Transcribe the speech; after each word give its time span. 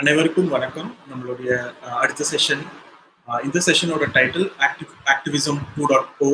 அனைவருக்கும் 0.00 0.46
வணக்கம். 0.54 0.90
நம்மளுடைய 1.08 1.50
அடுத்த 2.02 2.22
செஷன் 2.30 2.62
இந்த 3.46 3.58
செஷனோட 3.66 4.04
title 4.14 4.46
active 4.66 4.92
activism 5.12 5.58
two 5.74 5.86
dot 5.90 6.08
O 6.26 6.28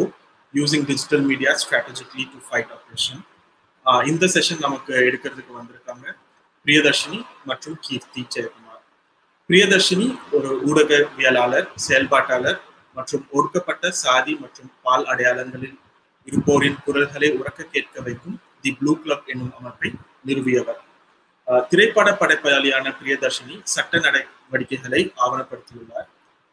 using 0.54 0.84
digital 0.90 1.24
media 1.30 1.52
strategically 1.62 2.24
to 2.34 2.38
fight 2.46 2.70
oppression 2.76 3.20
இந்த 4.10 4.28
செஷன் 4.34 4.62
நமக்கு 4.66 4.92
எடுக்கிறதுக்கு 5.08 5.52
வந்திருக்காங்க 5.58 6.06
பிரியதர்ஷினி 6.66 7.20
மற்றும் 7.50 7.76
கீர்த்தி 7.86 8.22
ஜெயக்குமார். 8.36 8.82
பிரியதர்ஷினி 9.50 10.08
ஒரு 10.38 10.52
ஊடகவியலாளர் 10.70 11.68
செயல்பாட்டாளர் 11.88 12.60
மற்றும் 12.96 13.26
ஒடுக்கப்பட்ட 13.38 13.94
சாதி 14.04 14.34
மற்றும் 14.44 14.72
பால் 14.86 15.06
அடையாளங்களில் 15.14 15.78
இருப்போரின் 16.28 16.80
குரல்களை 16.86 17.30
உறக்க 17.40 17.70
கேட்க 17.74 18.00
வைக்கும் 18.08 18.38
தி 18.62 18.72
ப்ளூ 18.80 18.94
கிளப் 19.02 19.28
என்னும் 19.34 19.54
அமைப்பை 19.60 19.92
நிறுவியவர். 20.28 20.82
திரைப்பட 21.46 22.10
படைப்பாளியான 22.20 22.92
பிரியதர்ஷினி 22.98 23.56
சட்ட 23.74 23.98
நடவடிக்கைகளை 23.98 25.12
ஆவணப்படுத்தியுள்ளார். 25.24 26.08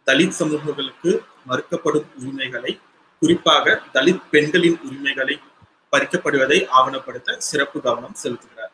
தலித் 0.07 0.35
சமூகங்களுக்கு 0.39 1.11
மறுக்கப்படும் 1.49 2.07
உரிமைகளை 2.19 2.79
குறிப்பாக 3.21 3.81
தலித் 3.93 4.23
பெண்களின் 4.31 4.77
உரிமைகளை 4.87 5.35
பறிக்கப்படுவதை 5.93 6.59
ஆவணப்படுத்த 6.79 7.37
சிறப்பு 7.37 7.81
கவனம் 7.81 8.15
செலுத்துகிறார். 8.23 8.73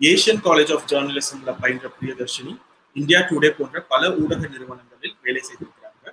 ஏசியன் 0.00 0.42
காலேஜ் 0.46 0.72
ஆஃப் 0.76 0.86
ஜேர்னலிசம்ல 0.92 1.52
பயின்ற 1.62 1.92
பிரியதர்ஷினி 1.98 2.54
இந்தியா 2.96 3.20
டுடே 3.20 3.50
போன்ற 3.50 3.80
பல 3.92 4.02
ஊடக 4.22 4.42
நிறுவனங்களில் 4.46 5.16
வேலை 5.22 5.42
செய்திருக்கிறாங்க. 5.48 6.06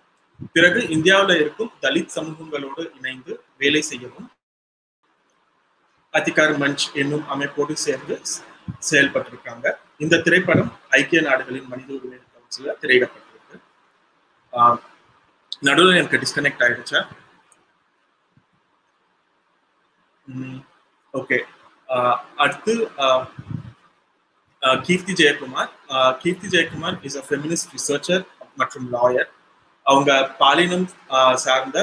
பிறகு 0.54 0.80
இந்தியாவில் 0.90 1.40
இருக்கும் 1.40 1.72
தலித் 1.82 2.14
சமூகங்களோடு 2.16 2.84
இணைந்து 2.98 3.34
வேலை 3.58 3.82
செய்யவும் 3.82 4.30
அதிகார் 6.14 6.56
மஞ்ச் 6.62 6.86
என்னும் 6.94 7.26
அமைப்போடு 7.34 7.74
சேர்ந்து 7.88 8.16
செயல்பட்டிருக்காங்க. 8.90 9.66
இந்த 10.00 10.16
திரைப்படம் 10.26 10.70
ஐக்கிய 10.92 11.22
நாடுகளின் 11.28 11.70
மனித 11.72 11.90
உரிமை 11.98 12.18
கவுன்சில 12.26 12.76
திரையிடப்பட்டிருக்கு. 12.82 13.58
நடுவில் 15.62 15.98
எனக்கு 15.98 16.22
டிஸ்கனெக்ட் 16.24 16.64
ஆயிடுச்சா? 16.66 17.02
ஓகே 21.14 21.38
அடுத்து 22.38 22.74
Keerthi 24.82 25.14
Jayakumar. 25.20 25.70
Keerthi 26.22 26.48
Jayakumar 26.48 26.98
is 27.04 27.18
a 27.18 27.26
feminist 27.28 27.74
researcher 27.76 28.24
மற்றும் 28.58 28.88
லாயர் 28.94 29.30
அவங்க 29.86 30.12
பாலினம் 30.40 30.86
ஆஹ், 31.16 31.38
சார்ந்த 31.44 31.78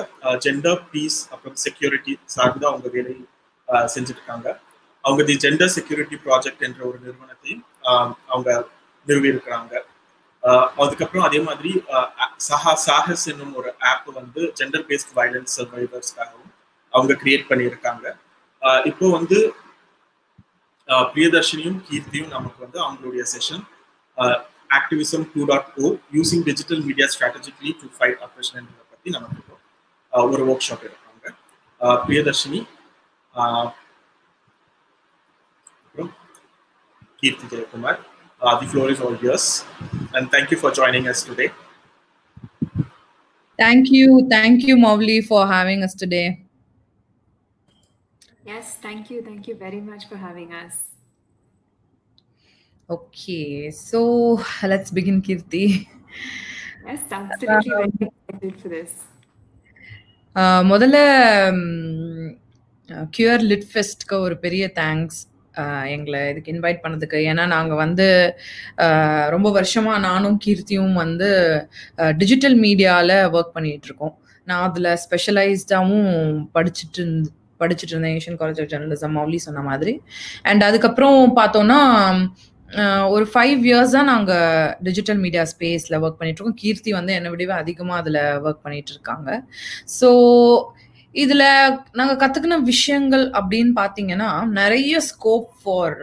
ஜெண்டர் 0.44 0.82
பீஸ் 0.90 1.18
அப்புறம் 1.32 1.56
செக்யூரிட்டி 1.64 2.14
சார்ந்த 2.34 2.64
அவங்க 2.68 2.88
வேலை 2.88 3.14
ஆஹ், 3.68 3.88
செஞ்சுட்டு 3.94 4.20
இருக்காங்க 4.20 4.48
அவங்க 5.08 5.22
தி 5.26 5.36
ஜெண்டர் 5.42 5.72
செக்யூரிட்டி 5.74 6.16
ப்ராஜெக்ட் 6.24 6.64
என்ற 6.66 6.80
ஒரு 6.88 6.98
நிறுவனத்தையும் 7.04 7.62
ஆஹ், 7.88 8.12
அவங்க 8.28 8.50
நிறுவி 9.06 9.28
இருக்கிறாங்க 9.32 9.72
அதுக்கப்புறம் 10.78 11.24
அதே 11.26 11.40
மாதிரி 11.46 11.70
சஹா 12.46 12.72
சாஹஸ் 12.82 13.24
என்னும் 13.30 13.54
ஒரு 13.58 13.70
ஆப் 13.88 14.08
வந்து 14.16 14.42
ஜெண்டர் 14.58 14.84
பேஸ்ட் 14.88 15.14
வயலன்ஸ் 15.16 15.54
சர்வைவர்ஸ்க்காகவும் 15.56 16.52
அவங்க 16.92 17.12
கிரியேட் 17.20 17.48
பண்ணியிருக்காங்க. 17.50 18.04
ஆஹ், 18.62 18.82
இப்போ 18.90 19.06
வந்து 19.16 19.38
ஆஹ், 20.88 21.06
பிரியதர்ஷினியும் 21.10 21.80
கீர்த்தியும் 21.86 22.30
நமக்கு 22.34 22.60
வந்து 22.64 22.78
அவங்களுடைய 22.84 23.24
session 23.32 23.64
activism 24.70 25.24
two 25.32 25.42
dot 25.48 25.68
O 25.78 25.88
using 26.14 26.44
digital 26.46 26.82
media 26.86 27.06
strategically 27.12 27.70
to 27.78 27.86
fight 27.94 28.18
oppression 28.24 28.66
பற்றி 28.92 29.10
நமக்கு 29.14 29.38
இப்போ 29.40 29.56
ஒரு 30.28 30.44
ஒர்க் 30.48 30.66
ஷாப் 30.66 30.86
எடுப்பாங்க 30.86 31.34
Priyadharshini 32.02 32.60
ஆஹ், 35.97 35.97
அப்புறம் 35.97 36.11
Keerthi 37.21 37.47
Jayakumar 37.53 38.01
Uh, 38.41 38.53
the 38.59 38.67
floor 38.67 38.85
is 38.89 38.99
all 38.99 39.13
yours. 39.17 39.43
And 40.13 40.29
thank 40.31 40.47
you 40.51 40.57
for 40.57 40.69
joining 40.71 41.05
us 41.07 41.23
today. 41.23 41.45
Thank 43.59 43.89
you. 43.89 44.07
Thank 44.29 44.63
you, 44.63 44.75
Mowgli, 44.77 45.21
for 45.21 45.47
having 45.47 45.81
us 45.83 45.93
today. 45.93 46.25
Yes, 48.45 48.65
thank 48.81 49.09
you. 49.09 49.21
Thank 49.21 49.47
you 49.49 49.55
very 49.55 49.79
much 49.81 50.03
for 50.09 50.17
having 50.17 50.51
us. 50.53 50.73
Okay, 52.89 53.47
so 53.81 54.01
let's 54.63 54.91
begin, 54.91 55.21
Kirti. 55.21 55.65
Yes, 56.85 56.99
absolutely 57.11 57.71
very 57.71 57.91
excited 58.01 58.55
for 58.61 58.69
this. 58.69 58.91
Uh, 60.35 60.61
முதல்ல 60.63 60.97
QR 63.15 63.45
lid 63.51 63.69
ஃபெஸ்ட்க்கு 63.71 64.17
ஒரு 64.19 64.37
பெரிய 64.37 64.65
thanks 64.81 65.19
எங்களை 65.94 66.22
இதுக்கு 66.32 66.54
invite 66.54 66.82
பண்ணதுக்கு. 66.84 67.20
ஏன்னா 67.30 67.46
நாங்கள் 67.54 67.82
வந்து 67.84 68.08
ரொம்ப 69.34 69.48
வருஷமாக 69.58 70.04
நானும் 70.08 70.38
கீர்த்தியும் 70.46 70.96
வந்து 71.04 71.30
டிஜிட்டல் 72.22 72.58
மீடியாவில் 72.66 73.16
ஒர்க் 73.36 73.56
பண்ணிகிட்ருக்கோம் 73.56 74.08
இருக்கோம் 74.08 74.14
நான் 74.46 74.64
அதில் 74.68 74.90
ஸ்பெஷலைஸ்டாகவும் 75.04 76.12
படிச்சுட்டு 76.56 76.98
இருந்து 77.00 77.30
படிச்சுட்டு 77.60 77.92
இருந்தேன். 77.94 78.16
Asian 78.18 78.38
college 78.40 78.60
of 78.62 78.70
journalism 78.72 79.16
Mouli 79.18 79.38
சொன்ன 79.46 79.62
மாதிரி. 79.70 79.94
அண்ட் 80.50 80.62
அதுக்கப்புறம் 80.68 81.18
பார்த்தோன்னா 81.40 81.80
ஒரு 83.14 83.24
ஃபைவ் 83.32 83.60
இயர்ஸாக 83.68 84.04
நாங்கள் 84.10 84.72
டிஜிட்டல் 84.86 85.20
மீடியா 85.24 85.42
ஸ்பேஸில் 85.52 85.98
ஒர்க் 86.02 86.18
பண்ணிகிட்ருக்கோம் 86.18 86.58
கீர்த்தி 86.62 86.90
வந்து 86.98 87.12
என்னை 87.18 87.30
விடவே 87.34 87.54
அதிகமாக 87.62 88.00
அதில் 88.02 88.20
ஒர்க் 88.46 88.64
பண்ணிகிட்ருக்காங்க 88.64 89.28
ஸோ 89.98 90.10
இதில் 91.22 91.46
நாங்கள் 91.98 92.20
கத்துக்கின 92.22 92.60
விஷயங்கள் 92.64 93.24
அப்படின்னு 93.38 93.72
பார்த்தீங்கன்னா 93.80 94.30
நிறைய 94.60 95.00
ஸ்கோப் 95.10 95.48
ஃபார் 95.60 95.98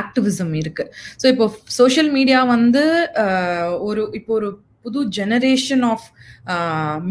ஆக்டிவிசம் 0.00 0.54
இருக்கு. 0.54 0.84
ஸோ 1.20 1.26
இப்போ 1.32 1.46
சோஷியல் 1.80 2.10
மீடியா 2.10 2.40
வந்து 2.54 2.84
uh, 3.24 3.68
ஒரு 3.88 4.02
இப்போ 4.12 4.32
ஒரு 4.38 4.50
புது 4.82 5.00
ஜெனரேஷன் 5.18 5.84
ஆஃப் 5.86 6.06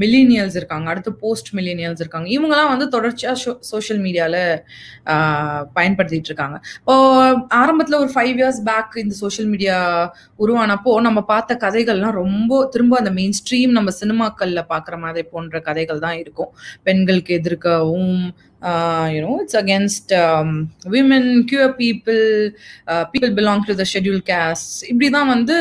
மில்லினியல்ஸ் 0.01 0.57
இருக்காங்க 0.59 0.87
அடுத்து 0.93 1.11
போஸ்ட் 1.23 1.49
மில்லினியல்ஸ் 1.57 2.01
இருக்காங்க. 2.03 2.27
இவங்கெல்லாம் 2.35 2.71
வந்து 2.73 2.87
தொடர்ச்சியாக 2.95 3.55
சோஷியல் 3.71 4.01
மீடியாவில் 4.05 4.39
பயன்படுத்திட்டு 5.77 6.31
இருக்காங்க. 6.31 6.57
இப்போ 6.79 6.95
ஆரம்பத்தில் 7.61 8.01
ஒரு 8.03 8.11
ஃபைவ் 8.15 8.35
இயர்ஸ் 8.41 8.61
பேக் 8.69 8.97
இந்த 9.03 9.15
சோஷியல் 9.23 9.51
மீடியா 9.53 9.77
உருவானப்போ 10.45 10.95
நம்ம 11.07 11.21
பார்த்த 11.33 11.59
கதைகள்லாம் 11.65 12.19
ரொம்ப 12.23 12.63
திரும்ப 12.75 12.97
அந்த 13.01 13.13
மெயின் 13.19 13.37
ஸ்ட்ரீம் 13.41 13.77
நம்ம 13.77 13.93
சினிமாக்களில் 14.01 14.69
பார்க்குற 14.73 14.97
மாதிரி 15.05 15.27
போன்ற 15.35 15.61
கதைகள் 15.69 16.03
தான் 16.07 16.19
இருக்கும். 16.23 16.51
பெண்களுக்கு 16.89 17.33
எதிர்க்கவும் 17.39 18.13
you know 19.15 19.33
it's 19.41 19.57
against 19.59 20.11
women 20.93 21.27
queer 21.49 21.73
people 21.81 22.21
people 23.11 23.33
belong 23.39 23.65
to 23.67 23.73
the 23.81 23.85
schedule 23.91 24.21
caste 24.29 24.71
இப்படி 24.91 25.07
தான் 25.15 25.29
வந்து 25.33 25.57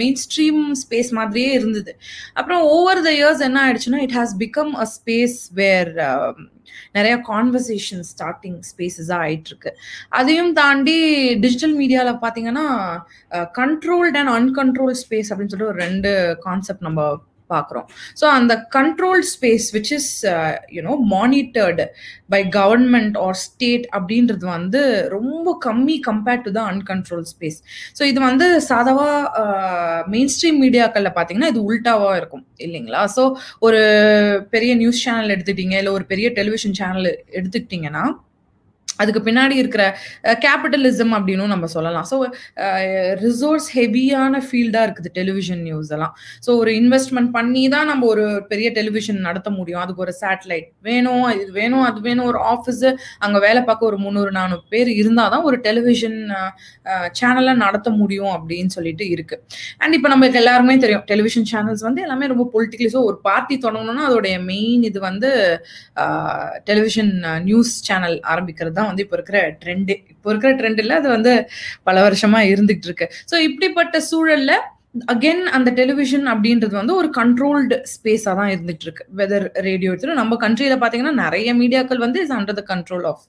மெயின் 0.00 0.18
ஸ்ட்ரீம் 0.22 0.58
ஸ்பேஸ் 0.82 1.10
மாதிரியே 1.18 1.50
இருந்தது. 1.58 1.92
அப்புறம் 2.38 2.64
ஓவர் 2.84 3.00
த 3.02 3.10
இயர்ஸ் 3.16 3.42
என்ன 3.42 3.58
ஆயிடுச்சுன்னா 3.64 4.00
it 4.04 4.16
has 4.16 4.34
become 4.40 4.72
a 4.76 4.86
space 4.94 5.38
where 5.54 5.90
நிறைய 6.92 7.14
கான்வர்சேஷன் 7.28 8.02
ஸ்டார்டிங் 8.10 8.58
ஸ்பேசஸாக 8.68 9.18
ஆயிட்டு 9.20 9.50
இருக்கு 9.50 9.70
அதையும் 10.12 10.52
தாண்டி 10.52 10.96
டிஜிட்டல் 11.36 11.76
மீடியாவில் 11.76 12.22
பார்த்தீங்கன்னா 12.24 12.66
கண்ட்ரோல்ட் 13.58 14.18
அண்ட் 14.20 14.34
அன்கண்ட்ரோல் 14.34 14.96
ஸ்பேஸ் 15.02 15.30
அப்படின்னு 15.30 15.52
சொல்லிட்டு 15.52 15.72
ஒரு 15.72 15.82
ரெண்டு 15.86 16.12
கான்செப்ட் 16.42 16.86
நம்ம 16.86 17.02
பார்க்குறோம். 17.50 17.86
ஸோ 18.20 18.24
அந்த 18.38 18.52
control 18.76 19.22
space 19.32 19.66
which 19.76 19.92
is 19.98 20.10
you know 20.76 20.94
monitored 21.14 21.86
by 22.34 22.40
government 22.58 23.16
or 23.24 23.38
state 23.44 23.86
அப்படின்றது 23.96 24.46
வந்து 24.56 24.82
ரொம்ப 25.16 25.56
கம்மி 25.66 25.96
compared 26.08 26.44
to 26.46 26.52
the 26.58 26.62
uncontrol 26.72 27.26
space 27.32 27.58
so 27.98 28.02
இது 28.12 28.20
வந்து 28.28 28.48
சாதவா 28.70 29.08
மெயின் 30.14 30.30
uh, 30.30 30.34
ஸ்ட்ரீம் 30.34 30.60
மீடியாக்களில் 30.64 31.14
பார்த்தீங்கன்னா 31.16 31.52
இது 31.54 31.62
உல்டாவாக 31.68 32.20
இருக்கும் 32.20 32.44
இல்லைங்களா? 32.58 33.02
ஸோ 33.16 33.24
ஒரு 33.60 33.80
பெரிய 34.54 34.74
நியூஸ் 34.74 35.02
சேனல் 35.04 35.34
எடுத்துக்கிட்டீங்க 35.34 35.76
இல்லை 35.82 35.92
ஒரு 35.92 36.06
பெரிய 36.12 36.28
டெலிவிஷன் 36.38 36.78
சேனல் 36.80 37.10
எடுத்துக்கிட்டிங்கன்னா 37.38 38.04
அதுக்கு 39.02 39.20
பின்னாடி 39.28 39.54
இருக்கிற 39.62 39.84
கேபிட்டலிசம் 40.44 41.12
அப்படின்னும் 41.18 41.52
நம்ம 41.54 41.68
சொல்லலாம். 41.76 42.06
ஸோ 42.10 42.16
ரிசோர்ஸ் 43.24 43.68
ஹெவியான 43.78 44.40
ஃபீல்டாக 44.46 44.86
இருக்குது 44.86 45.10
டெலிவிஷன் 45.18 45.62
நியூஸ் 45.68 45.90
எல்லாம். 45.96 46.12
ஸோ 46.46 46.50
ஒரு 46.62 46.72
இன்வெஸ்ட்மெண்ட் 46.80 47.30
பண்ணி 47.36 47.62
தான் 47.74 47.88
நம்ம 47.92 48.06
ஒரு 48.12 48.24
பெரிய 48.52 48.68
டெலிவிஷன் 48.78 49.20
நடத்த 49.28 49.48
முடியும். 49.58 49.80
அதுக்கு 49.84 50.04
ஒரு 50.06 50.14
சேட்டலைட் 50.22 50.68
வேணும் 50.88 51.26
இது 51.40 51.50
வேணும் 51.60 51.84
அது 51.88 52.00
வேணும் 52.08 52.28
ஒரு 52.32 52.40
ஆஃபீஸு 52.52 52.90
அங்கே 53.24 53.40
வேலை 53.46 53.62
பார்க்க 53.70 53.90
ஒரு 53.90 53.98
முந்நூறு 54.04 54.32
நானூறு 54.38 54.64
பேர் 54.74 54.90
இருந்தால் 55.00 55.32
தான் 55.34 55.46
ஒரு 55.50 55.58
டெலிவிஷன் 55.66 56.18
சேனலை 57.20 57.54
நடத்த 57.64 57.88
முடியும் 58.00 58.32
அப்படின்னு 58.36 58.72
சொல்லிட்டு 58.76 59.04
இருக்கு. 59.14 59.38
அண்ட் 59.82 59.96
இப்போ 59.98 60.08
நம்மளுக்கு 60.14 60.40
எல்லாருமே 60.42 60.76
தெரியும் 60.84 61.04
டெலிவிஷன் 61.12 61.48
சேனல்ஸ் 61.52 61.84
வந்து 61.88 62.02
எல்லாமே 62.06 62.30
ரொம்ப 62.34 62.46
பொலிட்டிக்கலி 62.54 62.90
ஸோ 62.96 63.02
ஒரு 63.10 63.18
பார்ட்டி 63.28 63.56
தொடங்கணும்னா 63.66 64.06
அதோடைய 64.10 64.36
மெயின் 64.52 64.84
இது 64.90 64.98
வந்து 65.08 65.30
டெலிவிஷன் 66.70 67.12
நியூஸ் 67.48 67.74
சேனல் 67.90 68.16
ஆரம்பிக்கிறது 68.32 68.82
தான் 68.84 68.92
வந்து 68.92 69.06
இப்போ 69.06 69.18
இருக்கிற 69.20 69.40
ட்ரெண்டு 69.64 69.96
இப்போ 70.14 70.30
இருக்கிற 70.34 70.52
ட்ரெண்ட் 70.60 70.82
இல்லை 70.84 70.96
அது 71.02 71.10
வந்து 71.16 71.34
பல 71.88 71.96
வருஷமா 72.06 72.42
இருந்துகிட்டு 72.52 72.88
இருக்கு. 72.90 73.08
ஸோ 73.32 73.36
இப்படிப்பட்ட 73.48 73.98
சூழல்ல 74.12 74.54
அகெயின் 75.12 75.44
அந்த 75.56 75.68
டெலிவிஷன் 75.78 76.26
அப்படின்றது 76.32 76.74
வந்து 76.80 76.94
ஒரு 77.00 77.08
கண்ட்ரோல்டு 77.16 77.76
ஸ்பேஸாக 77.92 78.34
தான் 78.40 78.50
இருந்துட்டு 78.54 78.84
இருக்கு. 78.86 79.04
வெதர் 79.20 79.46
ரேடியோ 79.68 79.90
எடுத்துட்டு 79.92 80.20
நம்ம 80.20 80.36
கண்ட்ரியில் 80.44 80.80
பார்த்தீங்கன்னா 80.82 81.14
நிறைய 81.24 81.54
மீடியாக்கள் 81.62 82.04
வந்து 82.04 82.20
is 82.24 82.34
under 82.36 82.58
the 82.60 82.64
control 82.72 83.06
of 83.10 83.24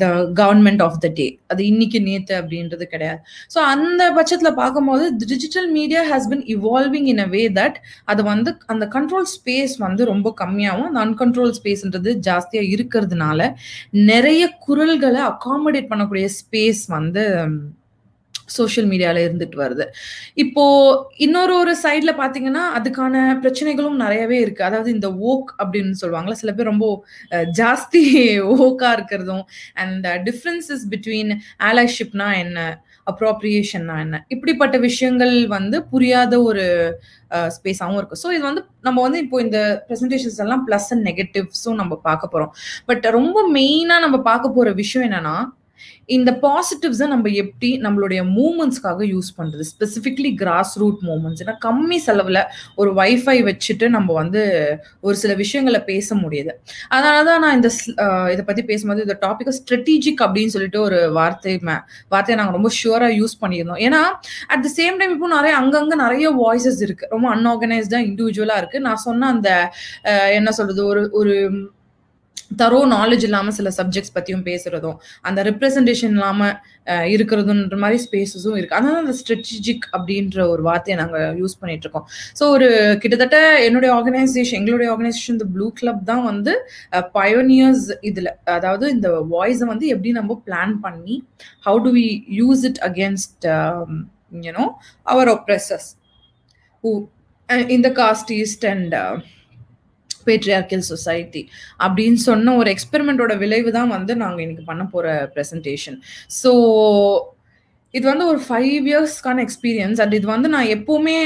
the 0.00 0.06
government 0.40 0.82
of 0.82 0.98
the 1.02 1.08
day 1.14 1.26
அது 1.46 1.62
இன்னைக்கு 1.66 1.98
நேத்து 2.00 2.34
அப்படின்றது 2.40 2.84
கிடையாது. 2.86 3.20
ஸோ 3.54 3.58
அந்த 3.72 4.02
பட்சத்தில் 4.12 4.58
பார்க்கும்போது 4.60 5.04
digital 5.24 5.68
media 5.70 6.02
has 6.10 6.28
been 6.28 6.44
evolving 6.56 7.08
in 7.12 7.22
a 7.26 7.28
way 7.28 7.42
that 7.60 7.78
அது 8.04 8.22
வந்து 8.22 8.52
அந்த 8.66 8.86
கண்ட்ரோல் 8.96 9.28
ஸ்பேஸ் 9.36 9.76
வந்து 9.78 10.04
ரொம்ப 10.04 10.34
கம்மியாகவும் 10.42 10.90
அந்த 10.90 11.02
அன்கண்ட்ரோல் 11.06 11.54
ஸ்பேஸ்ன்றது 11.60 12.12
ஜாஸ்தியாக 12.28 12.72
இருக்கிறதுனால 12.74 13.50
நிறைய 14.08 14.42
குரல்களை 14.66 15.22
அகாமடேட் 15.32 15.90
பண்ணக்கூடிய 15.92 16.28
ஸ்பேஸ் 16.40 16.84
வந்து 16.88 17.24
சோஷியல் 18.48 18.88
மீடியால 18.92 19.22
இருந்துட்டு 19.26 19.58
வருது. 19.62 19.86
இப்போ 20.44 20.64
இன்னொரு 21.26 21.54
ஒரு 21.62 21.74
சைட்ல 21.84 22.12
பாத்தீங்கன்னா 22.22 22.64
அதுக்கான 22.78 23.24
பிரச்சனைகளும் 23.42 24.00
நிறையவே 24.04 24.38
இருக்கு. 24.44 24.62
அதாவது 24.64 24.90
இந்த 24.96 25.10
ஓக் 25.32 25.50
அப்படின்னு 25.62 26.00
சொல்லுவாங்களா 26.02 26.40
சில 26.42 26.52
பேர் 26.54 26.72
ரொம்ப 26.72 26.88
ஜாஸ்தி 27.60 28.04
ஓக்கா 28.58 28.90
இருக்கிறதும் 28.98 29.44
அண்ட் 29.74 30.08
டிஃப்ரென்சஸ் 30.28 30.84
பிட்வீன் 30.94 31.32
ஆலைஷிப்னா 31.70 32.28
என்ன 32.44 32.60
அப்ராப்ரியேஷன்னா 33.06 33.96
என்ன 34.04 34.16
இப்படிப்பட்ட 34.28 34.76
விஷயங்கள் 34.78 35.34
வந்து 35.46 35.76
புரியாத 35.92 36.34
ஒரு 36.42 36.64
ஸ்பேஸாகவும் 37.48 37.98
இருக்கும் 38.00 38.20
ஸோ 38.22 38.28
இது 38.32 38.44
வந்து 38.44 38.62
நம்ம 38.80 38.98
வந்து 39.02 39.18
இப்போ 39.24 39.36
இந்த 39.40 39.58
ப்ரெசன்டேஷன்ஸ் 39.88 40.40
எல்லாம் 40.44 40.62
ப்ளஸ் 40.68 40.88
அண்ட் 40.94 41.06
நெகட்டிவ்ஸும் 41.10 41.80
நம்ம 41.82 41.94
பார்க்க 42.08 42.32
போகிறோம் 42.34 42.52
பட் 42.86 43.06
ரொம்ப 43.10 43.38
மெயினாக 43.52 44.04
நம்ம 44.06 44.18
பார்க்க 44.30 44.56
போகிற 44.56 44.72
விஷயம் 44.72 45.06
என்னன்னா 45.08 45.36
இந்த 46.08 46.38
பாசிட்டிவ்ஸை 46.42 47.06
நம்ம 47.06 47.28
எப்படி 47.34 47.78
நம்மளுடைய 47.78 48.20
மூமெண்ட்ஸ்க்காக 48.34 49.06
யூஸ் 49.10 49.30
பண்ணுறது 49.36 49.64
ஸ்பெசிஃபிக்லி 49.72 50.34
கிராஸ் 50.34 50.78
ரூட் 50.78 50.98
மூமெண்ட்ஸ் 51.02 51.42
ஏன்னா 51.44 51.56
கம்மி 51.64 51.96
செலவில் 51.98 52.40
ஒரு 52.74 52.94
வைஃபை 52.94 53.36
வச்சுட்டு 53.44 53.88
நம்ம 53.88 54.12
வந்து 54.12 54.42
ஒரு 55.00 55.16
சில 55.16 55.34
விஷயங்களை 55.34 55.80
பேச 55.82 56.14
முடியுது. 56.14 56.52
அதனால 56.88 57.24
தான் 57.24 57.40
நான் 57.40 57.54
இந்த 57.54 57.68
ஸ்- 57.68 57.94
இதை 58.32 58.44
பற்றி 58.44 58.64
பேசும்போது 58.64 59.02
இந்த 59.02 59.18
டாப்பிக்கை 59.20 59.52
ஸ்ட்ரெட்டிஜிக் 59.58 60.22
அப்படின்னு 60.24 60.46
சொல்லிட்டு 60.46 60.80
ஒரு 60.80 61.12
வார்த்தை 61.12 61.52
வார்த்தையை 62.08 62.36
நாங்கள் 62.36 62.52
ரொம்ப 62.52 62.70
ஷுவராக 62.78 63.18
யூஸ் 63.20 63.40
பண்ணியிருந்தோம். 63.40 63.80
ஏன்னா 63.80 64.02
அட் 64.46 64.62
த 64.62 64.70
சேம் 64.76 64.98
டைம் 64.98 65.12
இப்போ 65.12 65.28
நிறைய 65.28 65.56
அங்கங்கே 65.56 65.94
நிறைய 65.96 66.26
வாய்ஸஸ் 66.36 66.80
இருக்குது 66.80 67.10
ரொம்ப 67.10 67.28
அன்ஆர்கனைஸ்டாக 67.36 68.06
இண்டிவிஜுவலாக 68.06 68.62
இருக்குது 68.62 68.78
நான் 68.80 69.04
சொன்ன 69.04 69.26
அந்த 69.26 69.50
என்ன 70.32 70.50
சொல்கிறது 70.50 70.86
ஒரு 70.86 71.08
ஒரு 71.12 71.34
தரோ 72.60 72.80
நாலேஜ் 72.94 73.24
இல்லாமல் 73.28 73.56
சில 73.58 73.68
சப்ஜெக்ட்ஸ் 73.78 74.14
பற்றியும் 74.16 74.44
பேசுகிறதும் 74.48 74.96
அந்த 75.28 75.42
ரெப்ரசன்டேஷன் 75.48 76.14
இல்லாமல் 76.16 76.54
இருக்கிறதுன்ற 77.14 77.76
மாதிரி 77.84 77.98
ஸ்பேசஸும் 78.04 78.56
இருக்குது 78.58 78.78
அதனால 78.78 79.00
அந்த 79.04 79.14
ஸ்ட்ரெட்டஜிக் 79.20 79.86
அப்படின்ற 79.96 80.38
ஒரு 80.52 80.62
வார்த்தையை 80.68 80.96
நாங்கள் 81.02 81.34
யூஸ் 81.40 81.58
பண்ணிட்டு 81.60 81.86
இருக்கோம். 81.86 82.06
ஸோ 82.38 82.46
ஒரு 82.56 82.68
கிட்டத்தட்ட 83.02 83.38
என்னுடைய 83.66 83.90
ஆர்கனைசேஷன் 83.98 84.58
எங்களுடைய 84.60 84.90
ஆர்கனைசேஷன் 84.94 85.36
இந்த 85.38 85.48
ப்ளூ 85.54 85.68
கிளப் 85.80 86.04
தான் 86.12 86.24
வந்து 86.30 86.54
பயோனியர்ஸ் 87.18 87.88
இதில். 88.10 88.32
அதாவது 88.58 88.86
இந்த 88.96 89.10
வாய்ஸை 89.34 89.68
வந்து 89.72 89.86
எப்படி 89.94 90.12
நம்ம 90.20 90.38
பிளான் 90.48 90.74
பண்ணி 90.86 91.16
how 91.68 91.80
to 91.86 91.92
we 91.98 92.06
use 92.40 92.64
it 92.70 92.80
against 92.90 93.46
you know 94.46 94.66
our 95.14 95.30
oppressors 95.36 95.88
who 96.84 96.92
இந்த 97.74 97.88
cost 97.98 98.30
east 98.40 98.64
and 98.70 98.94
patriarchal 100.26 100.86
society 100.88 101.42
அப்படின்னு 101.84 102.20
சொன்ன 102.22 102.56
ஒரு 102.56 102.70
எக்ஸ்பெரிமெண்டோட 102.70 103.34
விளைவு 103.38 103.72
தான் 103.72 103.88
வந்து 103.88 104.14
நாங்கள் 104.16 104.44
இன்னைக்கு 104.44 104.64
பண்ண 104.64 104.84
போகிற 104.84 105.14
ப்ரெசன்டேஷன் 105.34 105.98
ஸோ 106.42 106.52
இது 107.98 108.04
வந்து 108.10 108.24
ஒரு 108.30 108.40
ஃபைவ் 108.46 108.86
இயர்ஸ்க்கான 108.90 109.42
எக்ஸ்பீரியன்ஸ் 109.46 109.98
அண்ட் 110.02 110.14
இது 110.18 110.26
வந்து 110.32 110.48
நான் 110.54 110.70
எப்போவுமே 110.76 111.16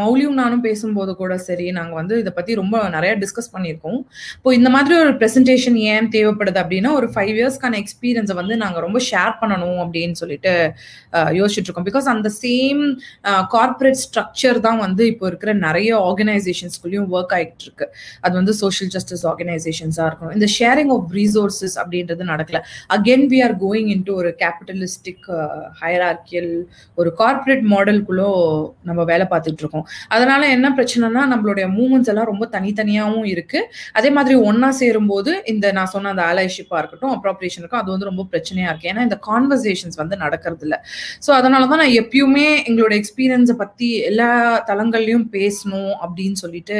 மௌலியும் 0.00 0.36
நானும் 0.40 0.62
பேசும்போது 0.66 1.12
கூட 1.20 1.34
சரி 1.46 1.66
நாங்கள் 1.78 1.98
வந்து 2.00 2.14
இதை 2.22 2.32
பற்றி 2.36 2.52
ரொம்ப 2.60 2.76
நிறைய 2.96 3.12
டிஸ்கஸ் 3.22 3.50
பண்ணியிருக்கோம். 3.54 3.98
இப்போ 4.36 4.50
இந்த 4.58 4.70
மாதிரி 4.74 4.94
ஒரு 5.04 5.12
ப்ரெசன்டேஷன் 5.20 5.78
ஏன் 5.94 6.08
தேவைப்படுது 6.16 6.60
அப்படின்னா 6.62 6.90
ஒரு 6.98 7.08
ஃபைவ் 7.14 7.32
இயர்ஸ்க்கான 7.40 7.78
எக்ஸ்பீரியன்ஸை 7.82 8.36
வந்து 8.40 8.56
நாங்கள் 8.62 8.84
ரொம்ப 8.86 9.00
ஷேர் 9.08 9.34
பண்ணணும் 9.40 9.80
அப்படின்னு 9.84 10.18
சொல்லிட்டு 10.22 10.52
யோசிச்சுட்டு 11.40 11.68
இருக்கோம் 11.68 11.88
பிகாஸ் 11.90 12.08
அந்த 12.14 12.30
சேம் 12.44 12.82
கார்ப்பரேட் 13.56 14.00
ஸ்ட்ரக்சர் 14.04 14.60
தான் 14.68 14.80
வந்து 14.84 15.02
இப்போ 15.12 15.26
இருக்கிற 15.32 15.52
நிறைய 15.66 15.90
ஆர்கனைசேஷன்ஸ்குள்ளேயும் 16.10 17.10
ஒர்க் 17.16 17.36
ஆகிட்டு 17.38 17.66
இருக்கு 17.68 17.88
அது 18.20 18.34
வந்து 18.40 18.54
சோஷியல் 18.62 18.92
ஜஸ்டிஸ் 18.96 19.26
ஆர்கனைசேஷன்ஸாக 19.32 20.08
இருக்கணும் 20.10 20.36
இந்த 20.38 20.50
ஷேரிங் 20.58 20.94
ஆஃப் 20.98 21.10
ரிசோர்ஸஸ் 21.20 21.76
அப்படின்றது 21.82 22.30
நடக்கல. 22.32 22.60
Again 22.98 23.28
we 23.34 23.40
are 23.48 23.56
going 23.66 23.90
in 23.96 24.06
ஒரு 24.20 24.32
கேபிட்டலிஸ்டிக் 24.42 25.28
ஹைரார்கியல் 26.12 26.52
ஒரு 27.00 27.10
கார்ப்பரேட் 27.20 27.64
மாடலுக்குள்ளோ 27.72 28.28
நம்ம 28.88 29.00
வேலை 29.10 29.24
பார்த்துட்டு 29.32 29.62
இருக்கோம் 29.62 29.84
அதனால 30.14 30.42
என்ன 30.56 30.66
பிரச்சனைனா 30.78 31.22
நம்மளுடைய 31.32 31.66
மூமெண்ட்ஸ் 31.76 32.10
எல்லாம் 32.12 32.28
ரொம்ப 32.32 32.44
தனித்தனியாகவும் 32.54 33.28
இருக்கு. 33.34 33.60
அதே 33.98 34.10
மாதிரி 34.16 34.34
ஒன்னா 34.48 34.68
சேரும்போது 34.80 35.32
இந்த 35.52 35.66
நான் 35.78 35.92
சொன்ன 35.94 36.10
அந்த 36.14 36.24
அலைஷிப்பா 36.32 36.78
இருக்கட்டும் 36.80 37.14
அப்ராப்ரியேஷனுக்கும் 37.16 37.80
அது 37.82 37.92
வந்து 37.94 38.08
ரொம்ப 38.10 38.24
பிரச்சனையா 38.32 38.68
இருக்கு. 38.70 38.90
ஏன்னா 38.92 39.04
இந்த 39.08 39.18
கான்வர்சேஷன்ஸ் 39.28 40.00
வந்து 40.02 40.16
நடக்கிறது 40.24 40.64
இல்லை 40.66 40.78
ஸோ 41.26 41.30
அதனால 41.38 41.68
தான் 41.72 41.82
நான் 41.82 41.96
எப்பயுமே 42.02 42.46
எங்களோட 42.68 42.92
எக்ஸ்பீரியன்ஸை 43.00 43.56
பத்தி 43.62 43.90
எல்லா 44.10 44.30
தளங்கள்லையும் 44.72 45.26
பேசணும் 45.38 45.94
அப்படின்னு 46.04 46.38
சொல்லிட்டு 46.44 46.78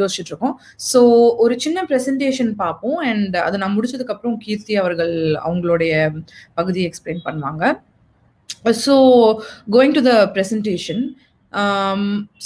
யோசிச்சுட்டு 0.00 0.30
இருக்கோம் 0.32 0.56
ஸோ 0.90 1.00
ஒரு 1.44 1.54
சின்ன 1.64 1.78
ப்ரெசன்டேஷன் 1.90 2.52
பார்ப்போம். 2.64 2.98
அண்ட் 3.10 3.36
அதை 3.46 3.56
நான் 3.62 3.74
முடிச்சதுக்கப்புறம் 3.76 4.36
கீர்த்தி 4.44 4.74
அவர்கள் 4.82 5.14
அவங்களுடைய 5.46 5.92
பகுதியை 6.58 6.84
எக்ஸ்பிளைன் 6.88 7.24
பண்ணுவாங்க. 7.26 7.64
So 8.84 8.94
going 9.70 9.94
to 9.94 10.02
the 10.02 10.14
presentation 10.34 11.02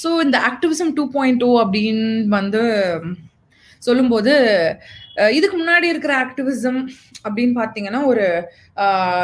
so 0.02 0.08
இந்த 0.24 0.36
ஆக்டிவிசம் 0.50 0.92
டூ 0.92 1.04
பாயிண்ட் 1.14 1.40
டூ 1.40 1.50
அப்படின்னு 1.62 2.08
வந்து 2.28 2.62
சொல்லும்போது 3.82 4.34
இதுக்கு 5.17 5.56
முன்னாடி 5.59 5.85
இருக்கிற 5.85 6.25
ஆக்டிவிசம் 6.25 6.88
அப்படின்னு 7.29 7.55
பார்த்தீங்கன்னா 7.61 8.05
ஒரு 8.05 8.49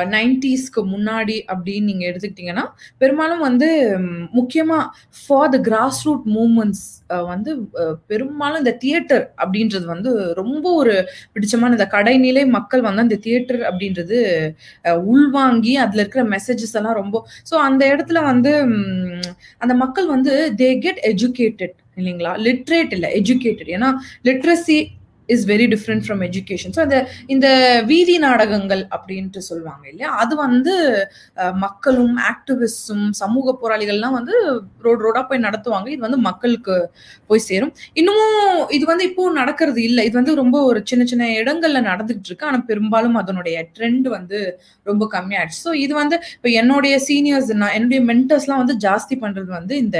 நைன்டிஸ்க்கு 0.06 0.82
முன்னாடி 0.86 1.44
அப்படின்னு 1.46 1.80
நீங்கள் 1.80 2.08
எடுத்துக்கிட்டிங்கன்னா 2.10 2.64
பெரும்பாலும் 2.98 3.38
வந்து 3.38 3.98
முக்கியமாக 4.32 4.84
for 5.28 5.48
the 5.48 5.60
grass 5.60 6.06
root 6.06 6.26
movements 6.26 7.02
வந்து 7.26 7.68
பெரும்பாலும் 8.06 8.58
இந்த 8.58 8.76
தியேட்டர் 8.76 9.32
அப்படின்றது 9.36 9.84
வந்து 9.84 10.34
ரொம்ப 10.34 10.74
ஒரு 10.74 11.08
பிடிச்சமான 11.34 11.70
இந்த 11.70 11.88
கடைநிலை 11.92 12.46
மக்கள் 12.48 12.80
வந்து 12.80 13.00
அந்த 13.00 13.16
தியேட்டர் 13.16 13.60
அப்படின்றது 13.60 14.18
உள்வாங்கி 14.84 15.76
அதில் 15.76 15.98
இருக்கிற 15.98 16.24
மெசேஜஸ் 16.24 16.74
எல்லாம் 16.74 16.94
ரொம்ப 16.94 17.28
ஸோ 17.50 17.54
அந்த 17.54 17.96
இடத்துல 17.96 18.22
வந்து 18.22 18.52
அந்த 19.58 19.74
மக்கள் 19.74 20.06
வந்து 20.06 20.54
தே 20.56 20.78
கெட் 20.78 21.00
எஜுகேட்டட் 21.04 21.76
இல்லைங்களா? 21.96 22.32
லிட்ரேட் 22.38 22.92
இல்லை 22.92 23.10
எஜுகேட்டட் 23.20 23.68
ஏன்னா 23.68 23.88
literacy 24.24 24.96
is 25.34 25.44
very 25.52 25.66
different 25.74 26.04
from 26.06 26.22
education 26.28 26.74
so 26.76 26.80
அந்த 26.86 26.98
இந்த 27.34 27.48
வீதி 27.90 28.16
நாடகங்கள் 28.26 28.82
அப்படின்ட்டு 28.96 29.40
சொல்லுவாங்க 29.50 29.84
இல்லையா? 29.92 30.10
அது 30.22 30.34
வந்து 30.44 30.74
மக்களும் 31.64 32.16
ஆக்டிவிஸ்டும் 32.32 33.06
சமூக 33.22 33.54
போராளிகள்லாம் 33.62 34.16
வந்து 34.18 34.34
ரோடு 34.86 35.00
ரோடாக 35.06 35.24
போய் 35.30 35.44
நடத்துவாங்க. 35.46 35.88
இது 35.94 36.02
வந்து 36.06 36.20
மக்களுக்கு 36.28 36.76
போய் 37.30 37.46
சேரும். 37.48 37.72
இன்னமும் 38.00 38.62
இது 38.78 38.84
வந்து 38.92 39.06
இப்போ 39.10 39.24
நடக்கிறது 39.40 39.80
இல்லை. 39.88 40.04
இது 40.08 40.16
வந்து 40.20 40.34
ரொம்ப 40.42 40.56
ஒரு 40.70 40.80
சின்ன 40.92 41.04
சின்ன 41.12 41.30
இடங்கள்ல 41.40 41.82
நடந்துகிட்டு 41.90 42.30
இருக்கு. 42.30 42.48
ஆனால் 42.50 42.66
பெரும்பாலும் 42.70 43.18
அதனுடைய 43.22 43.56
ட்ரெண்ட் 43.76 44.08
வந்து 44.16 44.40
ரொம்ப 44.90 45.04
கம்மியாயிடுச்சு. 45.16 45.60
ஸோ 45.66 45.72
இது 45.84 45.92
வந்து 46.02 46.18
இப்போ 46.38 46.50
என்னுடைய 46.62 46.94
சீனியர்ஸ் 47.08 47.52
நான் 47.62 47.76
என்னுடைய 47.78 48.00
மென்டர்ஸ்லாம் 48.10 48.62
வந்து 48.64 48.76
ஜாஸ்தி 48.86 49.16
பண்றது 49.24 49.50
வந்து 49.58 49.76
இந்த 49.84 49.98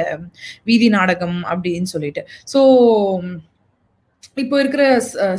வீதி 0.71 0.89
நாடகம் 0.99 1.39
அப்படின்னு 1.53 1.91
சொல்லிட்டு. 1.95 2.25
ஸோ 2.55 2.61
இப்போ 4.45 4.57
இருக்கிற 4.62 4.83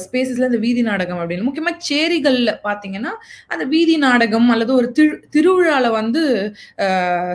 ஸ்பேசஸ்ல 0.04 0.48
இந்த 0.50 0.60
வீதி 0.66 0.82
நாடகம் 0.90 1.20
அப்படின்னு. 1.22 1.48
முக்கியமா 1.48 1.74
சேரிகள்ல 1.90 2.52
பாத்தீங்கன்னா 2.68 3.12
அந்த 3.54 3.64
வீதி 3.74 3.96
நாடகம் 4.06 4.50
அல்லது 4.54 4.72
ஒரு 4.80 4.88
திரு 4.98 5.16
திருவிழால 5.36 5.88
வந்து 6.00 6.22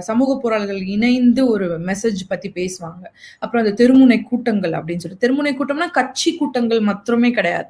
சமூக 0.08 0.36
போராளிகள் 0.42 0.80
இணைந்து 0.94 1.42
ஒரு 1.54 1.68
மெசேஜ் 1.90 2.20
பத்தி 2.32 2.50
பேசுவாங்க. 2.58 3.04
அப்புறம் 3.42 3.62
அந்த 3.64 3.74
தெருமுனை 3.80 4.18
கூட்டங்கள் 4.30 4.74
அப்படின்னு 4.78 5.04
சொல்லி 5.04 5.20
தெருமுனை 5.24 5.52
கூட்டம்னா 5.60 5.88
கட்சி 6.00 6.32
கூட்டங்கள் 6.40 6.82
மாத்திரமே 6.88 7.30
கிடையாது. 7.38 7.68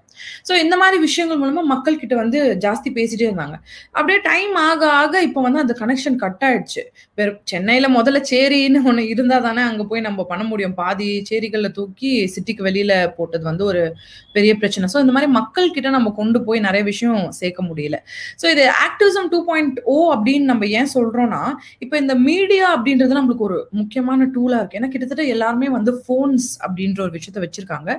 ஸோ 0.49 0.53
இந்த 0.65 0.75
மாதிரி 0.83 0.99
விஷயங்கள் 1.07 1.41
மூலமா 1.43 1.65
மக்கள் 1.75 2.01
கிட்ட 2.03 2.15
வந்து 2.23 2.41
ஜாஸ்தி 2.67 2.89
பேசிட்டே 2.99 3.27
இருந்தாங்க. 3.29 3.57
அப்படியே 3.99 4.19
டைம் 4.31 4.55
ஆக 4.69 4.83
ஆக 5.03 5.23
இப்போ 5.29 5.41
வந்து 5.47 5.63
அந்த 5.65 5.77
கனெக்ஷன் 5.83 6.19
கட் 6.25 6.45
ஆயிடுச்சு. 6.49 6.85
வெறும் 7.19 7.41
சென்னையில 7.53 7.87
முதல்ல 7.99 8.21
சேரின்னு 8.33 8.83
ஒண்ணு 8.91 9.03
இருந்தா 9.15 9.39
தானே 9.49 9.65
அங்க 9.71 9.83
போய் 9.93 10.07
நம்ம 10.09 10.27
பண்ண 10.33 10.45
முடியும். 10.51 10.77
பாதி 10.83 11.11
சேரிகள்ல 11.31 11.71
தூக்கி 11.79 12.13
சிட்டிக்கு 12.37 12.69
வெளியில 12.71 12.93
போட்டது 13.19 13.45
வந்து 13.51 13.65
ஒரு 13.71 13.84
பெரிய 14.37 14.53
பிரச்சனை. 14.61 14.89
ஸோ 14.95 14.99
இந்த 15.05 15.13
மாதிரி 15.17 15.31
மக்கள் 15.39 15.75
கிட்ட 15.77 15.89
நம்ம 15.97 16.13
கொண்டு 16.21 16.39
போய் 16.47 16.65
நிறைய 16.67 16.83
விஷயம் 16.91 17.23
சேர்க்க 17.41 17.63
முடியல. 17.71 17.99
ஸோ 18.41 18.47
இது 18.55 18.65
ஆக்டிவிசம் 18.87 19.29
டூ 19.35 19.41
பாயிண்ட் 19.51 19.79
ஓ 19.95 19.97
அப்படின்னு 20.15 20.51
நம்ம 20.53 20.67
ஏன் 20.81 20.93
சொல்றோம்னா 20.97 21.43
இப்போ 21.85 21.97
இந்த 22.03 22.17
மீடியா 22.29 22.67
அப்படின்றது 22.77 23.19
நம்மளுக்கு 23.21 23.47
ஒரு 23.51 23.59
முக்கியமான 23.81 24.29
டூலா 24.37 24.59
இருக்கு. 24.61 24.79
ஏன்னா 24.81 24.91
கிட்டத்தட்ட 24.95 25.27
எல்லாருமே 25.37 25.71
வந்து 25.79 25.95
ஃபோன்ஸ் 26.03 26.49
அப்படின்ற 26.67 27.01
ஒரு 27.07 27.15
விஷயத்த 27.19 27.45
வச்சிருக்காங்க. 27.47 27.91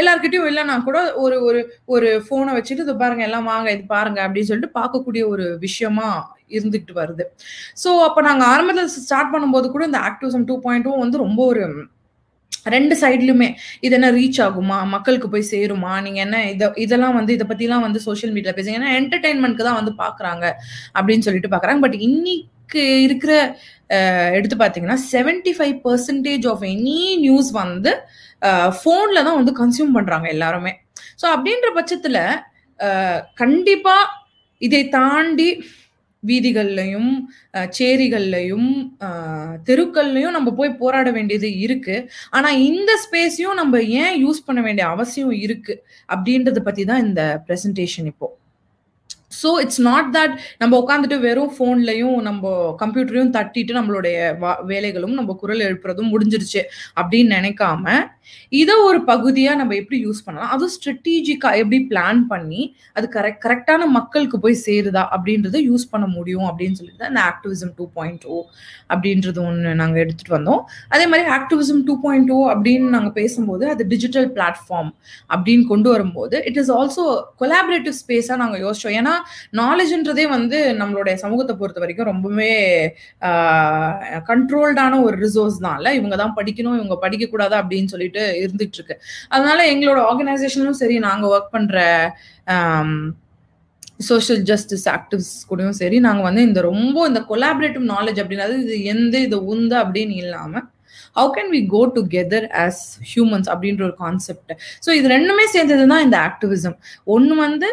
எல்லாருக்கிட்டையும் 0.00 0.50
இல்லைன்னா 0.52 0.76
கூட 0.88 0.98
ஒரு 1.24 1.38
ஒரு 1.48 1.62
ஒரு 1.94 2.10
ஃபோனை 2.26 2.52
வச்சுட்டு 2.58 2.84
இது 2.86 2.96
பாருங்க 3.04 3.24
எல்லாம் 3.28 3.48
வாங்க 3.52 3.68
இது 3.76 3.84
பாருங்க 3.96 4.20
அப்படின்னு 4.26 4.50
சொல்லிட்டு 4.50 4.76
பார்க்கக்கூடிய 4.80 5.22
ஒரு 5.32 5.46
விஷயமா 5.66 6.08
இருந்துகிட்டு 6.56 6.94
வருது. 7.00 7.24
ஸோ 7.82 7.90
அப்போ 8.06 8.20
நாங்கள் 8.28 8.48
ஆரம்பத்தில் 8.52 8.92
ஸ்டார்ட் 9.06 9.32
பண்ணும்போது 9.34 9.66
கூட 9.74 9.84
இந்த 9.90 10.00
ஆக்டிவிசம் 10.08 10.46
டூ 10.48 10.54
பாயிண்ட்டும் 10.66 11.02
வந்து 11.04 11.24
ரொம்ப 11.26 11.40
ஒரு 11.52 11.64
ரெண்டு 12.74 12.94
சைட்லயுமே 13.02 13.48
இது 13.86 13.94
என்ன 13.98 14.08
ரீச் 14.18 14.40
ஆகுமா? 14.46 14.78
மக்களுக்கு 14.94 15.28
போய் 15.34 15.50
சேருமா? 15.52 15.92
நீங்க 16.06 16.20
என்ன 16.26 16.38
இதை 16.52 16.66
இதெல்லாம் 16.84 17.16
வந்து 17.18 17.34
இதை 17.36 17.46
பத்திலாம் 17.50 17.84
வந்து 17.86 18.00
சோஷியல் 18.08 18.34
மீடியா 18.36 18.54
பேசுங்க. 18.56 18.78
ஏன்னா 18.80 18.92
என்டர்டைன்மெண்ட்க்கு 19.00 19.68
தான் 19.68 19.80
வந்து 19.80 19.94
பாக்குறாங்க 20.04 20.44
அப்படின்னு 20.98 21.26
சொல்லிட்டு 21.28 21.52
பாக்குறாங்க. 21.54 21.82
பட் 21.86 21.98
இன்னைக்கு 22.08 22.84
இருக்கிற 23.06 23.32
எடுத்து 24.38 24.56
பாத்தீங்கன்னா 24.62 24.98
seventy 25.12 25.52
five 25.58 25.76
percentage 25.86 26.46
of 26.52 26.64
any 26.74 27.00
news 27.24 27.50
வந்து 27.62 27.92
ஃபோனில் 28.78 29.26
தான் 29.26 29.38
வந்து 29.40 29.54
கன்சியூம் 29.60 29.96
பண்றாங்க 29.96 30.26
எல்லாருமே. 30.34 30.72
ஸோ 31.22 31.26
அப்படின்ற 31.34 31.68
பட்சத்துல 31.78 32.18
கண்டிப்பாக 32.80 33.38
கண்டிப்பா 33.42 33.96
இதை 34.66 34.80
தாண்டி 34.98 35.48
வீதிகள்லையும் 36.28 37.10
சேரிகள்லையும் 37.78 38.68
தெருக்கள்லையும் 39.68 40.36
நம்ம 40.36 40.48
போய் 40.58 40.78
போராட 40.82 41.08
வேண்டியது 41.16 41.48
இருக்கு. 41.66 41.96
ஆனா 42.36 42.50
இந்த 42.68 42.92
ஸ்பேஸையும் 43.04 43.60
நம்ம 43.60 43.82
ஏன் 44.02 44.16
யூஸ் 44.24 44.46
பண்ண 44.48 44.60
வேண்டிய 44.68 44.86
அவசியம் 44.94 45.34
இருக்கு? 45.46 45.76
அப்படின்றத 46.14 46.62
பத்தி 46.68 46.84
தான் 46.90 47.04
இந்த 47.06 47.22
ப்ரெசன்டேஷன் 47.48 48.08
இப்போ. 48.12 48.28
ஸோ 49.30 49.50
இட்ஸ் 49.60 49.80
நாட் 49.82 50.08
தட் 50.14 50.32
நம்ம 50.58 50.78
உட்காந்துட்டு 50.78 51.18
வெறும் 51.20 51.52
ஃபோன்லையும் 51.54 52.16
நம்ம 52.20 52.44
கம்ப்யூட்டரையும் 52.80 53.34
தட்டிட்டு 53.36 53.72
நம்மளுடைய 53.74 54.16
வா- 54.40 54.60
வேலைகளும் 54.66 55.14
நம்ம 55.14 55.34
குரல் 55.34 55.60
எழுப்புறதும் 55.60 56.12
முடிஞ்சிருச்சு 56.12 56.62
அப்படின்னு 56.96 57.36
நினைக்காம 57.36 57.84
இதை 58.52 58.74
ஒரு 58.80 58.98
பகுதியா 59.06 59.54
நம்ம 59.56 59.74
எப்படி 59.74 59.98
யூஸ் 60.04 60.24
பண்ணலாம்? 60.24 60.50
அதுவும் 60.50 60.72
ஸ்ட்ராட்டஜிக்கா 60.74 61.50
எப்படி 61.56 61.78
பிளான் 61.88 62.20
பண்ணி 62.26 62.60
அது 62.96 63.06
கரெக்ட் 63.12 63.42
கரெக்டான 63.44 63.86
மக்களுக்கு 63.90 64.38
போய் 64.40 64.56
சேருதா 64.64 65.02
அப்படின்றத 65.14 65.58
யூஸ் 65.66 65.90
பண்ண 65.90 66.06
முடியும் 66.08 66.46
அப்படின்னு 66.50 66.78
சொல்லிட்டு 66.78 67.00
தான் 67.00 67.12
இந்த 67.12 67.22
ஆக்டிவிசம் 67.30 67.72
டூ 67.76 67.86
பாயிண்ட் 67.94 68.24
ஓ 68.26 68.36
அப்படின்றது 68.90 69.40
ஒன்று 69.44 69.74
நாங்கள் 69.74 70.02
எடுத்துட்டு 70.04 70.36
வந்தோம். 70.36 70.62
அதே 70.88 71.06
மாதிரி 71.06 71.28
ஆக்டிவிசம் 71.30 71.82
டூ 71.84 71.96
பாயிண்ட் 72.02 72.30
ஓ 72.30 72.50
அப்படின்னு 72.52 72.88
நாங்கள் 72.88 73.12
பேசும்போது 73.12 73.66
அது 73.70 73.86
டிஜிட்டல் 73.86 74.28
பிளாட்ஃபார்ம் 74.32 74.92
அப்படின்னு 75.30 75.66
கொண்டு 75.66 75.88
வரும்போது 75.90 76.42
இட் 76.44 76.56
இஸ் 76.56 76.72
ஆல்சோ 76.72 77.04
கொலாபரேட்டிவ் 77.40 77.96
ஸ்பேஸாக 78.02 78.36
நாங்கள் 78.36 78.62
யோசிச்சோம். 78.62 78.96
ஏன்னா 79.00 79.14
நாலேஜ்ன்றதே 79.60 80.24
வந்து 80.28 80.58
நம்மளுடைய 80.80 81.14
சமூகத்தை 81.16 81.54
பொறுத்த 81.56 81.80
வரைக்கும் 81.80 82.10
ரொம்பவே 82.10 82.52
கண்ட்ரோல்டான 84.28 85.00
ஒரு 85.02 85.16
ரிசோர்ஸ் 85.18 85.58
தான்ல 85.60 85.94
இவங்க 85.94 86.16
தான் 86.16 86.36
படிக்கணும் 86.36 86.78
இவங்க 86.78 86.98
படிக்கக்கூடாது 87.02 87.56
அப்படின்னு 87.60 87.92
சொல்லிட்டு 87.94 88.24
இருந்துட்டு 88.40 88.78
இருக்கு 88.78 88.96
அதனால 89.30 89.58
எங்களோட 89.70 90.00
ஆர்கனைசேஷனும் 90.06 90.80
சரி 90.82 90.98
நாங்கள் 91.00 91.32
ஒர்க் 91.32 91.54
பண்ணுற 91.56 91.78
சோஷியல் 94.04 94.42
ஜஸ்டிஸ் 94.44 94.86
ஆக்டிவ்ஸ் 94.88 95.32
கூடயும் 95.48 95.78
சரி 95.78 95.96
நாங்கள் 96.00 96.26
வந்து 96.28 96.42
இந்த 96.42 96.60
ரொம்ப 96.62 97.06
இந்த 97.08 97.20
கொலாபரேட்டிவ் 97.30 97.84
நாலேஜ் 97.86 98.20
அப்படின்னா 98.22 98.46
இது 98.60 98.76
எந்த 98.92 99.14
இது 99.18 99.38
உந்து 99.46 99.76
அப்படின்னு 99.80 100.14
இல்லாமல் 100.22 100.66
how 101.16 101.30
can 101.36 101.50
we 101.50 101.60
go 101.66 101.82
together 101.94 102.46
as 102.60 102.82
humans 103.10 103.48
அப்படின்ற 103.52 103.82
ஒரு 103.88 103.96
கான்செப்ட் 103.98 104.52
ஸோ 104.84 104.92
இது 104.98 105.08
ரெண்டுமே 105.08 105.46
சேர்ந்தது 105.52 105.86
தான் 105.86 106.04
இந்த 106.06 106.18
ஆக்டிவிசம் 106.22 106.76
ஒன்று 107.08 107.36
வந்து 107.42 107.70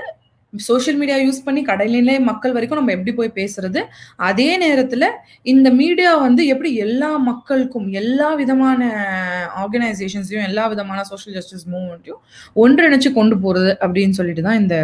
சோஷியல் 0.54 1.00
மீடியா 1.00 1.18
யூஸ் 1.24 1.44
பண்ணி 1.46 1.62
கடையிலே 1.70 2.16
மக்கள் 2.28 2.54
வரைக்கும் 2.56 2.80
நம்ம 2.80 2.94
எப்படி 2.96 3.14
போய் 3.18 3.30
பேசுறது? 3.40 3.82
அதே 4.30 4.48
நேரத்தில் 4.64 5.08
இந்த 5.54 5.68
மீடியா 5.82 6.12
வந்து 6.26 6.42
எப்படி 6.54 6.70
எல்லா 6.86 7.10
மக்களுக்கும் 7.30 7.88
எல்லா 8.02 8.30
விதமான 8.42 8.82
ஆர்கனைசேஷன்ஸையும் 9.64 10.48
எல்லா 10.50 10.66
விதமான 10.74 11.04
சோஷியல் 11.12 11.38
ஜஸ்டிஸ் 11.40 11.68
மூவ்மெண்ட்டையும் 11.74 12.22
ஒன்றிணைச்சு 12.64 13.12
கொண்டு 13.20 13.38
போறது 13.46 13.74
அப்படின்னு 13.86 14.20
சொல்லிட்டு 14.20 14.46
தான் 14.48 14.62
இந்த 14.64 14.78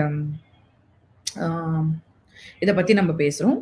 இதை 2.64 2.74
பத்தி 2.76 2.94
நம்ம 3.00 3.14
பேசுறோம். 3.24 3.60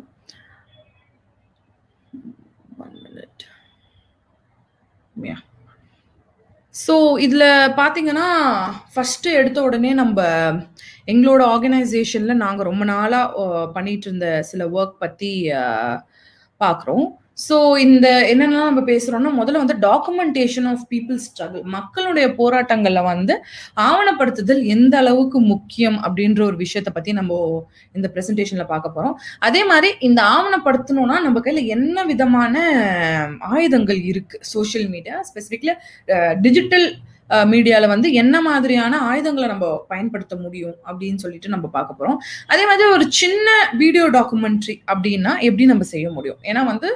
ஸோ 6.74 6.94
இதில் 7.18 7.48
பார்த்தீங்கன்னா 7.76 8.28
ஃபஸ்ட்டு 8.92 9.34
எடுத்த 9.34 9.58
உடனே 9.62 9.90
நம்ம 9.94 10.20
எங்களோட 11.06 11.42
ஆர்கனைசேஷனில் 11.46 12.42
நாங்கள் 12.42 12.64
ரொம்ப 12.64 12.84
நாளாக 12.84 13.46
பண்ணிட்டு 13.72 14.08
இருந்த 14.08 14.28
சில 14.42 14.64
ஒர்க் 14.70 14.96
பற்றி 14.98 15.32
பார்க்குறோம் 16.60 17.06
ஸோ 17.42 17.56
இந்த 17.84 18.06
என்னென்னலாம் 18.30 18.70
நம்ம 18.70 18.82
பேசுகிறோம்னா 18.88 19.32
முதல்ல 19.38 19.62
வந்து 19.62 19.76
டாக்குமெண்டேஷன் 19.82 20.66
ஆஃப் 20.70 20.82
பீப்புள் 20.90 21.18
ஸ்ட்ரகிள் 21.18 21.64
மக்களுடைய 21.74 22.26
போராட்டங்களில் 22.38 23.08
வந்து 23.08 23.34
ஆவணப்படுத்துதல் 23.82 24.62
எந்த 24.66 24.96
அளவுக்கு 24.98 25.40
முக்கியம் 25.52 25.98
அப்படின்ற 26.02 26.42
ஒரு 26.44 26.56
விஷயத்தை 26.56 26.92
பற்றி 26.92 27.12
நம்ம 27.12 27.38
இந்த 27.94 28.08
ப்ரெசன்டேஷனில் 28.08 28.70
பார்க்க 28.72 28.96
போகிறோம் 28.96 29.16
அதே 29.42 29.62
மாதிரி 29.64 29.90
இந்த 30.00 30.20
ஆவணப்படுத்தணும்னா 30.32 31.18
நம்ம 31.20 31.40
கையில் 31.40 31.70
என்ன 31.70 32.04
விதமான 32.04 32.54
ஆயுதங்கள் 33.52 34.02
இருக்குது 34.08 34.44
சோஷியல் 34.52 34.88
மீடியா 34.88 35.16
ஸ்பெசிஃபிக்ல 35.22 35.74
டிஜிட்டல் 36.40 36.86
மீடியாவில் 37.52 37.92
வந்து 37.92 38.08
என்ன 38.22 38.36
மாதிரியான 38.46 38.98
ஆயுதங்களை 39.10 39.46
நம்ம 39.52 39.66
பயன்படுத்த 39.92 40.34
முடியும் 40.44 40.76
அப்படின்னு 40.88 41.22
சொல்லிட்டு 41.24 41.52
நம்ம 41.54 41.66
பார்க்க 41.76 41.98
போகிறோம் 41.98 42.18
அதே 42.52 42.64
மாதிரி 42.70 42.88
ஒரு 42.96 43.06
சின்ன 43.20 43.48
வீடியோ 43.82 44.04
டாக்குமெண்ட்ரி 44.18 44.76
அப்படின்னா 44.92 45.32
எப்படி 45.48 45.66
நம்ம 45.72 45.86
செய்ய 45.94 46.06
முடியும்? 46.16 46.40
ஏன்னா 46.50 46.62
வந்து 46.72 46.90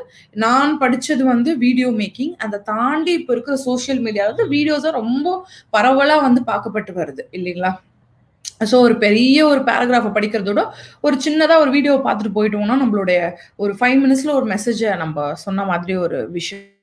நான் 0.45 0.73
படித்தது 0.83 1.25
வந்து 1.33 1.53
வீடியோ 1.65 1.91
மேக்கிங். 2.03 2.35
அதை 2.47 2.61
தாண்டி 2.73 3.13
இப்போ 3.21 3.33
இருக்கிற 3.37 3.57
சோஷியல் 3.69 4.03
மீடியாவில் 4.07 4.35
வந்து 4.35 4.49
வீடியோஸாக 4.57 4.95
ரொம்ப 5.01 5.37
பரவலாக 5.77 6.27
வந்து 6.29 6.43
பார்க்கப்பட்டு 6.53 6.95
வருது. 7.01 7.25
இல்லைங்களா? 7.39 7.73
ஸோ 8.71 8.77
ஒரு 8.87 8.95
பெரிய 9.05 9.39
ஒரு 9.53 9.61
பேராகிராஃபை 9.69 10.13
படிக்கிறதோட 10.19 10.63
ஒரு 11.07 11.17
சின்னதாக 11.27 11.63
ஒரு 11.65 11.71
வீடியோ 11.77 11.95
பார்த்துட்டு 12.07 12.37
போயிட்டோம்னா 12.39 12.77
நம்மளுடைய 12.85 13.21
ஒரு 13.65 13.75
ஃபைவ் 13.81 13.99
மினிட்ஸில் 14.05 14.39
ஒரு 14.39 14.49
மெசேஜை 14.55 14.93
நம்ம 15.05 15.35
சொன்ன 15.45 15.67
மாதிரி 15.73 15.97
ஒரு 16.07 16.21
விஷயம் 16.39 16.76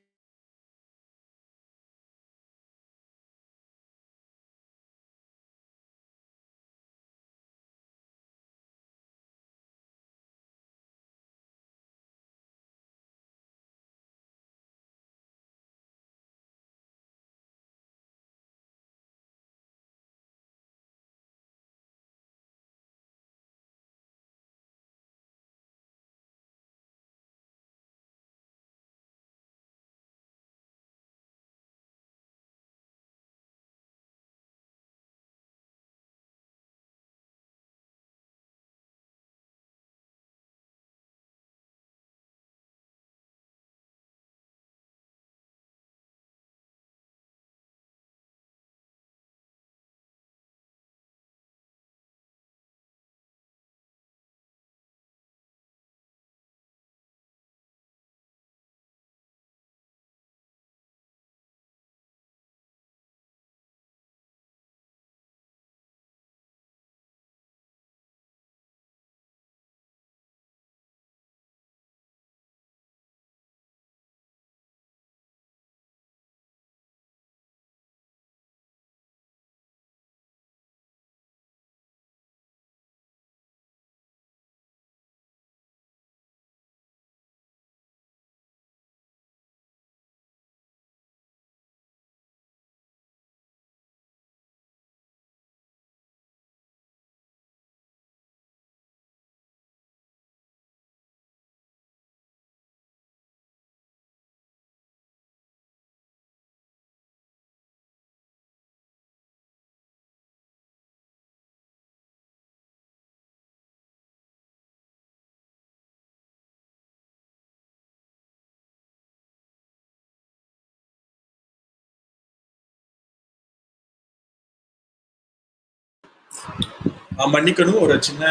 மன்னிக்கணும். 127.34 127.80
ஒரு 127.84 127.94
சின்ன 128.08 128.24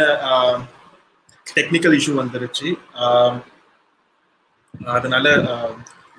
டெக்னிக்கல் 1.55 1.95
இஷ்யூ 1.99 2.13
வந்துருச்சு. 2.21 2.67
அதனால 4.97 5.25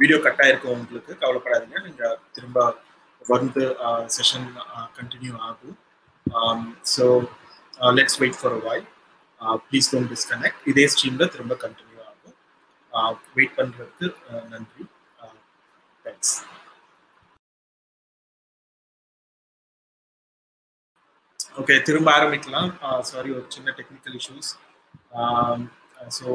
வீடியோ 0.00 0.18
கட் 0.24 0.42
ஆயிருக்கும் 0.44 0.74
உங்களுக்கு. 0.76 1.12
கவலைப்படாதீங்க. 1.22 1.78
நீங்கள் 1.86 2.18
திரும்ப 2.36 2.58
வந்து 3.34 3.62
செஷன் 4.16 4.48
கண்டினியூ 4.98 5.34
ஆகும். 5.48 5.76
So 6.94 7.04
let's 7.98 8.18
wait 8.22 8.38
for 8.40 8.56
a 8.58 8.62
while 8.66 8.82
please 9.68 9.90
don't 9.92 10.10
disconnect 10.14 10.66
இதே 10.72 10.84
ஸ்ட்ரீமில் 10.94 11.32
திரும்ப 11.36 11.54
கண்டினியூ 11.64 12.00
ஆகும். 12.10 12.36
வெயிட் 13.38 13.56
பண்ணுறதுக்கு 13.60 14.06
நன்றி. 14.54 14.84
தேங்க்ஸ் 16.04 16.34
ஓகே 21.60 21.74
திரும்ப 21.88 22.08
ஆரம்பிக்கலாம். 22.18 22.70
சாரி 23.10 23.28
ஒரு 23.36 23.44
சின்ன 23.54 23.74
டெக்னிக்கல் 23.78 24.16
இஷ்யூஸ் 24.20 24.50
ஸோ 26.16 26.26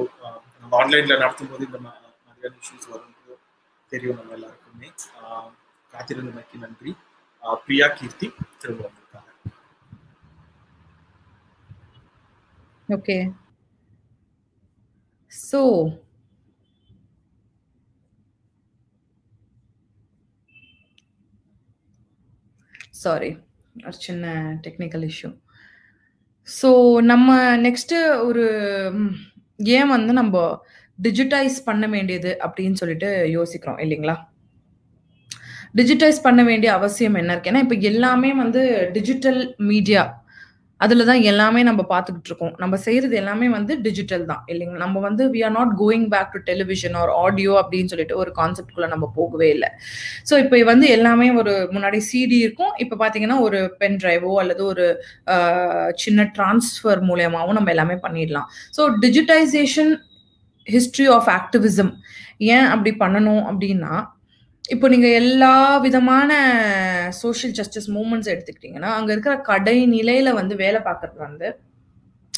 நம்ம 0.59 0.71
ஆன்லைனில் 0.81 1.21
நடத்தும் 1.23 1.49
போது 1.51 1.65
இந்த 1.69 1.79
மாதிரியான 1.85 2.57
இஷ்யூஸ் 2.61 2.87
வரும்போது 2.93 3.35
தெரியும் 3.91 4.19
நம்ம 4.19 4.33
எல்லாருக்குமே. 4.37 4.89
காத்திருந்தமைக்கு 5.93 6.63
நன்றி. 6.65 6.91
பிரியா 7.65 7.87
கீர்த்தி 7.97 8.27
திரும்ப 8.61 8.81
வந்திருக்காங்க. 8.87 9.27
ஓகே 12.97 13.17
ஸோ 15.31 15.61
சாரி 23.03 23.31
ஒரு 23.85 23.91
சின்ன 23.91 24.51
டெக்னிக்கல் 24.67 25.11
இஷ்யூ 25.11 25.33
ஸோ 26.61 26.99
நம்ம 27.01 27.57
நெக்ஸ்ட்டு 27.57 28.25
ஒரு 28.25 28.45
ஏன் 29.57 29.87
வந்து 29.87 30.13
நம்ம 30.13 30.61
டிஜிட்டைஸ் 31.01 31.55
பண்ண 31.65 31.87
வேண்டியது 31.87 32.37
அப்படின்னு 32.45 32.73
சொல்லிட்டு 32.73 33.29
யோசிக்கிறோம் 33.29 33.77
இல்லைங்களா? 33.77 34.15
டிஜிட்டைஸ் 35.75 36.21
பண்ண 36.21 36.43
வேண்டிய 36.43 36.73
அவசியம் 36.73 37.13
என்ன 37.13 37.31
இருக்கு? 37.31 37.51
ஏன்னா 37.51 37.59
இப்போ 37.59 37.75
எல்லாமே 37.75 38.33
வந்து 38.33 38.89
டிஜிட்டல் 38.93 39.55
மீடியா 39.57 40.18
அதில் 40.85 41.07
தான் 41.09 41.21
எல்லாமே 41.31 41.61
நம்ம 41.69 41.81
பார்த்துக்கிட்டு 41.91 42.29
இருக்கோம். 42.31 42.53
நம்ம 42.63 42.75
செய்கிறது 42.85 43.15
எல்லாமே 43.21 43.47
வந்து 43.55 43.73
டிஜிட்டல் 43.85 44.25
தான் 44.31 44.43
இல்லைங்களா? 44.51 44.81
நம்ம 44.83 44.99
வந்து 45.07 45.23
we 45.33 45.39
are 45.47 45.55
not 45.57 45.73
going 45.81 46.05
back 46.13 46.31
to 46.35 46.39
television 46.49 46.95
or 47.01 47.11
audio 47.23 47.53
அப்படின்னு 47.61 47.91
சொல்லிட்டு 47.93 48.19
ஒரு 48.23 48.33
கான்செப்ட்குள்ளே 48.39 48.89
நம்ம 48.93 49.07
போகவே 49.17 49.49
இல்லை. 49.55 49.69
ஸோ 50.29 50.35
இப்போ 50.43 50.63
வந்து 50.71 50.89
எல்லாமே 50.97 51.27
ஒரு 51.41 51.55
முன்னாடி 51.75 51.99
சிடி 52.09 52.37
இருக்கும். 52.45 52.73
இப்போ 52.85 52.97
பார்த்தீங்கன்னா 53.01 53.39
ஒரு 53.47 53.61
பென் 53.81 53.99
டிரைவோ 54.03 54.33
அல்லது 54.43 54.63
ஒரு 54.73 54.85
சின்ன 56.03 56.29
டிரான்ஸ்ஃபர் 56.37 57.01
மூலியமாகவும் 57.09 57.59
நம்ம 57.59 57.73
எல்லாமே 57.75 57.97
பண்ணிடலாம். 58.05 58.47
So 58.77 58.83
digitization 59.05 59.91
history 60.67 61.05
of 61.17 61.29
activism 61.39 61.91
ஏன் 62.55 62.67
அப்படி 62.73 62.91
பண்ணணும் 63.03 63.43
அப்படின்னா 63.49 63.93
இப்போ 64.69 64.87
நீங்க 64.89 65.07
எல்லா 65.19 65.53
விதமான 65.77 66.31
சோஷியல் 67.21 67.53
ஜஸ்டிஸ் 67.53 67.87
மூமெண்ட்ஸ் 67.91 68.31
எடுத்துக்கிட்டீங்கன்னா 68.33 68.89
அங்க 68.97 69.09
இருக்கிற 69.11 69.33
கடை 69.41 69.77
நிலையில 69.95 70.33
வந்து 70.33 70.55
வேலை 70.55 70.79
பார்க்கறது 70.79 71.19
வந்து 71.27 71.47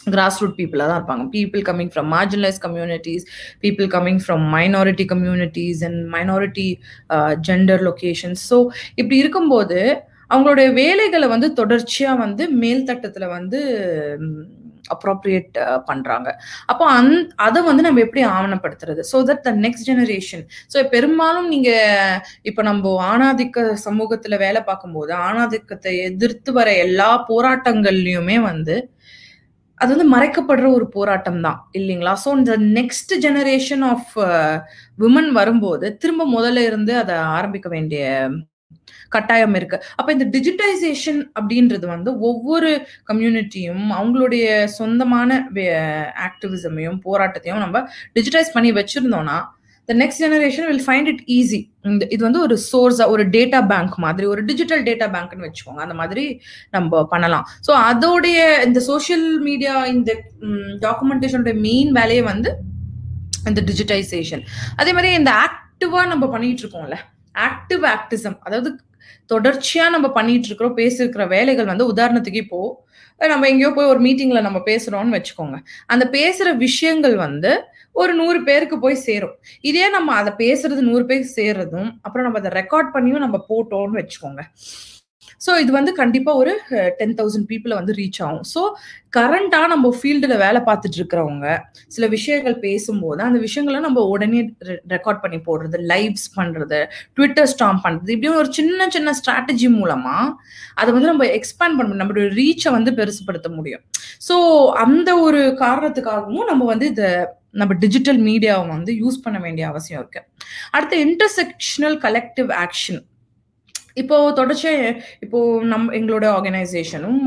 கிராஸ் 0.10 0.40
ரூட் 0.42 0.56
பீப்புளாக 0.60 0.88
தான் 0.90 1.00
இருப்பாங்க. 1.00 1.24
People 1.30 1.62
coming 1.62 1.92
from 1.94 2.08
marginalise 2.14 2.60
communities 2.62 3.26
people 3.60 3.88
coming 3.88 4.22
from 4.26 4.46
minority 4.56 5.06
communities 5.06 5.82
and 5.84 6.00
minority 6.16 6.68
gender 7.50 7.84
locations 7.90 8.44
so 8.52 8.60
இப்படி 8.96 9.18
இருக்கும்போது 9.18 9.80
அவங்களுடைய 10.32 10.68
வேலைகளை 10.74 11.28
வந்து 11.28 11.54
தொடர்ச்சியாக 11.54 12.20
வந்து 12.20 12.44
மேல்தட்டத்தில் 12.64 13.28
வந்து 13.28 13.62
அப்ரோப்ரியேட் 14.94 15.58
uh, 15.66 15.78
பண்றாங்க. 15.90 16.30
அப்போ 16.72 16.86
அந் 16.98 17.14
அதை 17.48 17.60
வந்து 17.70 17.86
நம்ம 17.88 18.02
எப்படி 18.06 18.24
ஆவணப்படுத்துறது? 18.34 19.02
So 19.12 19.18
that 19.30 19.44
the 19.48 19.54
next 19.66 19.88
generation 19.90 20.44
so 20.74 20.86
பெரும்பாலும் 20.96 21.48
நீங்க 21.48 21.72
இப்ப 22.44 22.62
நம்ம 22.64 22.96
ஆணாதிக்க 23.12 23.58
சமூகத்துல 23.88 24.38
வேலை 24.38 24.62
பார்க்கும்போது 24.64 25.14
ஆணாதிக்கத்தை 25.30 25.94
எதிர்த்து 26.10 26.52
வர 26.60 26.70
எல்லா 26.86 27.10
போராட்டங்கள்லயுமே 27.32 28.40
வந்து 28.44 28.78
அது 29.80 29.92
வந்து 29.94 30.08
மறைக்கப்படுற 30.14 30.68
ஒரு 30.78 30.86
போராட்டம் 30.96 31.40
தான் 31.46 31.60
இல்லைங்களா? 31.80 32.14
ஸோ 32.24 32.30
இந்த 32.40 32.54
நெக்ஸ்ட் 32.78 33.14
ஜெனரேஷன் 33.24 33.84
ஆஃப் 33.92 34.12
விமன் 34.98 35.30
வரும்போது 35.40 35.88
திரும்ப 35.98 36.28
முதல்ல 36.36 36.66
இருந்து 36.70 36.94
அதை 36.98 37.16
ஆரம்பிக்க 37.38 37.70
வேண்டிய 37.70 38.04
கட்டாயம் 39.16 39.56
இருக்கு. 39.60 39.78
அப்ப 40.00 40.10
இந்த 40.16 40.26
டிஜிட்டைசேஷன் 40.36 41.22
அப்படின்றது 41.40 41.86
வந்து 41.96 42.12
ஒவ்வொரு 42.30 42.70
கம்யூனிட்டியும் 43.10 43.88
அவங்களுடைய 44.00 44.46
சொந்தமான 44.80 45.40
ஆக்டிவிசமையும் 46.28 47.02
போராட்டத்தையும் 47.08 47.64
நம்ம 47.66 47.82
டிஜிட்டைஸ் 48.18 48.56
பண்ணி 48.58 48.72
வச்சிருந்தோம்னா 48.80 49.40
the 49.90 49.94
next 50.02 50.22
generation 50.24 50.68
will 50.70 50.84
find 50.88 51.10
it 51.12 51.22
easy 51.38 51.60
இந்த 51.92 52.04
இது 52.16 52.22
வந்து 52.28 52.42
ஒரு 52.46 52.56
சோர்ஸா 52.70 53.06
ஒரு 53.14 53.24
டேட்டா 53.36 53.60
பேங்க் 53.72 53.96
மாதிரி 54.06 54.26
ஒரு 54.34 54.42
டிஜிட்டல் 54.50 54.84
டேட்டா 54.90 55.08
பேங்க்னு 55.16 55.46
வச்சுக்கோங்க. 55.48 55.82
அந்த 55.86 55.96
மாதிரி 56.02 56.26
நம்ம 56.76 57.02
பண்ணலாம். 57.14 57.46
ஸோ 57.68 57.72
அதோடைய 57.92 58.40
இந்த 58.68 58.80
சோஷியல் 58.90 59.26
மீடியா 59.48 59.74
இந்த 59.96 60.12
டாக்குமெண்டேஷனுடைய 60.86 61.56
மெயின் 61.68 61.92
வேலையை 62.00 62.26
வந்து 62.32 62.52
இந்த 63.50 63.60
டிஜிட்டைசேஷன் 63.70 64.44
அதே 64.82 64.94
மாதிரி 64.98 65.12
இந்த 65.22 65.34
ஆக்டிவா 65.46 66.04
நம்ம 66.14 66.26
பண்ணிட்டு 66.36 66.64
இருக்கோம்ல 66.64 66.98
ஆக்டிவ் 67.36 67.84
ஆக்டிசம் 67.96 68.38
அதாவது 68.42 68.72
தொடர்ச்சியா 69.30 69.86
நம்ம 69.90 70.08
பண்ணிட்டு 70.12 70.48
இருக்கிறோம் 70.50 70.78
பேசிருக்கிற 70.80 71.26
வேலைகள் 71.28 71.72
வந்து 71.72 71.86
உதாரணத்துக்கு 71.94 72.44
இப்போ 72.46 72.62
நம்ம 73.22 73.48
எங்கேயோ 73.48 73.70
போய் 73.76 73.92
ஒரு 73.94 74.00
மீட்டிங்ல 74.00 74.42
நம்ம 74.42 74.60
பேசுறோம்னு 74.66 75.16
வச்சுக்கோங்க. 75.18 75.58
அந்த 75.88 76.06
பேசுற 76.18 76.48
விஷயங்கள் 76.58 77.16
வந்து 77.16 77.52
ஒரு 77.96 78.14
நூறு 78.14 78.40
பேருக்கு 78.44 78.78
போய் 78.80 79.04
சேரும். 79.08 79.36
இதே 79.62 79.90
நம்ம 79.90 80.14
அதை 80.14 80.32
பேசுறது 80.44 80.82
நூறு 80.90 81.04
பேருக்கு 81.06 81.42
சேர்றதும் 81.42 81.90
அப்புறம் 82.02 82.26
நம்ம 82.28 82.40
அதை 82.40 82.52
ரெக்கார்ட் 82.62 82.90
பண்ணியும் 82.96 83.24
நம்ம 83.26 83.38
போட்டோம்னு 83.50 84.00
வச்சுக்கோங்க. 84.02 84.44
ஸோ 85.46 85.52
இது 85.64 85.72
வந்து 85.78 85.92
கண்டிப்பாக 86.00 86.42
ஒரு 86.42 86.52
டென் 87.00 87.16
தௌசண்ட் 87.20 87.48
பீப்புளை 87.52 87.76
வந்து 87.80 87.94
ரீச் 88.00 88.20
ஆகும். 88.26 88.46
ஸோ 88.54 88.62
கரண்டாக 89.18 89.68
நம்ம 89.72 89.88
ஃபீல்டில் 89.98 90.36
வேலை 90.44 90.60
பார்த்துட்டு 90.68 90.98
இருக்கிறவங்க 91.00 91.48
சில 91.96 92.08
விஷயங்கள் 92.16 92.58
பேசும்போது 92.66 93.22
அந்த 93.28 93.40
விஷயங்களை 93.48 93.80
நம்ம 93.88 94.04
உடனே 94.14 94.42
ரெக்கார்ட் 94.94 95.24
பண்ணி 95.24 95.40
போடுறது 95.48 95.80
லைவ்ஸ் 95.94 96.28
பண்ணுறது 96.38 96.80
ட்விட்டர் 97.18 97.52
ஸ்டாம் 97.54 97.82
பண்ணுறது 97.86 98.14
இப்படியும் 98.16 98.40
ஒரு 98.44 98.52
சின்ன 98.60 98.88
சின்ன 98.96 99.16
ஸ்ட்ராட்டஜி 99.20 99.70
மூலமாக 99.80 100.30
அதை 100.82 100.90
வந்து 100.96 101.12
நம்ம 101.14 101.28
எக்ஸ்பேண்ட் 101.40 101.78
பண்ண 101.80 102.00
நம்மளுடைய 102.04 102.30
ரீச்சை 102.40 102.72
வந்து 102.78 102.94
பெருசுப்படுத்த 103.02 103.50
முடியும். 103.58 103.84
ஸோ 104.30 104.36
அந்த 104.86 105.10
ஒரு 105.28 105.44
காரணத்துக்காகவும் 105.66 106.50
நம்ம 106.52 106.66
வந்து 106.74 106.88
இதை 106.96 107.10
நம்ம 107.62 107.74
டிஜிட்டல் 107.84 108.20
மீடியாவை 108.28 108.66
வந்து 108.76 108.92
யூஸ் 109.04 109.24
பண்ண 109.24 109.38
வேண்டிய 109.46 109.64
அவசியம் 109.72 110.00
இருக்கு. 110.02 110.22
அடுத்து 110.76 110.98
இன்டர்செக்ஷனல் 111.08 111.98
கலெக்டிவ் 112.06 112.52
ஆக்ஷன் 112.66 113.02
இப்போ 113.98 114.18
தொடர்ச்சியா 114.38 114.74
இப்போ 115.22 115.40
நம் 115.64 115.88
எங்களோட 115.92 116.26
ஆர்கனைசேஷனும் 116.30 117.22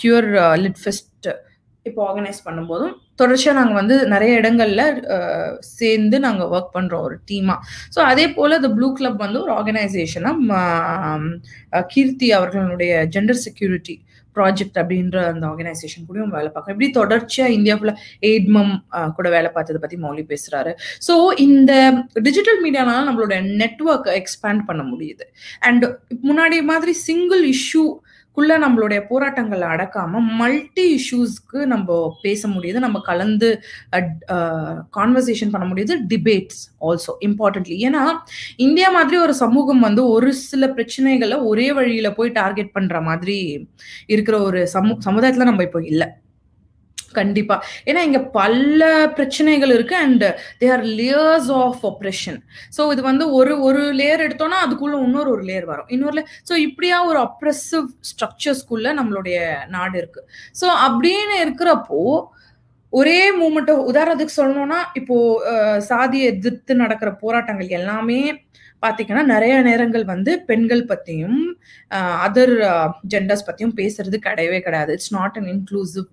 கியூர் 0.00 0.28
லிட் 0.56 0.80
ஃபெஸ்ட் 0.82 1.28
இப்போ 1.86 2.00
ஆர்கனைஸ் 2.06 2.40
பண்ணும்போதும் 2.44 2.94
தொடர்ச்சியா 3.16 3.52
நாங்க 3.52 3.74
வந்து 3.74 3.94
நிறைய 4.06 4.32
இடங்கள்ல 4.40 4.82
சேர்ந்து 5.70 6.16
நாங்க 6.18 6.42
ஒர்க் 6.46 6.74
பண்றோம் 6.74 7.04
ஒரு 7.04 7.16
டீமா 7.30 7.56
ஸோ 7.90 8.00
அதே 8.02 8.26
போல 8.28 8.56
இந்த 8.56 8.70
ப்ளூ 8.74 8.88
கிளப் 8.92 9.22
வந்து 9.22 9.38
ஒரு 9.42 9.52
ஆர்கனைசேஷனா 9.52 10.32
கீர்த்தி 11.88 12.28
அவர்களுடைய 12.32 12.92
ஜெண்டர் 13.06 13.42
செக்யூரிட்டி 13.42 13.96
ப்ராஜெக்ட் 14.38 14.78
அப்படின்ற 14.82 15.18
அந்த 15.32 15.44
ஆர்கனைசேஷன் 15.46 16.06
கூடயும் 16.08 16.34
வேலை 16.36 16.50
பார்க்கணும் 16.50 16.76
இப்படி 16.76 16.90
தொடர்ச்சியாக 16.90 17.56
இந்தியாவில் 17.58 17.94
எய்ட்மம் 18.30 18.72
கூட 19.16 19.28
வேலை 19.36 19.50
பார்த்ததை 19.54 19.80
பற்றி 19.80 19.98
மௌலி 20.06 20.24
பேசுகிறாரு 20.32 20.72
ஸோ 21.08 21.14
இந்த 21.46 21.72
டிஜிட்டல் 22.26 22.60
மீடியானால 22.64 23.06
நம்மளோட 23.08 23.36
நெட்ஒர்க் 23.62 24.10
எக்ஸ்பேண்ட் 24.20 24.62
பண்ண 24.66 24.82
முடியுது. 24.92 25.24
அண்ட் 25.60 25.84
முன்னாடி 26.28 26.58
மாதிரி 26.72 26.92
சிங்கிள் 27.06 27.42
இஷ்யூ 27.54 27.84
குள்ள 28.38 28.58
நம்மளுடைய 28.64 29.00
போராட்டங்களை 29.10 29.66
அடக்காம 29.74 30.20
மல்டி 30.40 30.84
இஷ்யூஸ்க்கு 30.96 31.60
நம்ம 31.72 31.98
பேச 32.24 32.42
முடியுது. 32.54 32.78
நம்ம 32.84 32.98
கலந்து 33.08 33.48
கான்வர்சேஷன் 34.98 35.52
பண்ண 35.54 35.66
முடியுது. 35.70 35.94
டிபேட்ஸ் 36.12 36.60
ஆல்சோ 36.88 37.12
இம்பார்ட்டன்ட்லி 37.28 37.78
ஏன்னா 37.88 38.02
இந்தியா 38.66 38.90
மாதிரி 38.98 39.18
ஒரு 39.26 39.34
சமூகம் 39.42 39.84
வந்து 39.88 40.04
ஒரு 40.14 40.30
சில 40.50 40.66
பிரச்சனைகளை 40.76 41.38
ஒரே 41.50 41.68
வழியில 41.78 42.10
போய் 42.20 42.36
டார்கெட் 42.40 42.74
பண்ற 42.78 43.00
மாதிரி 43.10 43.38
இருக்கிற 44.14 44.38
ஒரு 44.48 44.62
சமூ 44.76 44.94
சமுதாயத்துல 45.08 45.48
நம்ம 45.50 45.66
இப்போ 45.68 45.82
இல்லை. 45.92 46.08
கண்டிப்பா. 47.12 47.56
ஏன்னா 47.88 48.00
இங்க 48.08 48.20
பல 48.38 48.86
பிரச்சனைகள் 49.16 49.72
இருக்கு 49.76 49.94
and 50.04 50.24
they 50.60 50.66
are 50.74 50.84
layers 51.00 51.50
of 51.62 51.82
oppression 51.90 52.38
so 52.76 52.84
இது 52.94 53.02
வந்து 53.10 53.26
ஒரு 53.38 53.54
ஒரு 53.68 53.82
லேயர் 54.00 54.24
எடுத்தோம்னா 54.26 54.58
அதுக்குள்ள 54.64 54.96
இன்னொரு 55.06 55.30
ஒரு 55.34 55.44
லேயர் 55.50 55.68
வரும். 55.72 55.90
இன்னொரு 55.96 56.24
ஸோ 56.48 56.56
இப்படியா 56.66 56.98
ஒரு 57.10 57.20
அப்ரெசிவ் 57.28 57.86
ஸ்ட்ரக்சர்ஸ்குள்ள 58.10 58.92
நம்மளுடைய 59.00 59.38
நாடு 59.76 59.96
இருக்கு. 60.02 60.22
ஸோ 60.60 60.68
அப்படின்னு 60.88 61.36
இருக்கிறப்போ 61.44 62.02
ஒரே 62.92 63.20
மூமெண்ட் 63.38 63.72
உதாரணத்துக்கு 63.90 64.38
சொல்லணும்னா 64.40 64.78
இப்போ 65.00 65.16
சாதியை 65.88 66.26
எதிர்த்து 66.34 66.74
நடக்கிற 66.82 67.10
போராட்டங்கள் 67.22 67.74
எல்லாமே 67.78 68.20
பாத்தீங்கன்னா 68.84 69.22
நிறைய 69.32 69.54
நேரங்கள் 69.68 70.04
வந்து 70.12 70.32
பெண்கள் 70.48 70.82
பத்தியும் 70.90 71.40
அதர் 72.26 72.52
ஜெண்டர்ஸ் 73.12 73.46
பத்தியும் 73.48 73.74
பேசுறது 73.80 74.16
கிடையவே 74.26 74.58
கிடையாது. 74.66 74.92
இட்ஸ் 74.96 75.14
நாட் 75.16 75.36
அன் 75.40 75.48
இன்க்ளூசிவ் 75.54 76.06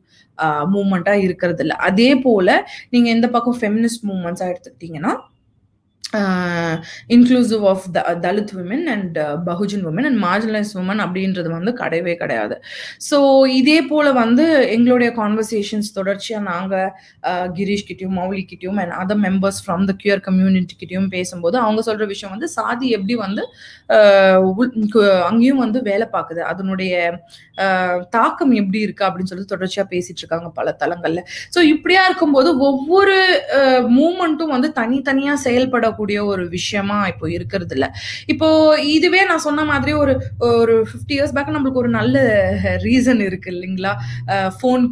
மூமெண்ட்டாக 0.73 1.23
இருக்கிறது 1.23 1.61
இல்லை 1.61 1.77
அதே 1.81 2.09
போல் 2.15 2.53
நீங்கள் 2.89 3.13
எந்த 3.13 3.29
பக்கம் 3.29 3.59
ஃபெமினிஸ்ட் 3.59 4.05
மூமெண்ட்ஸாக 4.05 4.51
எடுத்துக்கிட்டிங்கன்னா 4.51 5.13
inclusive 7.09 7.67
of 7.67 7.91
the 7.91 8.15
Dalit 8.21 8.53
woman 8.55 8.83
and 8.85 9.17
Bahujan 9.45 9.85
woman 9.85 10.05
and 10.05 10.23
marginalise 10.23 10.77
woman 10.77 11.01
அப்படின்றது 11.05 11.49
வந்து 11.49 11.71
கிடையவே 11.71 12.15
கிடையாது. 12.15 12.55
ஸோ 13.09 13.17
இதே 13.51 13.81
போல 13.81 14.11
வந்து 14.11 14.67
எங்களுடைய 14.67 15.11
கான்வர்சேஷன்ஸ் 15.11 15.93
தொடர்ச்சியாக 15.93 16.43
நாங்கள் 16.43 16.89
அஹ், 17.23 17.47
Girish 17.53 17.85
Mouli 18.15 18.43
and 18.77 18.93
other 19.01 19.21
members 19.25 19.61
from 19.65 19.85
the 19.85 19.95
queer 20.03 20.21
கம்யூனிட்டிக்கிட்டேயும் 20.27 21.07
பேசும்போது 21.07 21.57
அவங்க 21.57 21.81
சொல்ற 21.81 22.05
விஷயம் 22.05 22.31
வந்து 22.31 22.47
சாதி 22.49 22.89
எப்படி 22.89 23.15
வந்து 23.15 23.43
உள்- 24.51 24.73
அங்கேயும் 25.23 25.57
வந்து 25.57 25.81
வேலை 25.81 26.07
பார்க்குது. 26.13 26.39
அதனுடைய 26.45 26.93
தாக்கம் 28.09 28.51
எப்படி 28.51 28.79
இருக்கு 28.79 29.05
அப்படின்னு 29.05 29.23
சொல்லி 29.23 29.45
தொடர்ச்சியாக 29.45 29.89
பேசிட்டு 29.91 30.17
இருக்காங்க 30.17 30.49
பல 30.51 30.71
தளங்களில். 30.71 31.23
ஸோ 31.55 31.61
இப்படியா 31.65 32.05
இருக்கும்போது 32.05 32.57
ஒவ்வொரு 32.59 33.17
மூமெண்ட்டும் 33.95 34.53
வந்து 34.55 34.71
தனித்தனியாக 34.71 35.37
செயல்பட 35.37 35.87
செயல்படக்கூடிய 35.95 36.19
ஒரு 36.31 36.43
விஷயமா 36.57 36.99
இப்போ 37.13 37.25
இருக்கிறது 37.37 37.73
இல்ல 37.77 37.87
இப்போ 38.33 38.47
இதுவே 38.97 39.21
நான் 39.29 39.45
சொன்ன 39.47 39.65
மாதிரி 39.71 39.93
ஒரு 40.03 40.13
ஒரு 40.61 40.75
ஃபிஃப்டி 40.89 41.15
இயர்ஸ் 41.17 41.35
பேக் 41.37 41.55
நம்மளுக்கு 41.55 41.83
ஒரு 41.85 41.91
நல்ல 41.99 42.17
ரீசன் 42.87 43.23
இருக்கு 43.29 43.49
இல்லைங்களா? 43.55 43.93
ஃபோன் 44.57 44.85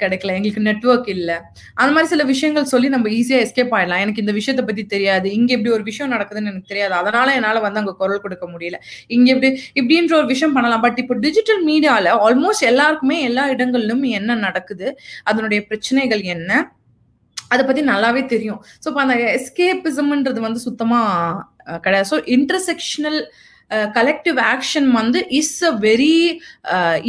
கிடைக்கல. 0.00 0.34
எங்களுக்கு 0.38 0.62
நெட்வொர்க் 0.68 1.08
இல்லை. 1.14 1.34
அந்த 1.80 1.90
மாதிரி 1.94 2.08
சில 2.12 2.22
விஷயங்கள் 2.30 2.70
சொல்லி 2.70 2.88
நம்ம 2.94 3.10
ஈஸியாக 3.16 3.44
எஸ்கேப் 3.46 3.74
ஆயிடலாம். 3.78 4.02
எனக்கு 4.04 4.22
இந்த 4.24 4.32
விஷயத்த 4.38 4.62
பத்தி 4.68 4.82
தெரியாது. 4.94 5.26
இங்க 5.38 5.50
இப்படி 5.56 5.72
ஒரு 5.76 5.84
விஷயம் 5.88 6.12
நடக்குதுன்னு 6.14 6.50
எனக்கு 6.52 6.70
தெரியாது. 6.72 6.94
அதனால 7.00 7.34
என்னால் 7.38 7.60
வந்து 7.66 7.80
அங்கே 7.82 7.94
குரல் 8.00 8.22
கொடுக்க 8.24 8.46
முடியல. 8.54 8.78
இங்க 9.16 9.28
இப்படி 9.34 9.50
இப்படின்ற 9.80 10.14
ஒரு 10.20 10.28
விஷயம் 10.32 10.56
பண்ணலாம். 10.56 10.84
பட் 10.86 11.00
இப்போ 11.02 11.16
டிஜிட்டல் 11.26 11.62
மீடியாவில் 11.70 12.10
ஆல்மோஸ்ட் 12.28 12.68
எல்லாருக்குமே 12.72 13.18
எல்லா 13.28 13.44
இடங்களிலும் 13.56 14.02
என்ன 14.20 14.38
நடக்குது? 14.46 14.88
அதனுடைய 15.30 15.60
பிரச்சனைகள் 15.68 16.24
என்ன? 16.36 16.50
அதை 17.52 17.62
பத்தி 17.68 17.82
நல்லாவே 17.92 18.22
தெரியும். 18.34 18.60
ஸோ 18.82 18.86
இப்போ 18.90 19.02
அந்த 19.06 19.16
எஸ்கேபிசம்ன்றது 19.38 20.40
வந்து 20.46 20.60
சுத்தமா 20.68 21.00
கிடையாது. 21.84 22.08
ஸோ 22.12 22.18
இன்டர்செக்ஷனல் 22.36 23.20
கலெக்டிவ் 23.96 24.36
ஆக்ஷன் 24.50 24.88
வந்து 24.96 25.18
is 25.38 25.56
a 25.68 25.70
very 25.86 26.16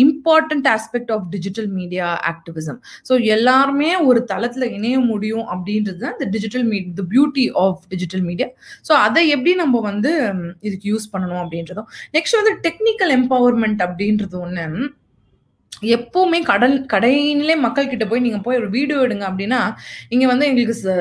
important 0.04 0.68
aspect 0.76 1.12
of 1.16 1.26
digital 1.34 1.68
media 1.80 2.08
activism 2.32 2.80
so 3.10 3.14
எல்லாருமே 3.36 3.90
ஒரு 4.10 4.22
தளத்தில் 4.32 4.68
இணைய 4.78 5.00
முடியும் 5.12 5.46
அப்படின்றது 5.54 6.00
தான் 6.04 6.16
இந்த 6.18 6.28
digital 6.36 6.66
meet 6.72 6.90
the 7.00 7.06
beauty 7.14 7.46
of 7.66 7.82
digital 7.94 8.24
media 8.30 8.48
so 8.88 8.94
அதை 9.06 9.24
எப்படி 9.36 9.54
நம்ம 9.64 9.82
வந்து 9.90 10.14
இதுக்கு 10.68 10.88
யூஸ் 10.94 11.12
பண்ணணும் 11.14 11.42
அப்படின்றதும். 11.44 11.90
நெக்ஸ்ட் 12.18 12.40
வந்து 12.40 12.56
டெக்னிக்கல் 12.68 13.14
எம்பவர்மெண்ட் 13.20 13.84
அப்படின்றது 13.88 14.38
ஒன்று 14.46 14.66
எப்பவுமே 15.92 16.44
கடல் 16.44 16.86
கடையிலே 16.94 17.56
மக்கள் 17.58 17.90
கிட்ட 17.90 18.06
போய் 18.06 18.20
நீங்க 18.20 18.38
போய் 18.38 18.58
ஒரு 18.58 18.70
வீடியோ 18.70 19.00
எடுங்க 19.02 19.26
அப்படின்னா 19.28 19.60
இங்க 20.10 20.28
வந்து 20.28 20.46
எங்களுக்கு 20.46 20.76
ச- 20.80 20.96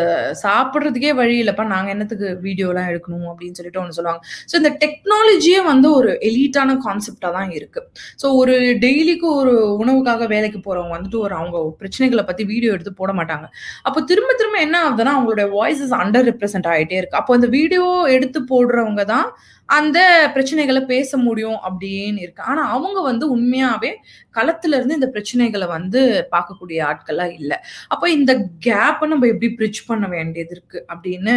வழி 1.15 1.43
இல்லப்பா. 1.43 1.65
நாங்க 1.67 1.91
என்னத்துக்கு 1.91 2.39
வீடியோ 2.41 2.69
எல்லாம் 2.69 2.89
எடுக்கணும் 2.89 3.29
அப்படின்னு 3.31 3.53
சொல்லிட்டு 3.53 3.81
ஒன்று 3.81 3.93
சொல்லுவாங்க. 3.93 4.21
ஸோ 4.51 4.57
இந்த 4.57 4.71
டெக்னாலஜியே 4.83 5.65
வந்து 5.65 5.93
ஒரு 5.93 6.19
எலீட்டான 6.23 6.77
கான்செப்டா 6.85 7.31
தான் 7.31 7.51
இருக்கு. 7.51 7.83
ஸோ 8.23 8.35
ஒரு 8.35 8.55
டெய்லிக்கு 8.85 9.29
ஒரு 9.35 9.55
உணவுக்காக 9.79 10.27
வேலைக்கு 10.27 10.61
போறவங்க 10.61 10.97
வந்துட்டு 10.97 11.19
ஒரு 11.19 11.35
அவங்க 11.35 11.57
பிரச்சனைகளை 11.81 12.25
பத்தி 12.25 12.45
வீடியோ 12.45 12.73
எடுத்து 12.73 12.95
போட 12.95 13.13
மாட்டாங்க. 13.13 13.49
அப்போ 13.83 14.01
திரும்ப 14.03 14.33
திரும்ப 14.35 14.59
என்ன 14.59 14.77
ஆகுதுன்னா 14.85 15.15
அவங்களுடைய 15.17 15.49
வாய்ஸஸ் 15.57 15.97
அண்டர் 16.03 16.29
ரெப்ரசென்ட் 16.31 16.71
ஆகிட்டே 16.73 16.99
இருக்கு. 16.99 17.17
அப்போ 17.17 17.35
அந்த 17.35 17.47
வீடியோ 17.49 17.87
எடுத்து 18.11 18.41
போடுறவங்க 18.51 19.05
தான் 19.07 19.29
அந்த 19.69 19.99
பிரச்சனைகளை 20.35 20.81
பேச 20.93 21.17
முடியும் 21.27 21.59
அப்படின்னு 21.69 22.21
இருக்கு. 22.25 22.43
ஆனா 22.51 22.63
அவங்க 22.75 22.99
வந்து 23.09 23.25
உண்மையாவே 23.37 23.91
களத்துல 24.39 24.77
இருந்து 24.79 24.99
இந்த 24.99 25.09
பிரச்சனைகளை 25.15 25.67
வந்து 25.75 26.01
பார்க்கக்கூடிய 26.35 26.79
ஆட்களா 26.91 27.27
இல்லை. 27.39 27.59
அப்போ 27.93 28.07
இந்த 28.19 28.33
கேப்பை 28.67 29.09
நம்ம 29.13 29.27
எப்படி 29.33 29.51
பிரிட்ஜ் 29.61 29.81
பண்ண 29.91 30.07
வேண்டியது 30.17 30.55
இருக்கு 30.57 30.81
அப்படின்னு 30.95 31.37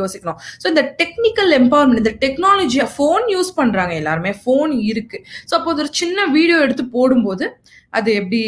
யோசிக்கணும். 0.00 0.40
ஸோ 0.62 0.66
இந்த 0.74 0.84
டெக்னிக்கல் 1.02 1.52
எம்பவர்மெண்ட் 1.60 2.02
இந்த 2.02 2.14
டெக்னாலஜியா 2.24 2.88
ஃபோன் 2.96 3.24
யூஸ் 3.34 3.52
பண்றாங்க 3.60 3.94
எல்லாருமே. 4.02 4.34
ஃபோன் 4.44 4.74
இருக்கு. 4.90 5.20
ஸோ 5.50 5.54
அப்போ 5.60 5.72
ஒரு 5.84 5.92
சின்ன 6.02 6.26
வீடியோ 6.36 6.58
எடுத்து 6.66 6.86
போடும்போது 6.98 7.46
அது 7.90 8.12
எப்படி 8.20 8.42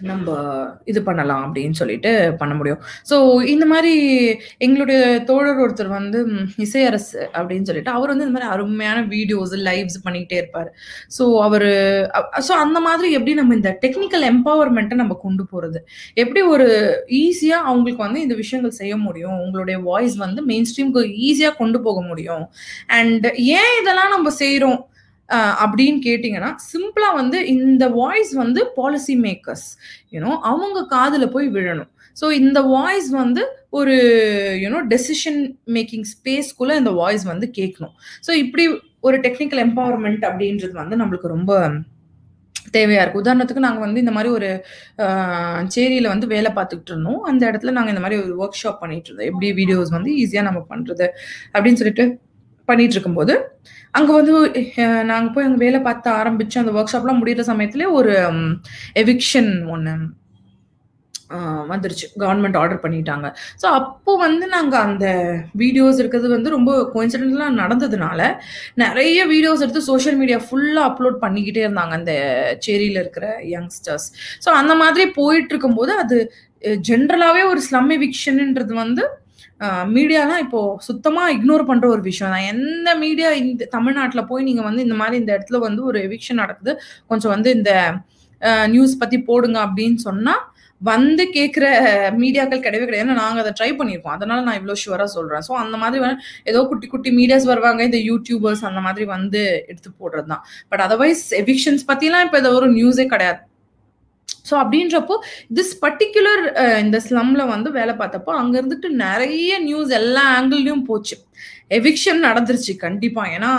நம்ம 0.00 0.36
இது 0.84 1.02
பண்ணலாம் 1.02 1.42
அப்படின்னு 1.46 1.76
சொல்லிட்டு 1.80 2.10
பண்ண 2.40 2.54
முடியும். 2.54 2.80
ஸோ 3.10 3.16
இந்த 3.54 3.66
மாதிரி 3.66 3.92
எங்களுடைய 4.58 5.00
தோழர் 5.30 5.60
ஒருத்தர் 5.64 5.90
வந்து 5.98 6.18
இசையரசு 6.66 7.20
அப்படின்னு 7.38 7.68
சொல்லிட்டு 7.68 7.90
அவர் 7.90 8.12
வந்து 8.12 8.26
இந்த 8.26 8.36
மாதிரி 8.36 8.50
அருமையான 8.54 9.02
வீடியோஸ் 9.14 9.54
லைவ்ஸ் 9.68 9.98
பண்ணிக்கிட்டே 10.06 10.38
இருப்பார். 10.42 10.70
ஸோ 11.18 11.26
அவர் 11.46 11.68
ஸோ 12.48 12.52
அந்த 12.64 12.80
மாதிரி 12.80 13.10
எப்படி 13.18 13.34
நம்ம 13.40 13.54
இந்த 13.54 13.72
டெக்னிக்கல் 13.84 14.26
எம்பவர்மெண்ட்டை 14.32 14.98
நம்ம 15.02 15.18
கொண்டு 15.26 15.44
போகிறது 15.52 15.80
எப்படி 16.14 16.42
ஒரு 16.54 16.68
ஈஸியாக 17.22 17.68
அவங்களுக்கு 17.70 18.02
வந்து 18.06 18.20
இந்த 18.20 18.34
விஷயங்கள் 18.42 18.78
செய்ய 18.80 18.96
முடியும்? 18.96 19.38
உங்களுடைய 19.44 19.78
வாய்ஸ் 19.90 20.16
வந்து 20.16 20.42
மெயின் 20.50 20.68
ஸ்ட்ரீம்க்கு 20.70 21.04
ஈஸியாக 21.28 21.58
கொண்டு 21.62 21.80
போக 21.80 22.00
முடியும். 22.00 22.44
அண்ட் 22.98 23.26
ஏன் 23.60 23.74
இதெல்லாம் 23.80 24.12
நம்ம 24.16 24.30
செய்கிறோம் 24.42 24.80
அப்படின்னு 25.64 26.00
கேட்டிங்கன்னா 26.08 26.50
சிம்பிளாக 26.72 27.18
வந்து 27.20 27.38
இந்த 27.54 27.84
வாய்ஸ் 28.00 28.32
வந்து 28.42 28.60
பாலிசி 28.78 29.14
மேக்கர்ஸ் 29.26 29.66
யூனோ 30.16 30.32
அவங்க 30.50 30.86
காதில் 30.94 31.32
போய் 31.34 31.48
விழணும். 31.56 31.90
ஸோ 32.16 32.26
இந்த 32.40 32.58
வாய்ஸ் 32.74 33.08
வந்து 33.22 33.42
ஒரு 33.78 33.94
யூனோ 34.64 34.80
டெசிஷன் 34.92 35.40
மேக்கிங் 35.76 36.06
ஸ்பேஸ்க்குள்ளே 36.12 36.74
இந்த 36.82 36.92
வாய்ஸ் 37.00 37.24
வந்து 37.32 37.46
கேட்கணும். 37.58 37.94
ஸோ 38.26 38.30
இப்படி 38.44 38.64
ஒரு 39.08 39.16
டெக்னிக்கல் 39.24 39.62
எம்பவர்மெண்ட் 39.66 40.24
அப்படின்றது 40.30 40.74
வந்து 40.82 40.98
நம்மளுக்கு 41.00 41.34
ரொம்ப 41.36 41.52
தேவையாக 42.76 43.02
இருக்குது 43.04 43.22
உதாரணத்துக்கு 43.22 43.64
நாங்கள் 43.66 43.84
வந்து 43.86 44.02
இந்த 44.02 44.12
மாதிரி 44.16 44.30
ஒரு 44.36 44.48
சேரியில் 45.74 46.12
வந்து 46.12 46.26
வேலை 46.34 46.50
பார்த்துக்கிட்டு 46.58 46.92
இருந்தோம். 46.94 47.20
அந்த 47.30 47.42
இடத்துல 47.50 47.74
நாங்கள் 47.76 47.94
இந்த 47.94 48.02
மாதிரி 48.04 48.20
ஒரு 48.22 48.34
ஒர்க் 48.42 48.60
ஷாப் 48.62 48.80
பண்ணிகிட்டு 48.82 49.10
இருந்தோம். 49.10 49.28
எப்படி 49.32 49.48
வீடியோஸ் 49.60 49.92
வந்து 49.96 50.12
ஈஸியாக 50.22 50.46
நம்ம 50.48 50.60
பண்ணுறது 50.70 51.06
அப்படின்னு 51.54 51.80
சொல்லிட்டு 51.80 52.06
பண்ணிட்டு 52.68 52.96
இருக்கும்போது 52.96 53.34
அங்க 53.98 54.10
வந்து 54.12 54.32
நாங்கள் 54.32 55.06
நாங்க 55.06 55.28
போய் 55.34 55.46
அங்க 55.48 55.58
வேலை 55.64 55.80
பார்த்து 55.82 56.08
ஆரம்பிச்சு 56.20 56.60
அந்த 56.62 56.72
ஒர்க் 56.72 56.92
ஷாப்லாம் 56.94 57.20
முடிகிற 57.20 57.44
சமயத்துல 57.52 57.86
ஒரு 57.98 58.12
எவிக்ஷன் 59.02 59.50
ஒன்று 59.74 59.94
வந்துருச்சு. 61.70 62.06
கவர்மெண்ட் 62.22 62.58
ஆர்டர் 62.60 62.82
பண்ணிட்டாங்க. 62.82 63.26
ஸோ 63.60 63.66
அப்போ 63.78 64.12
வந்து 64.16 64.46
நாங்கள் 64.46 64.84
அந்த 64.88 65.06
வீடியோஸ் 65.54 66.00
இருக்கிறது 66.02 66.28
வந்து 66.36 66.54
ரொம்ப 66.56 66.72
கோயின்சிடென்ட்லாம் 66.94 67.60
நடந்ததுனால 67.62 68.20
நிறைய 68.74 69.18
வீடியோஸ் 69.26 69.64
எடுத்து 69.66 69.82
சோஷியல் 69.90 70.18
மீடியா 70.18 70.38
ஃபுல்லாக 70.46 70.90
அப்லோட் 70.90 71.18
பண்ணிக்கிட்டே 71.24 71.64
இருந்தாங்க 71.66 71.94
அந்த 72.00 72.14
சேரியில் 72.60 73.00
இருக்கிற 73.04 73.28
யங்ஸ்டர்ஸ் 73.54 74.06
ஸோ 74.46 74.50
அந்த 74.60 74.74
மாதிரி 74.74 75.06
போயிட்டு 75.10 75.52
இருக்கும்போது 75.54 75.94
அது 76.04 76.18
ஜென்ரலாகவே 76.88 77.42
ஒரு 77.52 77.60
ஸ்லம் 77.60 77.90
எவிக்ஷன்ன்றது 77.90 78.74
வந்து 78.74 79.04
மீடியாலாம் 79.96 80.42
இப்போ 80.44 80.60
சுத்தமா 80.88 81.22
இக்னோர் 81.36 81.68
பண்ற 81.68 81.86
ஒரு 81.94 82.02
விஷயம் 82.08 82.32
தான். 82.34 82.48
எந்த 82.54 82.88
மீடியா 83.04 83.28
இந்த 83.42 83.68
தமிழ்நாட்டில் 83.76 84.28
போய் 84.30 84.48
நீங்க 84.48 84.62
வந்து 84.68 84.84
இந்த 84.86 84.96
மாதிரி 85.02 85.16
இந்த 85.22 85.30
இடத்துல 85.36 85.60
வந்து 85.66 85.82
ஒரு 85.90 85.98
எவிக்ஷன் 86.08 86.42
நடக்குது 86.42 86.72
கொஞ்சம் 87.12 87.34
வந்து 87.34 87.50
இந்த 87.58 87.72
நியூஸ் 88.74 89.00
பத்தி 89.02 89.18
போடுங்க 89.30 89.58
அப்படின்னு 89.66 90.00
சொன்னா 90.08 90.34
வந்து 90.80 91.24
கேட்குற 91.36 91.66
மீடியாக்கள் 92.22 92.64
கிடையவே 92.64 92.86
கிடையாது. 92.88 93.14
நாங்கள் 93.20 93.42
அதை 93.42 93.52
ட்ரை 93.58 93.68
பண்ணியிருக்கோம். 93.78 94.16
அதனால 94.16 94.38
நான் 94.46 94.58
இவ்வளோ 94.60 94.76
ஷுவராக 94.82 95.10
சொல்கிறேன் 95.16 95.44
ஸோ 95.48 95.52
அந்த 95.62 95.76
மாதிரி 95.82 96.16
ஏதோ 96.50 96.60
குட்டி 96.70 96.86
குட்டி 96.94 97.10
மீடியாஸ் 97.20 97.46
வருவாங்க 97.52 97.82
இந்த 97.88 98.00
யூடியூபர்ஸ் 98.10 98.64
அந்த 98.70 98.80
மாதிரி 98.86 99.06
வந்து 99.16 99.42
எடுத்து 99.70 99.90
போடுறது 100.02 100.28
தான். 100.32 100.42
பட் 100.72 100.82
அதர்வைஸ் 100.86 101.24
எவிக்ஷன்ஸ் 101.42 101.88
பற்றிலாம் 101.92 102.26
இப்போ 102.26 102.38
ஏதோ 102.42 102.52
ஒரு 102.60 102.68
நியூஸே 102.78 103.06
கிடையாது. 103.14 103.40
ஸோ 104.48 104.54
அப்படின்றப்போ 104.62 105.14
திஸ் 105.58 105.74
பர்டிகுலர் 105.84 106.42
uh, 106.62 106.76
இந்த 106.84 106.98
ஸ்லம்ல 107.06 107.42
வந்து 107.54 107.70
வேலை 107.78 107.94
பார்த்தப்போ 108.02 108.32
அங்க 108.40 108.54
இருந்துட்டு 108.60 108.88
நிறைய 109.06 109.50
நியூஸ் 109.68 109.92
எல்லா 110.00 110.24
ஆங்கிள்லயும் 110.36 110.86
போச்சு. 110.90 111.16
எவிக்ஷன் 111.78 112.20
நடந்துருச்சு 112.28 112.74
கண்டிப்பா. 112.86 113.24
ஏன்னா 113.36 113.52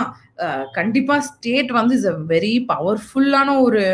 uh, 0.44 0.62
கண்டிப்பா 0.78 1.16
ஸ்டேட் 1.28 1.72
வந்து 1.80 1.96
இஸ் 2.00 2.08
அ 2.14 2.16
வெரி 2.34 2.54
பவர்ஃபுல்லான 2.72 3.58
ஒரு 3.66 3.84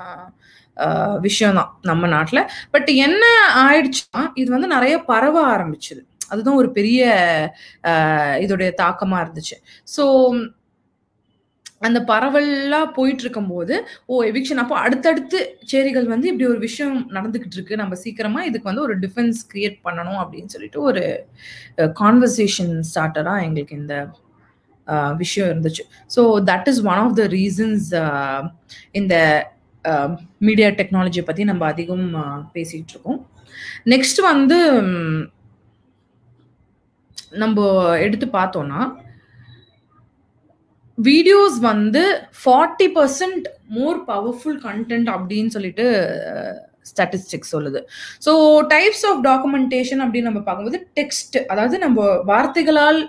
uh, 0.00 1.16
விஷயம் 1.26 1.58
தான் 1.60 1.72
நம்ம 1.90 2.08
நாட்டுல. 2.16 2.40
பட் 2.70 2.90
என்ன 3.06 3.24
ஆயிடுச்சுன்னா 3.64 4.22
இது 4.34 4.48
வந்து 4.56 4.68
நிறைய 4.76 4.96
பரவ 5.12 5.36
ஆரம்பிச்சுது. 5.54 6.02
அதுதான் 6.32 6.58
ஒரு 6.60 6.68
பெரிய 6.76 7.00
இதோடைய 8.44 8.70
தாக்கமா 8.82 9.16
இருந்துச்சு. 9.24 9.56
ஸோ 9.96 10.04
அந்த 11.86 11.98
பரவலாக 12.10 12.86
போயிட்டு 12.96 13.24
இருக்கும்போது 13.24 13.74
ஓ 14.12 14.22
எவிக்ஷன். 14.30 14.60
அப்போ 14.62 14.76
அடுத்தடுத்து 14.86 15.38
சேரிகள் 15.72 16.06
வந்து 16.14 16.28
இப்படி 16.30 16.46
ஒரு 16.52 16.60
விஷயம் 16.66 16.98
நடந்துக்கிட்டு 17.16 17.58
இருக்கு 17.58 17.80
நம்ம 17.82 17.96
சீக்கிரமா 18.04 18.42
இதுக்கு 18.48 18.70
வந்து 18.70 18.84
ஒரு 18.88 18.96
டிஃபென்ஸ் 19.04 19.40
கிரியேட் 19.52 19.78
பண்ணணும் 19.86 20.20
அப்படின்னு 20.24 20.54
சொல்லிட்டு 20.54 20.80
ஒரு 20.90 21.04
கான்வர்சேஷன் 22.02 22.74
ஸ்டார்டரா 22.90 23.34
எங்களுக்கு 23.46 23.80
இந்த 23.82 23.96
விஷயம் 25.22 25.50
இருந்துச்சு. 25.52 25.82
So 26.14 26.22
that 26.50 26.68
is 26.72 26.80
one 26.92 27.00
of 27.04 27.16
the 27.20 27.24
reasons 27.38 27.88
இந்த 29.00 29.14
மீடியா 30.48 30.68
டெக்னாலஜியை 30.80 31.24
பற்றி 31.28 31.44
நம்ம 31.50 31.62
அதிகம் 31.72 32.08
பேசிகிட்டு 32.56 32.92
இருக்கோம் 32.94 33.20
நெக்ஸ்ட் 33.92 34.20
வந்து 34.32 34.58
நம்ம 37.42 37.66
எடுத்து 38.06 38.26
பார்த்தோம்னா 38.38 38.80
வீடியோஸ் 40.98 41.56
வந்து 41.60 42.02
forty 42.40 42.88
percent 42.94 43.46
more 43.68 43.98
powerful 44.06 44.58
content 44.62 45.08
அப்படின்னு 45.08 45.48
சொல்லிட்டு 45.48 45.86
ஸ்டாட்டிஸ்டிக்ஸ் 46.90 47.52
சொல்லுது. 47.54 47.80
ஸோ 48.26 48.32
டைப்ஸ் 48.72 49.04
ஆஃப் 49.10 49.20
டாக்குமெண்டேஷன் 49.28 50.02
அப்படின்னு 50.04 50.30
நம்ம 50.30 50.42
பார்க்கும்போது 50.48 50.80
டெக்ஸ்ட் 50.98 51.38
அதாவது 51.52 51.78
நம்ம 51.84 52.06
வார்த்தைகளால் 52.30 53.00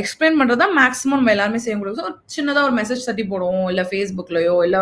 எக்ஸ்பிளைன் 0.00 0.36
பண்ணுறது 0.38 0.60
தான் 0.62 0.74
மேக்ஸிமம் 0.78 1.18
நம்ம 1.20 1.32
எல்லாருமே 1.34 1.60
செய்ய 1.64 1.76
முடியும். 1.78 1.98
ஸோ 2.00 2.10
சின்னதாக 2.34 2.66
ஒரு 2.68 2.74
மெசேஜ் 2.80 3.06
தட்டி 3.08 3.24
போடுவோம் 3.32 3.68
இல்லை 3.72 3.84
ஃபேஸ்புக்லையோ 3.90 4.56
இல்லை 4.66 4.80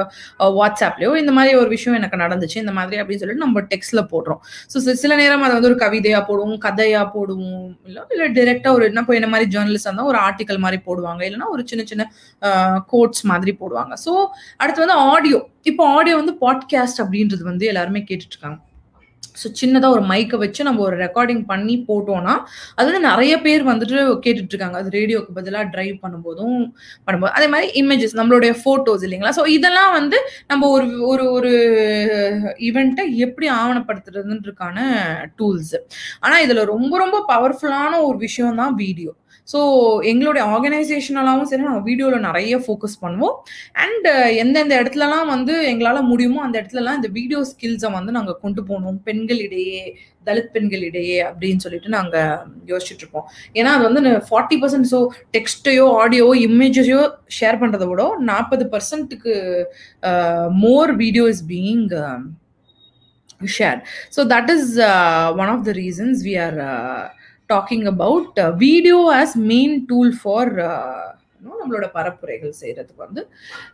வாட்ஸ்அப்லையோ 0.58 1.10
இந்த 1.22 1.32
மாதிரி 1.38 1.54
ஒரு 1.62 1.70
விஷயம் 1.76 1.96
எனக்கு 2.00 2.18
நடந்துச்சு 2.24 2.58
இந்த 2.64 2.74
மாதிரி 2.78 3.00
அப்படின்னு 3.02 3.22
சொல்லிட்டு 3.22 3.44
நம்ம 3.46 3.62
டெக்ஸ்ட்ல 3.72 4.02
போடுறோம். 4.12 4.40
ஸோ 4.72 4.94
சில 5.02 5.12
நேரம் 5.22 5.44
அதை 5.46 5.54
வந்து 5.58 5.70
ஒரு 5.72 5.78
கவிதையாக 5.84 6.22
போடுவோம் 6.30 6.60
கதையாக 6.66 7.06
போடுவோம் 7.16 7.66
இல்லை 7.88 8.02
இல்லை 8.14 8.28
டிரெக்டாக 8.38 8.76
ஒரு 8.78 8.86
என்ன 8.90 9.04
இப்போ 9.06 9.16
என்ன 9.20 9.30
மாதிரி 9.34 9.48
ஜேர்னலிஸ்ட் 9.56 9.88
இருந்தால் 9.90 10.10
ஒரு 10.12 10.20
ஆர்டிக்கல் 10.26 10.62
மாதிரி 10.64 10.80
போடுவாங்க 10.88 11.22
இல்லைன்னா 11.28 11.50
ஒரு 11.56 11.64
சின்ன 11.72 11.84
சின்ன 11.92 12.06
கோட்ஸ் 12.94 13.24
மாதிரி 13.32 13.54
போடுவாங்க. 13.60 13.94
ஸோ 14.06 14.12
அடுத்து 14.62 14.84
வந்து 14.84 14.98
ஆடியோ 15.10 15.40
இப்போ 15.66 15.88
ஆடியோ 15.88 16.16
வந்து 16.16 16.32
பாட்காஸ்ட் 16.40 17.02
அப்படின்றது 17.02 17.42
வந்து 17.42 17.66
எல்லாருமே 17.66 18.00
கேட்டுட்டு 18.00 18.34
இருக்காங்க 18.34 18.60
ஸோ 19.40 19.46
சின்னதாக 19.60 19.90
ஒரு 19.90 20.02
மைக்கை 20.02 20.38
வச்சு 20.38 20.64
நம்ம 20.64 20.80
ஒரு 20.80 20.96
ரெக்கார்டிங் 20.96 21.42
பண்ணி 21.46 21.84
போட்டோம்னா 21.88 22.34
அது 22.74 22.86
வந்து 22.86 23.00
நிறைய 23.00 23.40
பேர் 23.40 23.62
வந்துட்டு 23.62 23.96
கேட்டுட்டு 24.22 24.48
இருக்காங்க 24.48 24.78
அது 24.78 24.90
ரேடியோக்கு 24.90 25.32
பதிலாக 25.34 25.70
ட்ரைவ் 25.74 25.96
பண்ணும்போதும் 26.02 26.54
பண்ணும்போது 27.06 27.32
அதே 27.32 27.46
மாதிரி 27.46 27.82
இமேஜஸ் 27.82 28.16
நம்மளுடைய 28.16 28.54
ஃபோட்டோஸ் 28.62 29.04
இல்லைங்களா? 29.04 29.34
ஸோ 29.36 29.46
இதெல்லாம் 29.48 29.92
வந்து 29.92 30.18
நம்ம 30.46 30.68
ஒரு 30.68 30.88
ஒரு 31.06 31.32
ஒரு 31.32 31.52
ஈவெண்ட்டை 32.58 33.16
எப்படி 33.16 33.48
ஆவணப்படுத்துறதுன்றக்கான 33.50 34.78
டூல்ஸ் 35.38 35.74
ஆனால் 36.20 36.42
இதில் 36.42 36.64
ரொம்ப 36.64 36.98
ரொம்ப 36.98 37.24
பவர்ஃபுல்லான 37.28 38.02
ஒரு 38.02 38.18
விஷயம் 38.18 38.54
தான் 38.54 38.74
வீடியோ 38.74 39.12
ஸோ 39.48 39.58
எங்களுடைய 40.10 40.44
ஆர்கனைசேஷனலாகவும் 40.52 41.48
சரி 41.50 41.64
நாங்கள் 41.66 41.86
வீடியோவில் 41.88 42.24
நிறைய 42.28 42.54
ஃபோக்கஸ் 42.64 42.96
பண்ணுவோம். 43.02 43.34
அண்ட் 43.84 44.06
uh, 44.12 44.28
எந்தெந்த 44.42 44.74
இடத்துலலாம் 44.80 45.28
வந்து 45.34 45.54
எங்களால் 45.72 46.08
முடியுமோ 46.10 46.40
அந்த 46.46 46.56
இடத்துலலாம் 46.60 46.98
இந்த 47.00 47.10
வீடியோ 47.18 47.40
ஸ்கில்ஸை 47.50 47.90
வந்து 47.96 48.16
நாங்கள் 48.16 48.40
கொண்டு 48.44 48.62
போகணும். 48.68 48.98
பெண்களிடையே 49.08 49.82
தலித் 50.28 50.52
பெண்களிடையே 50.54 51.18
அப்படின்னு 51.26 51.64
சொல்லிட்டு 51.64 51.90
நாங்கள் 51.96 52.40
யோசிச்சுட்டு 52.70 53.04
இருப்போம். 53.04 53.26
ஏன்னா 53.58 53.72
அது 53.76 53.84
வந்து 53.88 54.14
ஃபார்ட்டி 54.30 54.58
பர்சன்ட் 54.62 54.88
ஸோ 54.94 55.00
டெக்ஸ்ட்டையோ 55.36 55.84
ஆடியோ 56.02 56.26
இமேஜஸையோ 56.48 57.04
ஷேர் 57.38 57.60
பண்ணுறதை 57.62 57.88
விட 57.92 58.08
நாற்பது 58.32 58.66
பர்சன்ட்டுக்கு 58.74 59.34
more 60.64 60.92
video 61.04 61.26
is 61.34 61.44
being 61.52 61.86
share 63.56 63.80
so 64.16 64.20
that 64.34 64.50
is 64.56 64.70
one 65.40 65.50
of 65.54 65.64
the 65.68 65.72
reasons 65.82 66.20
we 66.28 66.34
are 66.46 66.58
talking 67.50 67.86
about 67.92 68.40
video 68.60 68.98
as 69.18 69.36
main 69.46 69.76
tool 69.86 70.12
for 70.20 70.52
நம்மளோட 71.58 71.86
பரப்புரைகள் 71.94 72.52
செய்யறதுக்கு 72.60 73.04
வந்து 73.04 73.22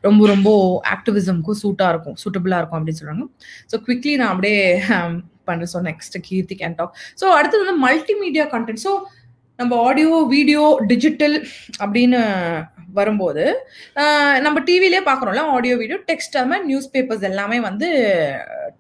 ரொம்ப 0.01 0.27
ரொம்ப 0.27 0.51
ஆக்டிவிசம்க்கும் 0.95 1.61
சூட்டாக 1.63 1.93
இருக்கும் 1.93 2.17
சூட்டபிளாக 2.23 2.61
இருக்கும் 2.61 2.79
அப்படின்னு 2.79 3.01
சொல்கிறாங்க 3.01 3.27
ஸோ 3.71 3.79
குவிக்லி 3.87 4.15
நான் 4.17 4.33
அப்படியே 4.35 4.61
பண்ண 5.45 5.67
so 5.73 5.81
next 5.83 6.17
Keerthi 6.29 6.57
can 6.57 6.77
talk 6.77 6.95
so 7.21 7.27
அடுத்தது 7.39 7.63
வந்து 7.63 7.83
மல்டிமீடியா 7.87 8.47
கண்டென்ட் 8.53 8.83
ஸோ 8.85 8.93
நம்ம 9.59 9.73
ஆடியோ 9.83 10.13
வீடியோ 10.29 10.63
டிஜிட்டல் 10.87 11.37
அப்படின்னு 11.81 12.21
வரும்போது 12.95 13.45
நம்ம 14.43 14.59
டிவிலே 14.67 15.01
பார்க்குறோம்ல 15.07 15.45
ஆடியோ 15.53 15.75
வீடியோ 15.77 15.99
டெக்ஸ்ட் 16.09 16.39
அது 16.39 16.51
மாதிரி 16.51 16.67
நியூஸ் 16.67 16.91
பேப்பர்ஸ் 16.93 17.29
எல்லாமே 17.31 17.59
வந்து 17.61 17.89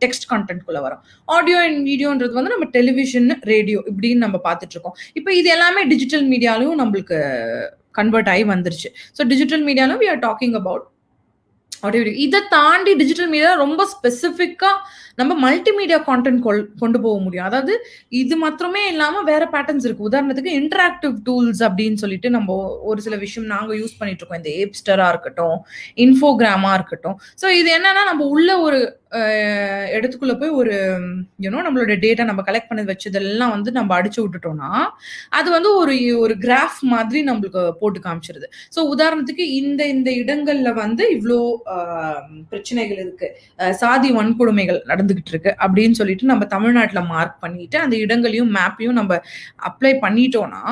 டெக்ஸ்ட் 0.05 0.27
கண்டென்ட்குள்ளே 0.33 0.83
வரும். 0.87 1.03
ஆடியோ 1.37 1.59
அண்ட் 1.67 1.81
வீடியோன்றது 1.91 2.35
வந்து 2.39 2.55
நம்ம 2.55 2.69
டெலிவிஷன் 2.79 3.29
ரேடியோ 3.53 3.81
இப்படின்னு 3.93 4.25
நம்ம 4.27 4.41
பார்த்துட்டு 4.49 4.77
இருக்கோம் 4.77 4.97
இப்போ 5.21 5.33
இது 5.41 5.51
எல்லாமே 5.57 5.83
டிஜிட்டல் 5.93 6.27
மீடியாலையும் 6.33 6.81
நம்மளுக்கு 6.83 7.19
கன்வெர்ட் 7.99 8.31
ஆகி 8.33 8.45
வந்துருச்சு. 8.55 8.89
So 9.17 9.23
digital 9.33 9.65
மீடியாலும் 9.69 10.01
we 10.03 10.09
are 10.15 10.23
talking 10.27 10.57
about 10.63 10.85
audio 11.87 12.03
இதை 12.27 12.41
தாண்டி 12.57 12.93
டிஜிட்டல் 13.03 13.31
மீடியா 13.35 13.53
ரொம்ப 13.65 13.87
ஸ்பெசிஃபிக்காக 13.95 14.77
நம்ம 15.21 15.33
மல்டிமீடியா 15.45 15.99
கான்டென்ட் 16.09 16.43
கொண்டு 16.83 16.99
போக 17.05 17.17
முடியும். 17.25 17.49
அதாவது 17.49 17.73
இது 18.21 18.35
மாத்திரமே 18.43 18.83
இல்லாமல் 18.93 19.27
வேற 19.31 19.43
பேட்டர்ன்ஸ் 19.55 19.87
இருக்கு. 19.87 20.09
உதாரணத்துக்கு 20.11 20.57
இன்டராக்டிவ் 20.61 21.15
டூல்ஸ் 21.27 21.63
அப்படின்னு 21.69 22.03
சொல்லிட்டு 22.05 22.31
நம்ம 22.37 22.57
ஒரு 22.91 23.01
சில 23.07 23.17
விஷயம் 23.25 23.51
நாங்கள் 23.55 23.79
யூஸ் 23.81 23.99
பண்ணிட்டு 23.99 24.23
இருக்கோம். 24.23 24.43
இந்த 24.43 24.53
ஏப்ஸ்டரா 24.63 25.09
இருக்கட்டும் 25.15 25.59
இன்ஃபோகிராமா 26.07 26.73
இருக்கட்டும். 26.79 27.19
ஸோ 27.43 27.49
இது 27.61 27.71
என்னன்னா 27.79 28.05
நம்ம 28.11 28.27
உள்ள 28.37 28.51
ஒரு 28.67 28.81
இடத்துக்குள்ள 29.97 30.35
போய் 30.41 30.53
ஒரு 30.61 30.75
யூனோ 31.45 31.63
நம்மளோட 31.65 31.95
டேட்டா 32.05 32.25
நம்ம 32.29 32.43
கலெக்ட் 32.47 32.69
பண்ணி 32.69 32.83
வச்சதெல்லாம் 32.91 33.53
வந்து 33.55 33.71
நம்ம 33.79 33.91
அடிச்சு 33.99 34.21
விட்டுட்டோம்னா 34.23 34.71
அது 35.39 35.49
வந்து 35.57 35.71
ஒரு 35.81 35.95
ஒரு 36.25 36.35
கிராஃப் 36.45 36.79
மாதிரி 36.95 37.21
நம்மளுக்கு 37.29 37.63
போட்டு 37.81 38.01
காமிச்சிருது. 38.07 38.47
ஸோ 38.77 38.81
உதாரணத்துக்கு 38.95 39.47
இந்த 39.61 39.83
இந்த 39.95 40.11
இடங்கள்ல 40.23 40.73
வந்து 40.83 41.05
இவ்வளோ 41.17 41.39
பிரச்சனைகள் 42.51 43.01
இருக்கு. 43.05 43.29
சாதி 43.83 44.09
வன்கொடுமைகள் 44.19 44.81
நடந்துகிட்டு 44.91 45.33
இருக்கு 45.35 45.51
அப்படின்னு 45.65 45.99
சொல்லிட்டு 46.01 46.31
நம்ம 46.33 46.47
தமிழ்நாட்டில் 46.55 47.09
மார்க் 47.13 47.43
பண்ணிட்டு 47.45 47.79
அந்த 47.85 47.95
இடங்களையும் 48.05 48.53
மேப்பையும் 48.59 48.99
நம்ம 49.01 49.19
அப்ளை 49.71 49.93
பண்ணிட்டோம்னா 50.05 50.63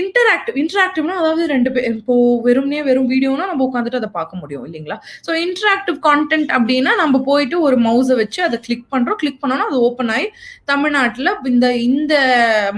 இன்டராக்டிவ் 0.00 0.56
இன்டராக்டிவ்னா 0.62 1.14
அதாவது 1.20 1.42
ரெண்டு 1.52 1.70
பேர் 1.74 1.86
இப்போ 1.92 2.14
வெறும்னே 2.46 2.80
வெறும் 2.88 3.08
வீடியோனா 3.12 3.46
நம்ம 3.50 3.64
உட்காந்துட்டு 3.68 4.00
அதை 4.00 4.10
பார்க்க 4.18 4.40
முடியும் 4.42 4.66
இல்லைங்களா? 4.68 4.96
ஸோ 5.26 5.30
இன்டராக்டிவ் 5.44 5.96
கான்டென்ட் 6.08 6.50
அப்படின்னா 6.56 6.92
நம்ம 7.02 7.20
போயிட்டு 7.30 7.56
ஒரு 7.66 7.78
மவுஸை 7.86 8.16
வச்சு 8.22 8.40
அதை 8.48 8.58
கிளிக் 8.66 8.86
பண்றோம். 8.94 9.20
கிளிக் 9.22 9.40
பண்ணோம்னா 9.42 9.68
அது 9.70 9.80
ஓப்பன் 9.88 10.12
ஆகி 10.16 10.28
தமிழ்நாட்டில் 10.72 11.32
இந்த 11.52 11.68
இந்த 11.88 12.14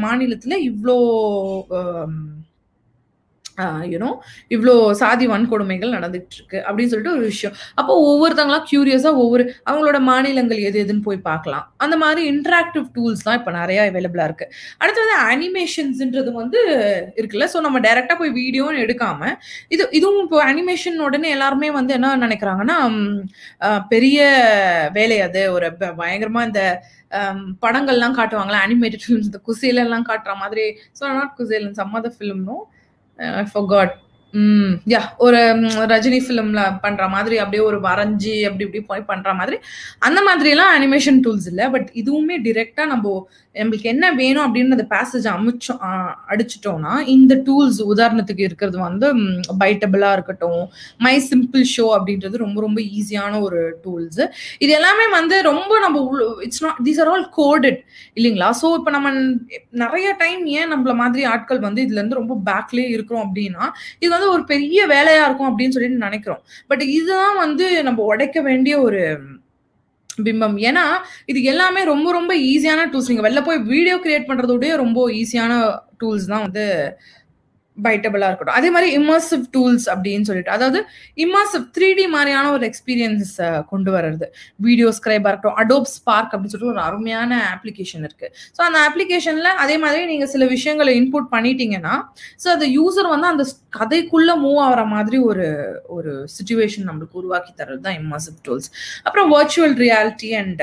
மாநிலத்தில் 0.07 0.64
இவ்வளோ 0.70 0.96
யூனோ 3.92 4.11
இவ்வளோ 4.55 4.75
சாதி 5.01 5.27
வன்கொடுமைகள் 5.33 5.94
நடந்துட்டு 5.96 6.37
இருக்கு 6.38 6.59
அப்படின்னு 6.66 6.92
சொல்லிட்டு 6.92 7.14
ஒரு 7.16 7.25
விஷயம். 7.33 7.55
அப்போ 7.81 7.92
ஒவ்வொருத்தங்களா 8.11 8.61
கியூரியஸா 8.70 9.12
ஒவ்வொரு 9.25 9.44
அவங்களோட 9.68 10.01
மாநிலங்கள் 10.11 10.61
எது 10.68 10.79
எதுன்னு 10.85 11.05
போய் 11.09 11.20
பார்க்கலாம். 11.31 11.64
அந்த 11.85 11.96
மாதிரி 12.05 12.22
இன்ட்ராக்டிவ் 12.33 12.87
டூல்ஸ் 12.96 13.27
தான் 13.29 13.38
இப்போ 13.40 13.53
நிறைய 13.61 13.81
அவைலபிளா 13.90 14.27
இருக்கு. 14.31 14.48
அடுத்தது 14.83 15.14
அனிமேஷன்ஸ்ன்றது 15.33 16.33
வந்து 16.40 16.62
இருக்குல்ல. 17.20 17.48
ஸோ 17.55 17.61
நம்ம 17.66 17.81
டைரக்டா 17.88 18.16
போய் 18.22 18.37
வீடியோன்னு 18.40 18.85
எடுக்காம 18.87 19.20
இது 19.75 19.83
இதுவும் 19.98 20.22
இப்போ 20.27 20.40
அனிமேஷன் 20.51 20.98
உடனே 21.09 21.29
எல்லாருமே 21.37 21.70
வந்து 21.79 21.94
என்ன 21.98 22.16
நினைக்கிறாங்கன்னா 22.27 22.79
பெரிய 23.92 24.18
வேலை 24.96 25.18
அது. 25.29 25.42
ஒரு 25.57 25.66
பயங்கரமா 26.01 26.42
இந்த 26.48 26.62
படங்கள்லாம் 27.64 28.16
காட்டுவாங்களா 28.18 28.61
அனிமேட்டட் 28.66 29.03
ஃபிலிம்ஸ் 29.05 29.29
இந்த 29.31 29.40
குசேலெல்லாம் 29.48 30.07
காட்டுற 30.11 30.33
மாதிரி. 30.42 30.64
So 30.98 31.03
not 31.18 31.35
Kuselan 31.40 31.77
some 31.81 31.96
other 31.98 32.14
ஃபிலிம்னும் 32.18 32.62
I 33.23 33.45
forgot 33.55 33.93
ya 34.89 35.01
ஒரு 35.17 35.37
ரஜினி 35.87 36.19
ஃபிலிம்ல 36.19 36.81
பண்ற 36.81 37.09
மாதிரி 37.09 37.39
அப்படியே 37.39 37.63
ஒரு 37.63 37.81
வரைஞ்சி 37.81 38.43
அப்படி 38.43 38.65
இப்படி 38.65 38.81
போய் 38.81 39.03
பண்ற 39.03 39.35
மாதிரி. 39.35 39.57
அந்த 39.99 40.23
மாதிரி 40.23 40.51
எல்லாம் 40.51 40.81
அனிமேஷன் 40.81 41.21
டூல்ஸ் 41.27 41.47
இல்லை 41.47 41.69
பட் 41.69 41.91
இதுவுமே 41.95 42.37
டிரெக்டா 42.45 42.87
நம்ம 42.87 43.29
நம்மளுக்கு 43.55 43.83
என்ன 43.83 44.12
வேணும் 44.12 44.45
அப்படின்னு 44.45 44.77
அந்த 44.77 44.87
பேசேஜ் 44.95 45.27
அமைச்சோம் 45.33 45.81
அடிச்சிட்டோம்னா 46.31 46.93
இந்த 47.07 47.35
டூல்ஸ் 47.47 47.81
உதாரணத்துக்கு 47.95 48.43
இருக்கிறது 48.43 48.79
வந்து 48.79 49.09
பைட்டபிளா 49.62 50.11
இருக்கட்டும் 50.12 50.62
மை 50.99 51.15
சிம்பிள் 51.31 51.65
ஷோ 51.75 51.85
அப்படின்றது 51.97 52.37
ரொம்ப 52.37 52.61
ரொம்ப 52.61 52.81
ஈஸியான 52.99 53.41
ஒரு 53.41 53.61
டூல்ஸ் 53.85 54.23
இது 54.59 54.73
எல்லாமே 54.73 55.07
வந்து 55.09 55.43
ரொம்ப 55.43 55.79
நம்ம 55.79 56.05
it's 56.43 56.62
not 56.62 56.81
these 56.85 57.01
are 57.01 57.09
all 57.09 57.27
coded 57.37 57.81
இல்லைங்களா? 58.17 58.49
ஸோ 58.62 58.67
இப்போ 58.79 58.91
நம்ம 58.91 59.11
நிறைய 59.85 60.09
டைம் 60.19 60.43
ஏன் 60.47 60.73
நம்மள 60.73 60.95
மாதிரி 60.95 61.25
ஆட்கள் 61.25 61.59
வந்து 61.59 61.83
இதுல 61.83 62.01
இருந்து 62.01 62.21
ரொம்ப 62.21 62.37
பேக்லேயே 62.51 62.88
இருக்கிறோம் 62.88 63.25
அப்படின்னா 63.27 63.65
இது 64.01 64.11
வந்து 64.11 64.31
ஒரு 64.31 64.45
பெரிய 64.45 64.87
வேலையா 64.87 65.25
இருக்கும் 65.25 65.51
அப்படின்னு 65.51 65.77
சொல்லிட்டு 65.77 66.07
நினைக்கிறோம். 66.09 66.43
பட் 66.69 66.85
இதுதான் 66.99 67.37
வந்து 67.37 67.69
நம்ம 67.83 68.03
உடைக்க 68.05 68.41
வேண்டிய 68.41 68.75
ஒரு 68.81 69.03
பிம்பம். 70.18 70.57
ஏன்னா 70.61 70.85
இது 71.27 71.42
எல்லாமே 71.42 71.85
ரொம்ப 71.85 72.12
ரொம்ப 72.12 72.35
ஈஸியான 72.37 72.87
டூல்ஸ் 72.92 73.09
நீங்க 73.09 73.29
வெளில 73.29 73.44
போய் 73.44 73.59
வீடியோ 73.59 73.96
கிரியேட் 73.96 74.29
பண்றதோடய 74.29 74.77
ரொம்ப 74.77 75.11
ஈஸியான 75.11 75.53
டூல்ஸ் 76.01 76.27
தான் 76.27 76.40
வந்து 76.40 76.66
பைட்டபிளா 77.79 78.27
இருக்கட்டும். 78.31 78.59
அதே 78.61 78.69
மாதிரி 78.75 78.89
இம்மர்சிவ் 78.99 79.45
டூல்ஸ் 79.55 79.87
அப்படின்னு 79.93 80.27
சொல்லிட்டு 80.29 80.53
அதாவது 80.57 80.81
இம்மர்சிவ் 81.25 81.65
த்ரீ 81.77 81.89
டி 81.99 82.05
மாதிரியான 82.15 82.51
ஒரு 82.57 82.65
எக்ஸ்பீரியன்ஸ் 82.71 83.33
கொண்டு 83.73 83.91
வர்றது. 83.97 84.27
வீடியோ 84.67 84.89
ஸ்கிரைபா 84.99 85.31
இருக்கட்டும் 85.31 85.59
அடோப் 85.63 85.89
ஸ்பார்க் 85.97 86.33
அப்படின்னு 86.33 86.55
சொல்லிட்டு 86.55 86.75
ஒரு 86.75 86.83
அருமையான 86.89 87.41
அப்ளிகேஷன் 87.55 88.05
இருக்கு. 88.09 88.29
ஸோ 88.57 88.63
அந்த 88.69 88.81
அப்ளிகேஷன்ல 88.89 89.51
அதே 89.65 89.77
மாதிரி 89.85 90.03
நீங்க 90.13 90.29
சில 90.35 90.47
விஷயங்களை 90.55 90.95
இன்புட் 91.01 91.29
பண்ணிட்டீங்கன்னா 91.35 91.97
ஸோ 92.45 92.49
அந்த 92.57 92.69
யூசர் 92.79 93.13
வந்து 93.15 93.29
அந்த 93.33 93.47
கதைக்குள்ள 93.81 94.31
மூவ் 94.47 94.63
ஆகிற 94.67 94.83
மாதிரி 94.95 95.21
ஒரு 95.31 95.47
ஒரு 95.99 96.15
சுச்சுவேஷன் 96.37 96.89
நம்மளுக்கு 96.91 97.21
உருவாக்கி 97.23 97.53
தர்றது 97.61 97.85
தான் 97.89 98.01
இம்மர்சிவ் 98.03 98.39
டூல்ஸ் 98.49 98.71
அப்புறம் 99.07 99.31
virtual 99.37 99.77
reality 99.87 100.31
and 100.43 100.63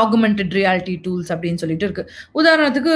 augmented 0.00 0.52
reality 0.58 0.94
tools 1.06 1.30
அப்படின்னு 1.34 1.60
சொல்லிட்டு 1.62 1.86
இருக்கு. 1.88 2.04
உதாரணத்துக்கு 2.40 2.94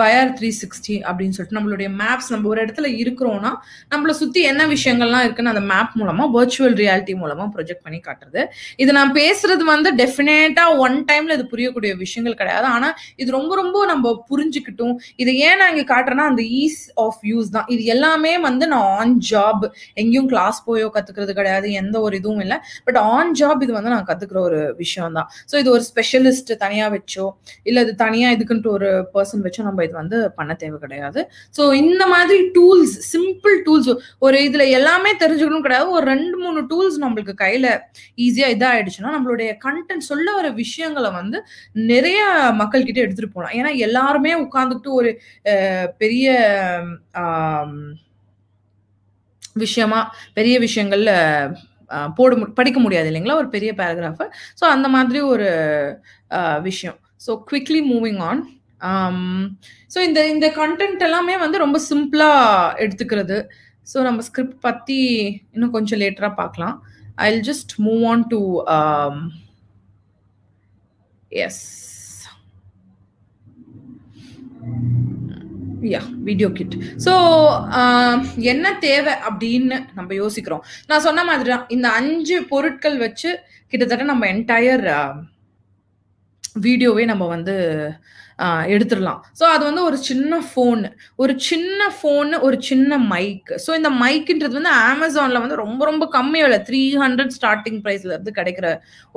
வயர் 0.00 0.32
த்ரீ 0.38 0.50
சிக்ஸ்டி 0.60 0.96
அப்படின்னு 1.08 1.34
சொல்லிட்டு 1.36 1.58
நம்மளுடைய 1.58 1.88
மேப்ஸ் 2.00 2.30
நம்ம 2.34 2.48
ஒரு 2.52 2.60
இடத்துல 2.64 2.90
இருக்கிறோம்னா 3.02 3.52
நம்மளை 3.92 4.14
சுத்தி 4.22 4.40
என்ன 4.52 4.62
விஷயங்கள்லாம் 4.74 5.24
இருக்குன்னு 5.26 5.52
அந்த 5.54 5.64
மேப் 5.72 5.94
மூலமா 6.00 6.26
வர்ச்சுவல் 6.36 6.76
ரியாலிட்டி 6.82 7.14
மூலமா 7.22 7.46
ப்ரொஜெக்ட் 7.54 7.84
பண்ணி 7.86 8.00
காட்டுறது. 8.08 8.42
இது 8.82 8.90
நான் 8.98 9.12
பேசுறது 9.20 9.64
வந்து 9.72 9.90
டெஃபினட்டா 10.02 10.64
ஒன் 10.84 10.96
டைம்ல 11.10 11.36
இது 11.38 11.46
புரியக்கூடிய 11.52 11.92
விஷயங்கள் 12.04 12.38
கிடையாது. 12.40 12.66
ஆனா 12.76 12.88
இது 13.22 13.28
ரொம்ப 13.38 13.52
ரொம்ப 13.62 13.84
நம்ம 13.92 14.14
புரிஞ்சுக்கிட்டும். 14.30 14.94
இதை 15.22 15.32
ஏன் 15.48 15.58
நான் 15.60 15.72
இங்க 15.74 15.86
காட்டுறேன்னா 15.94 16.26
அந்த 16.32 16.42
ஈஸ் 16.62 16.80
ஆஃப் 17.04 17.20
யூஸ் 17.32 17.50
தான். 17.56 17.68
இது 17.74 17.82
எல்லாமே 17.94 18.32
வந்து 18.48 18.64
நான் 18.72 18.86
ஆன் 18.98 19.14
ஜாப் 19.30 19.64
எங்கேயும் 20.02 20.30
கிளாஸ் 20.32 20.58
போயோ 20.68 20.88
கத்துக்கிறது 20.96 21.32
கிடையாது. 21.40 21.66
எந்த 21.82 21.96
ஒரு 22.06 22.14
இதுவும் 22.20 22.42
இல்லை. 22.44 22.58
பட் 22.86 22.98
ஆன் 23.14 23.32
ஜாப் 23.40 23.62
இது 23.66 23.72
வந்து 23.78 23.92
நான் 23.94 24.08
கத்துக்கிற 24.10 24.40
ஒரு 24.48 24.60
விஷயம் 24.82 25.16
தான் 25.18 25.28
ஸோ 25.50 25.56
இது 25.62 25.70
ஒரு 25.76 25.84
ஸ்பெஷலிஸ்ட் 25.90 26.37
தனியாக 26.64 26.90
வச்சோ 26.96 27.26
இல்லை 27.62 27.82
இது 27.82 27.94
தனியாக 28.04 28.36
இதுக்குன்ட்டு 28.36 28.72
ஒரு 28.76 28.88
பர்சன் 29.14 29.44
வச்சோ 29.46 29.62
நம்ம 29.68 29.84
இது 29.84 29.94
வந்து 30.00 30.18
பண்ண 30.38 30.54
தேவை 30.54 30.78
கிடையாது. 30.78 31.20
ஸோ 31.58 31.62
இந்த 31.82 32.06
மாதிரி 32.06 32.38
டூல்ஸ் 32.58 32.94
சிம்பிள் 33.12 33.56
டூல்ஸ் 33.66 33.90
ஒரு 34.18 34.38
இதுல 34.48 34.66
எல்லாமே 34.78 35.12
தெரிஞ்சுக்கணும் 35.24 35.66
கிடையாது. 35.66 35.88
ஒரு 35.90 36.06
ரெண்டு 36.14 36.36
மூணு 36.44 36.62
டூல்ஸ் 36.72 36.98
நம்மளுக்கு 37.04 37.34
கையில் 37.44 37.70
ஈஸியாக 38.26 38.54
இதாகிடுச்சுன்னா 38.56 39.14
நம்மளுடைய 39.16 39.50
கண்டென்ட் 39.66 40.08
சொல்ல 40.10 40.28
வர 40.32 40.48
விஷயங்களை 40.62 41.12
வந்து 41.20 41.40
நிறைய 41.92 42.20
மக்கள்கிட்ட 42.60 42.98
எடுத்துகிட்டு 43.04 43.06
எடுத்துட்டு 43.08 43.36
போகலாம் 43.36 43.56
ஏன்னா 43.58 43.70
எல்லாருமே 43.86 44.32
உட்காந்துக்கிட்டு 44.44 44.92
ஒரு 45.00 45.10
பெரிய 46.02 46.36
விஷயமா 49.62 50.00
பெரிய 50.38 50.56
விஷயங்கள்ல 50.66 51.12
போட 52.16 52.34
படிக்க 52.58 52.78
முடியாது 52.80 53.08
இல்லைங்களா? 53.10 53.38
ஒரு 53.42 53.48
பெரிய 53.54 53.70
பேராகிராஃபை 53.78 54.26
ஸோ 54.60 54.64
அந்த 54.74 54.86
மாதிரி 54.94 55.20
ஒரு 55.32 55.46
விஷயம். 56.68 56.98
So 57.26 57.30
quickly 57.50 57.80
moving 57.92 58.20
on 58.30 58.42
so 59.94 59.98
இந்த 60.08 60.20
இந்த 60.34 60.46
கண்டென்ட் 60.60 61.06
எல்லாமே 61.08 61.34
வந்து 61.44 61.64
ரொம்ப 61.64 61.78
சிம்பிளாக 61.90 62.76
எடுத்துக்கிறது. 62.84 63.38
ஸோ 63.92 63.98
நம்ம 64.08 64.22
ஸ்கிரிப்ட் 64.28 64.60
பற்றி 64.68 65.00
இன்னும் 65.54 65.74
கொஞ்சம் 65.76 66.00
லேட்டரா 66.02 66.30
பார்க்கலாம். 66.42 66.76
I 67.26 67.28
just 67.50 67.74
move 67.86 68.02
on 68.12 68.24
to 68.32 68.40
as 71.46 71.62
ya 75.92 76.00
video 76.28 76.48
kit 76.58 76.76
so 77.04 77.12
என்ன 78.52 78.66
தேவை 78.86 79.12
அப்படின்னு 79.28 79.76
நம்ம 79.98 80.10
யோசிக்கிறோம். 80.22 80.62
நான் 80.88 81.04
சொன்ன 81.06 81.24
மாதிரி 81.28 81.50
தான் 81.54 81.66
இந்த 81.76 81.88
அஞ்சு 81.98 82.36
பொருட்கள் 82.52 82.96
வச்சு 83.04 83.30
கிட்டத்தட்ட 83.72 84.06
நம்ம 84.12 84.26
என்டையர் 84.34 84.86
வீடியோவே 86.66 87.04
நம்ம 87.12 87.26
வந்து 87.36 87.56
எடுத்துடலாம். 88.74 89.20
ஸோ 89.38 89.44
அது 89.52 89.62
வந்து 89.68 89.82
ஒரு 89.86 89.96
சின்ன 90.08 90.32
ஃபோன் 90.48 90.82
ஒரு 91.22 91.32
சின்ன 91.46 91.88
ஃபோன் 91.96 92.30
ஒரு 92.46 92.56
சின்ன 92.68 92.98
மைக் 93.12 93.50
ஸோ 93.64 93.70
இந்த 93.78 93.90
மைக்குன்றது 94.02 94.54
வந்து 94.58 94.72
அமேசானில் 94.90 95.42
வந்து 95.44 95.56
ரொம்ப 95.62 95.80
ரொம்ப 95.90 96.04
கம்மி 96.16 96.40
விலை. 96.44 96.58
த்ரீ 96.68 96.82
ஹண்ட்ரட் 97.04 97.34
ஸ்டார்டிங் 97.36 97.80
ப்ரைஸ்ல 97.86 98.12
இருந்து 98.14 98.36
கிடைக்கிற 98.38 98.68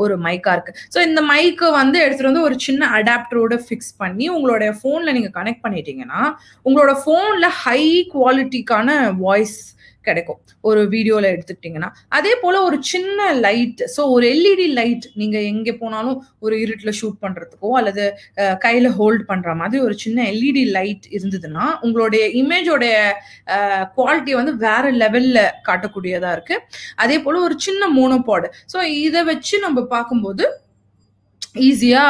ஒரு 0.04 0.16
மைக்காக 0.26 0.56
இருக்கு. 0.58 0.74
ஸோ 0.94 1.02
இந்த 1.10 1.24
மைக்கை 1.34 1.70
வந்து 1.80 2.00
எடுத்துகிட்டு 2.06 2.32
வந்து 2.32 2.48
ஒரு 2.48 2.58
சின்ன 2.68 2.90
அடாப்டரோட 3.00 3.58
ஃபிக்ஸ் 3.68 3.94
பண்ணி 4.04 4.28
உங்களுடைய 4.38 4.72
ஃபோனில் 4.80 5.16
நீங்கள் 5.18 5.36
கனெக்ட் 5.40 5.66
பண்ணிட்டீங்கன்னா 5.68 6.24
உங்களோட 6.66 6.96
ஃபோனில் 7.04 7.56
ஹை 7.64 7.82
குவாலிட்டிக்கான 8.16 8.98
வாய்ஸ் 9.26 9.60
கிடைக்கும். 10.08 10.40
ஒரு 10.70 10.82
வீடியோல 10.94 11.32
எடுத்துக்கிட்டீங்கன்னா. 11.36 11.90
அதே 12.20 12.34
போல 12.44 12.56
ஒரு 12.68 12.80
சின்ன 12.92 13.30
லைட் 13.46 13.82
ஸோ 13.96 14.04
ஒரு 14.16 14.26
எல்இடி 14.34 14.68
லைட் 14.80 15.08
நீங்க 15.22 15.38
எங்க 15.52 15.72
போனாலும் 15.82 16.18
ஒரு 16.46 16.56
இருட்டில் 16.66 16.98
ஷூட் 17.00 17.22
பண்றதுக்கோ 17.26 17.72
அல்லது 17.82 18.06
கையில் 18.66 18.80
கையில 18.82 18.90
ஹோல்ட் 19.00 19.24
பண்ற 19.30 19.50
மாதிரி 19.60 19.80
ஒரு 19.88 19.96
சின்ன 20.04 20.20
எல்இடி 20.32 20.64
லைட் 20.76 21.06
இருந்ததுன்னா 21.18 21.66
உங்களுடைய 21.86 22.24
இமேஜோடைய 22.42 22.94
குவாலிட்டி 23.98 24.34
வந்து 24.38 24.54
வேற 24.66 24.86
லெவல்ல 25.02 25.40
காட்டக்கூடியதா 25.68 26.30
இருக்கு. 26.36 26.56
அதே 27.04 27.18
போல 27.26 27.42
ஒரு 27.48 27.56
சின்ன 27.66 27.90
மோனோபாடு 27.98 28.48
ஸோ 28.74 28.78
இதை 29.08 29.22
வச்சு 29.32 29.56
நம்ம 29.66 29.86
பார்க்கும்போது 29.96 30.46
ஈஸியா 31.70 32.04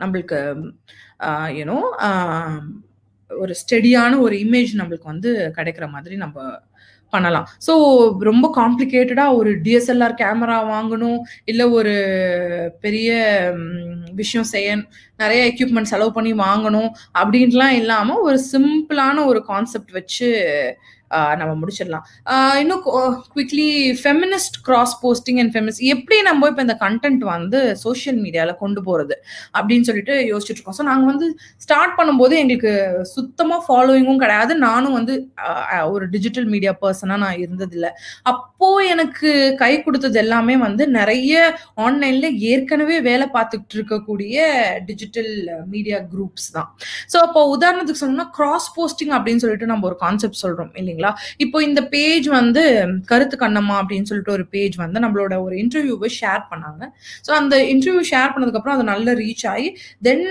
நம்மளுக்கு 0.00 0.40
யூனோ 1.58 1.78
ஒரு 3.30 3.52
ஸ்டெடியான 3.60 4.18
ஒரு 4.24 4.34
இமேஜ் 4.44 4.72
நம்மளுக்கு 4.80 5.12
வந்து 5.12 5.30
கிடைக்கிற 5.58 5.86
மாதிரி 5.94 6.14
நம்ம 6.24 6.36
பண்ணலாம். 7.12 7.46
ஸோ 7.66 7.72
ரொம்ப 8.20 8.46
காம்ப்ளிகேட்டடாக 8.56 9.36
ஒரு 9.36 9.50
டிஎஸ்எல்ஆர் 9.64 10.16
கேமரா 10.22 10.58
வாங்கணும் 10.74 11.20
இல்லை 11.44 11.66
ஒரு 11.70 11.94
பெரிய 12.80 13.10
விஷயம் 14.14 14.48
செய்ய 14.54 14.70
நிறைய 15.16 15.40
எக்யூப்மெண்ட் 15.50 15.92
செலவு 15.92 16.12
பண்ணி 16.12 16.32
வாங்கணும் 16.46 16.90
அப்படின்ட்டுலாம் 17.20 17.76
இல்லாமல் 17.80 18.22
ஒரு 18.22 18.38
சிம்பிளான 18.52 19.24
ஒரு 19.24 19.42
கான்செப்ட் 19.44 19.92
வச்சு 19.92 20.28
நம்ம 21.40 21.52
முடிச்சிடலாம். 21.60 22.04
இன்னும் 22.62 22.82
quickly 23.34 23.68
feminist 24.02 24.56
cross 24.68 24.94
posting 25.04 25.40
and 25.42 25.52
feminist 25.54 25.84
எப்படி 25.94 26.18
நம்ம 26.28 26.48
இப்போ 26.52 26.62
இந்த 26.66 26.76
கண்டென்ட் 26.84 27.24
வந்து 27.32 27.60
சோஷியல் 27.84 28.18
மீடியாவில் 28.24 28.60
கொண்டு 28.62 28.80
போகிறது 28.88 29.16
அப்படின்னு 29.58 29.88
சொல்லிட்டு 29.90 30.16
யோசிச்சுட்டு 30.32 30.58
இருக்கோம். 30.58 30.78
ஸோ 30.80 30.86
நாங்கள் 30.90 31.10
வந்து 31.12 31.28
ஸ்டார்ட் 31.66 31.96
பண்ணும்போது 31.98 32.36
எங்களுக்கு 32.42 32.72
சுத்தமாக 33.14 33.60
ஃபாலோயிங்கும் 33.66 34.22
கிடையாது. 34.24 34.52
நானும் 34.68 34.96
வந்து 34.98 35.14
ஒரு 35.94 36.04
டிஜிட்டல் 36.14 36.48
மீடியா 36.54 36.74
பர்சனாக 36.84 37.22
நான் 37.24 37.40
இருந்ததில்லை. 37.44 37.92
அப்போது 38.32 38.88
எனக்கு 38.94 39.30
கை 39.62 39.72
கொடுத்தது 39.86 40.18
எல்லாமே 40.24 40.54
வந்து 40.66 40.84
நிறைய 40.98 41.32
ஆன்லைனில் 41.86 42.38
ஏற்கனவே 42.52 42.96
வேலை 43.08 43.26
பார்த்துக்கிட்டு 43.36 43.76
இருக்கக்கூடிய 43.78 44.36
டிஜிட்டல் 44.88 45.32
மீடியா 45.72 45.98
குரூப்ஸ் 46.12 46.48
தான். 46.56 46.68
ஸோ 47.12 47.16
அப்போ 47.26 47.40
உதாரணத்துக்கு 47.56 48.02
சொன்னோம்னா 48.02 48.28
கிராஸ் 48.38 48.68
போஸ்டிங் 48.76 49.14
அப்படின்னு 49.16 49.42
சொல்லிட்டு 49.44 49.70
நம்ம 49.72 49.86
ஒரு 49.90 49.96
கான்செப்ட் 50.04 50.42
சொல்கிறோம் 50.44 50.72
இல்லைங்களா? 50.80 51.01
இப்போ 51.44 51.58
இந்த 51.68 51.80
பேஜ் 51.94 52.28
வந்து 52.38 52.62
கருத்து 53.10 53.36
கண்ணம்மா 53.44 53.76
அப்படின்னு 53.82 54.08
சொல்லிட்டு 54.10 54.34
ஒரு 54.36 54.44
பேஜ் 54.54 54.76
வந்து 54.84 55.02
நம்மளோட 55.04 55.34
ஒரு 55.46 55.54
இன்டர்வியூவை 55.62 56.10
ஷேர் 56.20 56.42
பண்ணாங்க. 56.52 56.82
ஸோ 57.26 57.30
அந்த 57.40 57.54
இன்டர்வியூ 57.74 58.04
ஷேர் 58.12 58.32
பண்ணதுக்கப்புறம் 58.34 58.76
அது 58.76 58.86
நல்ல 58.92 59.14
ரீச் 59.22 59.46
ஆகி 59.54 59.68
தென் 60.08 60.26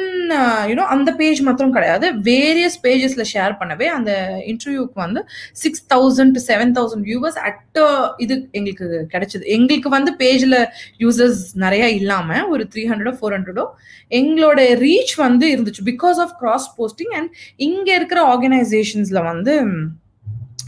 யூனோ 0.71 0.83
uh, 0.85 0.89
அந்த 0.95 1.09
பேஜ் 1.21 1.41
மாத்திரம் 1.47 1.75
கிடையாது. 1.77 2.07
வேரியஸ் 2.29 2.77
பேஜஸ்ல 2.85 3.25
ஷேர் 3.33 3.55
பண்ணவே 3.61 3.87
அந்த 3.97 4.11
இன்டர்வியூக்கு 4.51 4.97
வந்து 5.05 5.23
six 5.63 5.85
thousand 5.93 6.35
to 6.37 6.43
seven 6.49 6.73
thousand 6.77 7.05
viewers 7.09 7.39
at 7.47 7.79
இது 8.23 8.35
எங்களுக்கு 8.57 8.87
கிடைச்சது. 9.13 9.43
எங்களுக்கு 9.57 9.89
வந்து 9.97 10.13
பேஜ்ல 10.21 10.55
யூசர்ஸ் 11.03 11.41
நிறைய 11.65 11.83
இல்லாம 11.99 12.39
ஒரு 12.53 12.63
த்ரீ 12.73 12.83
ஹண்ட்ரடோ 12.91 13.13
ஃபோர் 13.19 13.35
ஹண்ட்ரடோ 13.37 13.65
எங்களோட 14.11 14.59
ரீச் 14.85 15.13
வந்து 15.25 15.45
இருந்துச்சு 15.53 15.83
because 15.91 16.19
of 16.25 16.35
cross 16.41 16.67
posting 16.77 17.13
and 17.19 17.29
இங்க 17.67 17.89
இருக்கிற 17.99 18.21
ஆர்கனைசேஷன்ஸ்ல 18.33 19.21
வந்து 19.31 19.55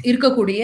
இருக்கக்கூடிய 0.09 0.61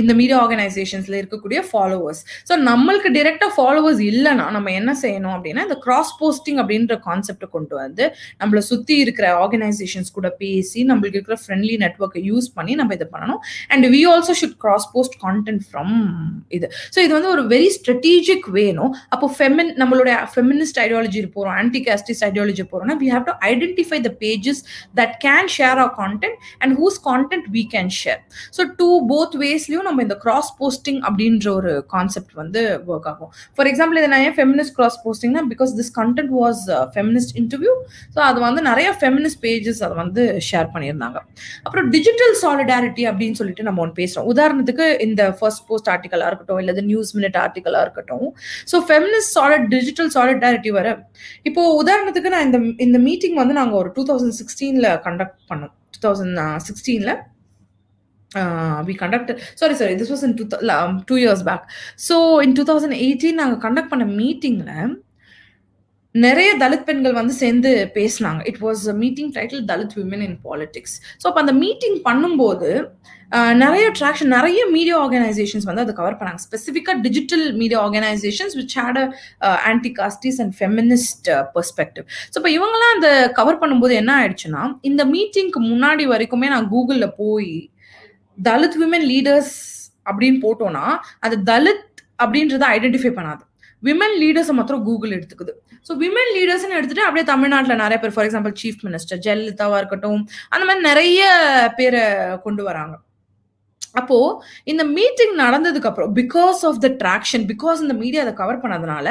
இந்த 0.00 0.12
மீடியா 0.20 0.36
ஆர்கனைசேஷன்ஸ்ல 0.44 1.16
இருக்கக்கூடிய 1.22 1.58
ஃபாலோவர்ஸ் 1.70 2.20
ஸோ 2.48 2.56
நம்மளுக்கு 2.70 3.10
டிரெக்டா 3.18 3.48
ஃபாலோவர்ஸ் 3.56 4.02
இல்லைன்னா 4.10 4.46
நம்ம 4.56 4.72
என்ன 4.80 4.92
செய்யணும் 5.04 5.34
அப்படின்னா 5.36 5.64
இந்த 5.68 5.78
கிராஸ் 5.86 6.12
போஸ்டிங் 6.20 6.60
அப்படின்ற 6.62 6.96
கான்செப்டை 7.08 7.48
கொண்டு 7.56 7.74
வந்து 7.82 8.04
நம்மள 8.40 8.60
சுத்தி 8.70 8.94
இருக்கிற 9.04 9.26
ஆர்கனைசேஷன்ஸ் 9.42 10.12
கூட 10.18 10.28
பேசி 10.42 10.80
நம்மளுக்கு 10.90 11.18
இருக்கிற 11.18 11.38
ஃப்ரெண்ட்லி 11.42 11.76
நெட்ஒர்க்கை 11.84 12.22
யூஸ் 12.30 12.48
பண்ணி 12.58 12.74
நம்ம 12.80 12.94
இதை 12.98 13.08
பண்ணணும். 13.14 13.40
And 13.72 13.86
we 13.94 14.02
also 14.12 14.34
should 14.40 14.58
cross 14.64 14.86
post 14.94 15.16
content 15.24 15.64
from 15.68 15.94
இது. 16.58 16.66
ஸோ 16.94 16.98
இது 17.06 17.12
வந்து 17.18 17.30
ஒரு 17.34 17.44
வெரி 17.54 17.70
ஸ்ட்ராட்டஜிக் 17.78 18.48
வேணும். 18.58 18.92
அப்போ 19.14 19.26
ஃபெமின் 19.36 19.72
நம்மளுடைய 19.82 20.16
ஃபெமினிஸ்ட் 20.34 20.80
ஐடியாலஜி 20.84 21.22
போகிறோம் 21.36 21.54
ஆன்டி 21.62 21.80
கேஸ்டிஸ்ட் 21.88 22.24
ஐடியாலஜி 22.28 22.64
போகிறோம்னா 22.72 22.96
we 23.02 23.08
have 23.14 23.26
to 23.30 23.34
identify 23.50 23.98
the 24.06 24.12
pages 24.24 24.60
that 25.00 25.14
can 25.26 25.50
share 25.56 25.78
our 25.82 25.94
content 26.00 26.38
and 26.62 26.74
whose 26.80 26.98
content 27.08 27.48
we 27.58 27.64
can 27.74 27.92
share 28.00 28.20
so 28.56 28.68
do 28.80 28.88
both 29.12 29.36
வேஸ்லயும் 29.44 29.86
நம்ம 29.88 30.06
இந்த 30.06 30.18
கிராஸ் 30.24 30.50
போஸ்டிங் 30.60 31.00
அப்படின்ற 31.08 31.48
ஒரு 31.58 31.72
கான்செப்ட் 31.94 32.34
வந்து 32.42 32.62
ஒர்க் 32.92 33.08
ஆகும். 33.12 33.30
ஃபார் 33.56 33.70
எக்ஸாம்பிள் 33.72 33.98
இதை 34.00 34.10
நான் 34.14 34.24
ஏன் 34.28 34.36
feminist 34.38 34.74
cross 34.78 34.98
போஸ்டிங்னா 35.04 35.44
because 35.52 35.72
this 35.80 35.92
content 36.00 36.32
was 36.40 36.62
feminist 36.96 37.34
interview 37.42 37.74
so 38.14 38.20
அது 38.28 38.38
வந்து 38.46 38.62
நிறைய 38.70 38.88
ஃபெமினிஸ்ட் 39.00 39.40
பேஜஸ் 39.46 39.80
அதை 39.86 39.96
வந்து 40.02 40.24
ஷேர் 40.48 40.68
பண்ணியிருந்தாங்க. 40.74 41.18
அப்புறம் 41.66 41.86
டிஜிட்டல் 41.94 42.34
சாலிடாரிட்டி 42.42 43.04
அப்படின்னு 43.12 43.38
சொல்லிட்டு 43.40 43.66
நம்ம 43.68 43.82
ஒன்று 43.84 43.96
பேசுறோம். 44.00 44.28
உதாரணத்துக்கு 44.32 44.86
இந்த 45.06 45.22
ஃபர்ஸ்ட் 45.38 45.64
போஸ்ட் 45.68 45.90
ஆர்டிக்கலாக 45.94 46.30
இருக்கட்டும் 46.30 46.60
இல்லை 46.62 46.84
நியூஸ் 46.90 47.12
மினிட் 47.18 47.38
ஆர்டிக்கலாக 47.44 47.84
இருக்கட்டும். 47.86 48.26
So 48.72 48.78
feminist 48.88 49.32
solid 49.38 49.66
digital 49.74 50.10
solidarity 50.16 50.70
வர 50.78 50.88
இப்போ 51.48 51.62
உதாரணத்துக்கு 51.82 52.32
நான் 52.34 52.46
இந்த 52.48 52.58
இந்த 52.86 52.98
மீட்டிங் 53.08 53.36
வந்து 53.42 53.54
நாங்கள் 53.60 53.78
ஒரு 53.82 53.90
டூ 53.96 54.04
தௌசண்ட் 54.10 54.36
சிக்ஸ்டீனில் 54.40 54.88
கண்டக்ட் 55.06 55.40
பண்ணோம். 55.50 55.72
டூ 55.94 56.00
தௌசண்ட் 56.06 56.40
சிக்ஸ்டீனில் 56.68 57.12
uh, 58.30 58.84
we 58.86 58.94
conducted 58.94 59.40
sorry 59.56 59.74
sorry 59.74 59.94
this 59.94 60.10
was 60.10 60.22
in 60.22 60.36
two, 60.36 60.48
um, 60.68 61.02
two 61.02 61.16
years 61.16 61.42
back. 61.42 61.68
So 61.96 62.40
in 62.40 62.54
2018 62.54 63.34
நாங்கள் 63.40 63.62
கண்டக்ட் 63.64 63.92
பண்ண 63.92 64.06
மீட்டிங்ல 64.20 64.72
நிறைய 66.14 66.50
தலித் 66.60 66.86
பெண்கள் 66.86 67.18
வந்து 67.18 67.34
சேர்ந்து 67.40 67.70
பேசினாங்க. 67.96 68.40
It 68.50 68.60
was 68.66 68.82
meeting 69.02 69.32
title 69.36 69.64
Dalit 69.70 69.94
women 69.98 70.24
in 70.26 70.38
politics 70.46 70.94
so 71.20 71.24
அப்போ 71.30 71.40
அந்த 71.44 71.54
மீட்டிங் 71.64 71.98
பண்ணும்போது 72.08 72.70
uh, 73.36 73.52
நிறைய 73.62 73.86
ட்ராக்ஷன் 73.98 74.32
நிறைய 74.36 74.60
மீடியா 74.76 74.96
ஆர்கனைசேஷன்ஸ் 75.04 75.66
வந்து 75.70 75.84
அதை 75.84 75.94
கவர் 76.00 76.18
பண்ணாங்க. 76.20 76.42
ஸ்பெசிஃபிக்காக 76.46 77.02
digital 77.06 77.46
media 77.60 77.80
organisations 77.86 78.54
which 78.60 78.76
had 78.80 79.00
anti 79.70 79.92
casteist 80.00 80.40
and 80.44 80.54
feminist 80.60 81.28
perspective 81.56 82.06
so 82.32 82.36
இப்போ 82.42 82.52
இவங்கெல்லாம் 82.58 82.94
அந்த 82.98 83.10
கவர் 83.40 83.60
பண்ணும்போது 83.64 83.96
என்ன 84.02 84.14
ஆயிடுச்சுன்னா 84.20 84.62
இந்த 84.90 85.04
மீட்டிங்க்கு 85.14 85.62
முன்னாடி 85.72 86.06
வரைக்குமே 86.14 86.48
நான் 86.54 86.70
கூகுளில் 86.74 87.16
போய் 87.22 87.52
தலித் 88.38 88.78
விமன் 88.82 89.06
லீடர்ஸ் 89.12 89.54
அப்படின்னு 90.08 90.38
போட்டோம்னா 90.46 90.84
அது 91.26 91.36
தலித் 91.50 91.84
அப்படின்றத 92.22 92.64
ஐடென்டிஃபை 92.76 93.12
பண்ணாது. 93.18 93.42
விமன் 93.82 94.16
லீடர்ஸை 94.22 94.54
மாத்திரம் 94.58 94.84
கூகுள் 94.86 95.16
எடுத்துக்குது. 95.16 95.52
ஸோ 95.88 95.92
விமன் 96.02 96.32
லீடர்ஸ்னு 96.36 96.78
எடுத்துட்டு 96.78 97.04
அப்படியே 97.06 97.26
தமிழ்நாட்டில் 97.32 97.80
நிறைய 97.82 97.98
பேர் 98.02 98.14
ஃபார் 98.14 98.26
எக்ஸாம்பிள் 98.28 98.54
சீஃப் 98.62 98.80
மினிஸ்டர் 98.86 99.20
ஜெயலலிதாவா 99.26 99.76
இருக்கட்டும் 99.82 100.22
அந்த 100.52 100.64
மாதிரி 100.68 100.82
நிறைய 100.90 101.20
பேரை 101.78 102.02
கொண்டு 102.46 102.62
வராங்க. 102.70 102.94
அப்போ 104.00 104.16
இந்த 104.70 104.82
மீட்டிங் 104.96 105.34
நடந்ததுக்கு 105.44 105.88
அப்புறம் 105.90 106.10
because 106.18 106.60
of 106.68 106.80
the 106.84 106.88
traction 107.02 107.44
because 107.52 107.78
இந்த 107.84 107.94
மீடியா 108.02 108.24
அதை 108.24 108.34
கவர் 108.40 108.62
பண்ணதுனால 108.64 109.06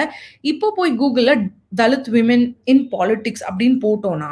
இப்போ 0.52 0.68
போய் 0.78 0.92
கூகுளில் 1.02 1.44
தலித் 1.82 2.10
விமன் 2.18 2.46
இன் 2.74 2.84
பாலிடிக்ஸ் 2.94 3.46
அப்படின்னு 3.50 3.80
போட்டோம்னா 3.86 4.32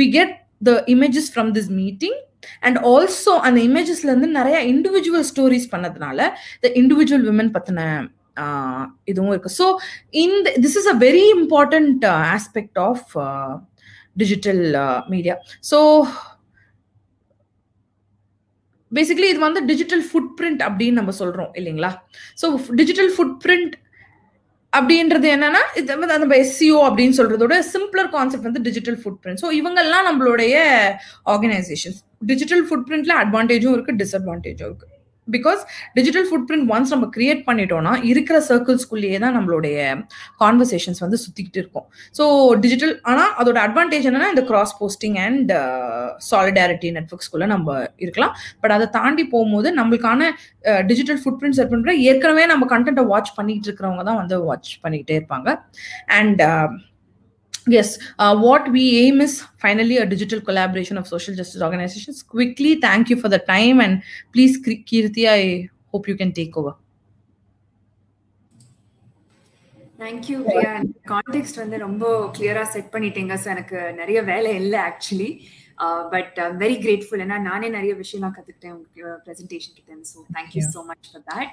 we 0.00 0.06
get 0.16 0.34
the 0.68 0.72
images 0.94 1.30
from 1.34 1.52
this 1.58 1.70
meeting 1.82 2.18
and 2.62 2.78
also 2.88 3.34
அந்த 3.46 3.58
இமேஜஸ்ல 3.66 4.10
இருந்து 4.10 4.30
நிறைய 4.34 4.58
இண்டிவிஜுவல் 4.72 5.26
ஸ்டோரிஸ் 5.28 5.68
பண்ணதுனால 5.72 6.18
த 6.62 6.72
இண்டிவிஜுவல் 6.76 7.26
விமன் 7.28 7.54
பத்தின 7.54 7.80
ஆஹ், 8.36 8.82
இதுவும் 9.04 9.32
இருக்கு. 9.32 9.50
ஸோ 9.56 9.66
இந்த 10.20 10.48
this 10.64 10.76
is 10.80 10.90
a 10.90 10.96
very 11.00 11.24
important 11.36 12.04
aspect 12.30 12.78
of 12.84 13.08
digital 14.16 14.62
media 15.08 15.34
so 15.70 15.78
basically 18.92 19.28
இது 19.28 19.40
வந்து 19.40 19.60
டிஜிட்டல் 19.66 20.04
ஃபுட் 20.04 20.30
பிரிண்ட் 20.36 20.62
அப்படின்னு 20.66 20.98
நம்ம 21.00 21.12
சொல்றோம் 21.18 21.50
இல்லைங்களா? 21.58 21.90
ஸோ 22.36 22.46
டிஜிட்டல் 22.74 23.10
ஃபுட் 23.14 23.34
பிரிண்ட் 23.42 23.74
அப்படின்றது 24.72 25.28
என்னன்னா 25.34 25.60
இது 25.74 25.96
வந்து 25.96 26.18
நம்ம 26.18 26.36
எஸ்சிஓ 26.36 26.80
அப்படின்னு 26.88 27.16
சொல்றதோட 27.18 27.54
சிம்பிளர் 27.74 28.10
கான்செப்ட் 28.10 28.48
வந்து 28.50 28.62
டிஜிட்டல் 28.62 28.98
ஃபுட் 29.02 29.18
பிரிண்ட் 29.22 29.40
ஸோ 29.42 29.50
இவங்கெல்லாம் 29.60 30.06
நம்மளுடைய 30.08 30.56
ஆர்கனைசேஷன்ஸ் 31.34 31.98
டிஜிட்டல் 32.26 32.64
ஃபுட் 32.68 32.86
பிரிண்ட்ல 32.88 33.14
அட்வான்டேஜும் 33.24 33.74
இருக்கு 33.76 33.98
டிஸ்அட்வான்டேஜும் 34.02 34.68
இருக்கு. 34.70 34.86
Because 35.36 35.60
digital 35.98 36.26
food 36.28 36.46
print 36.48 36.66
once 36.74 36.92
நம்ம 36.94 37.08
கிரியேட் 37.16 37.42
பண்ணிட்டோம்னா 37.48 37.92
இருக்கிற 38.10 38.38
சர்க்கிள்ஸ்குள்ளேயே 38.50 39.18
தான் 39.24 39.36
நம்மளுடைய 39.38 39.78
கான்வர்சேஷன்ஸ் 40.42 41.02
வந்து 41.04 41.20
சுத்திக்கிட்டு 41.24 41.60
இருக்கும். 41.62 41.86
ஸோ 42.18 42.24
டிஜிட்டல் 42.64 42.94
ஆனால் 43.12 43.32
அதோட 43.42 43.58
அட்வான்டேஜ் 43.66 44.08
என்னன்னா 44.10 44.30
இந்த 44.34 44.44
கிராஸ் 44.50 44.74
போஸ்டிங் 44.80 45.18
அண்ட் 45.26 45.52
சாலிடாரிட்டி 46.30 46.90
நெட்ஒர்க்ஸ்குள்ள 46.98 47.48
நம்ம 47.54 47.78
இருக்கலாம். 48.06 48.34
பட் 48.62 48.76
அதை 48.76 48.88
தாண்டி 48.98 49.26
போகும்போது 49.34 49.70
நம்மளுக்கான 49.80 50.30
டிஜிட்டல் 50.90 51.20
ஃபுட் 51.22 51.40
பிரிண்ட் 51.40 51.58
செட் 51.60 51.72
பண்ற 51.74 51.92
ஏற்கனவே 52.10 52.44
நம்ம 52.52 52.66
கண்டென்ட்டை 52.74 53.06
வாட்ச் 53.12 53.32
பண்ணிக்கிட்டு 53.38 53.70
இருக்கிறவங்க 53.70 54.04
தான் 54.10 54.20
வந்து 54.22 54.38
வாட்ச் 54.48 54.72
பண்ணிக்கிட்டே 54.84 55.16
இருப்பாங்க. 55.20 55.48
And 56.18 56.42
yes 57.68 57.88
uh, 58.18 58.34
what 58.38 58.64
we 58.70 58.84
aim 58.98 59.20
is 59.20 59.32
finally 59.58 59.96
a 59.98 60.06
digital 60.06 60.40
collaboration 60.40 60.96
of 60.96 61.06
social 61.06 61.34
justice 61.34 61.62
organizations 61.62 62.22
quickly 62.34 62.72
thank 62.80 63.10
you 63.10 63.16
for 63.16 63.28
the 63.28 63.40
time 63.46 63.80
and 63.80 63.94
please 64.34 64.54
Kir- 64.66 64.82
kirti 64.90 65.24
i 65.30 65.42
hope 65.92 66.06
you 66.08 66.18
can 66.22 66.32
take 66.32 66.54
over 66.62 66.74
thank you 70.00 70.36
Priya 70.46 70.72
contact 71.10 71.56
வந்து 71.60 71.76
ரொம்ப 71.84 72.04
கிளியரா 72.34 72.64
set 72.74 72.90
பண்ணிட்டீங்க 72.92 73.36
so 73.42 73.48
எனக்கு 73.54 73.78
நிறைய 74.00 74.18
வேலை 74.28 74.50
இல்லை 74.60 74.78
actually 74.88 75.30
but 76.12 76.36
very 76.60 76.76
grateful 76.84 77.22
ஏன்னா 77.24 77.38
நானே 77.48 77.68
நிறைய 77.76 77.92
விஷயம்லாம் 78.02 78.34
கத்துக்கிட்டேன் 78.36 78.76
உங்க 78.76 79.16
ப்ரெசன்டேஷன் 79.24 79.74
கிட்ட 79.78 79.96
so 80.12 80.20
thank you 80.36 80.62
so 80.74 80.82
much 80.90 81.08
for 81.10 81.24
that 81.32 81.50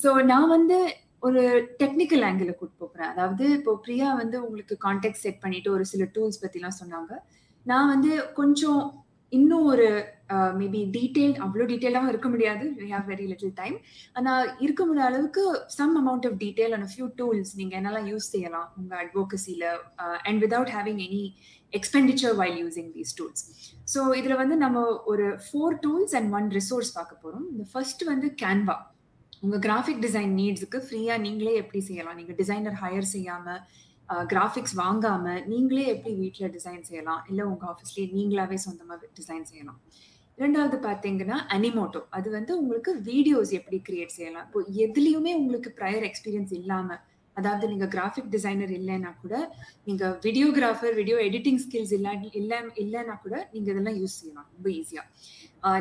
so 0.00 0.12
நான் 0.32 0.48
வந்து 0.56 0.78
ஒரு 1.26 1.42
டெக்னிக்கல் 1.80 2.26
ஆங்கிள் 2.28 2.58
கூட்டு 2.60 2.76
போகிறேன். 2.82 3.10
அதாவது 3.14 3.44
இப்போ 3.58 3.72
பிரியா 3.86 4.08
வந்து 4.20 4.36
உங்களுக்கு 4.46 4.76
கான்டெக்ட் 4.86 5.22
செட் 5.24 5.42
பண்ணிட்டு 5.44 5.70
ஒரு 5.76 5.84
சில 5.92 6.04
டூல்ஸ் 6.16 6.42
பத்திலாம் 6.44 6.78
சொன்னாங்க. 6.82 7.12
நான் 7.66 7.90
வந்து 7.94 8.12
கொஞ்சம் 8.40 8.82
இன்னும் 9.32 9.64
ஒரு 9.70 9.86
மேபி 10.60 10.80
டீட்டெயில் 10.96 11.34
அவ்வளோ 11.44 11.64
டீட்டெயிலாகவும் 11.70 12.10
இருக்க 12.12 12.28
முடியாது. 12.34 12.64
We 12.80 12.88
have 12.94 13.08
very 13.12 13.24
little 13.30 13.54
time 13.60 13.76
ஆனால் 14.18 14.46
இருக்க 14.64 14.82
முடியாத 14.88 15.10
அளவுக்கு 15.10 15.42
some 15.76 15.94
amount 16.00 16.26
of 16.28 16.38
detail 16.44 16.74
and 16.76 16.88
few 16.92 17.06
tools 17.20 17.52
நீங்கள் 17.60 17.78
என்னெல்லாம் 17.80 18.08
யூஸ் 18.12 18.28
செய்யலாம் 18.34 18.68
உங்கள் 18.80 19.00
அட்வோகசியில் 19.04 19.66
and 20.28 20.40
without 20.44 20.72
having 20.76 21.02
any 21.08 21.24
expenditure 21.72 22.34
while 22.40 22.58
using 22.62 22.90
these 22.96 23.14
tools 23.20 23.44
so 23.94 24.02
இதில் 24.20 24.40
வந்து 24.42 24.56
நம்ம 24.64 24.84
ஒரு 25.12 25.26
four 25.46 25.76
tools 25.86 26.14
and 26.20 26.30
one 26.38 26.48
resource 26.58 26.92
பார்க்க 26.98 27.22
போகிறோம் 27.24 27.46
இந்த 27.54 27.66
ஃபர்ஸ்ட் 27.72 28.04
வந்து 28.12 28.30
கேன்வா 28.44 28.78
உங்கள் 29.44 29.62
கிராஃபிக் 29.66 30.02
டிசைன் 30.04 30.32
நீட்ஸுக்கு 30.40 30.78
ஃப்ரீயாக 30.84 31.22
நீங்களே 31.24 31.54
எப்படி 31.62 31.80
செய்யலாம்? 31.88 32.16
நீங்கள் 32.20 32.38
டிசைனர் 32.40 32.78
ஹையர் 32.82 33.08
செய்யாமல் 33.14 33.60
கிராஃபிக்ஸ் 34.32 34.76
வாங்காமல் 34.82 35.40
நீங்களே 35.52 35.84
எப்படி 35.94 36.12
வீட்டில் 36.22 36.52
டிசைன் 36.56 36.84
செய்யலாம்? 36.88 37.22
இல்லை 37.30 37.44
உங்கள் 37.50 37.68
ஆஃபீஸ்லேயே 37.72 38.06
நீங்களாவே 38.18 38.58
சொந்தமாக 38.66 39.08
டிசைன் 39.18 39.48
செய்யலாம். 39.50 39.80
ரெண்டாவது 40.42 40.76
பார்த்தீங்கன்னா 40.86 41.36
அனிமோட்டோ 41.56 42.00
அது 42.16 42.28
வந்து 42.36 42.52
உங்களுக்கு 42.62 42.92
வீடியோஸ் 43.10 43.52
எப்படி 43.58 43.78
கிரியேட் 43.88 44.16
செய்யலாம்? 44.16 44.46
இப்போ 44.48 44.62
எதுலேயுமே 44.86 45.32
உங்களுக்கு 45.42 45.70
ப்ரையர் 45.78 46.06
எக்ஸ்பீரியன்ஸ் 46.10 46.54
இல்லாமல் 46.60 47.02
அதாவது 47.36 47.64
நீங்கள் 47.70 47.90
கிராஃபிக் 47.94 48.30
டிசைனர் 48.34 48.70
இல்லைன்னா 48.78 49.10
கூட 49.22 49.34
நீங்கள் 49.88 50.14
வீடியோகிராஃபர் 50.26 50.94
வீடியோ 50.98 51.16
எடிட்டிங் 51.28 51.60
ஸ்கில்ஸ் 51.64 51.92
இல்லை 51.96 52.12
இல்லை 52.40 52.58
இல்லைன்னா 52.82 53.16
கூட 53.24 53.34
நீங்கள் 53.54 53.72
இதெல்லாம் 53.74 53.98
யூஸ் 54.02 54.18
செய்யலாம். 54.20 54.48
ரொம்ப 54.54 54.68
ஈஸியாக 54.78 55.06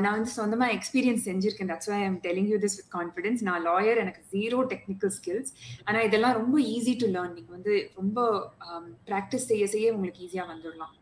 நான் 0.04 0.16
வந்து 0.18 0.32
சொந்தமாக 0.32 0.76
எக்ஸ்பீரியன்ஸ் 0.78 1.26
செஞ்சிருக்கேன். 1.30 1.70
That's 1.72 1.90
why 1.92 1.98
I'm 2.04 2.20
telling 2.24 2.50
you 2.52 2.58
this 2.58 2.78
with 2.80 2.92
confidence 2.96 3.42
நான் 3.42 3.66
லாயர் 3.68 4.02
எனக்கு 4.04 4.22
ஜீரோ 4.34 4.60
டெக்னிக்கல் 4.74 5.14
ஸ்கில்ஸ் 5.18 5.52
ஆனால் 5.86 6.06
இதெல்லாம் 6.08 6.34
ரொம்ப 6.34 6.60
ஈஸி 6.76 6.94
டு 7.02 7.08
லேர்ன் 7.08 7.34
நீங்கள் 7.34 7.56
வந்து 7.58 7.76
ரொம்ப 7.96 8.20
ப்ராக்டிஸ் 9.10 9.50
செய்ய 9.52 9.68
செய்ய 9.68 9.94
உங்களுக்கு 9.94 10.24
ஈஸியாக 10.28 10.52
வந்துடலாம் 10.54 10.94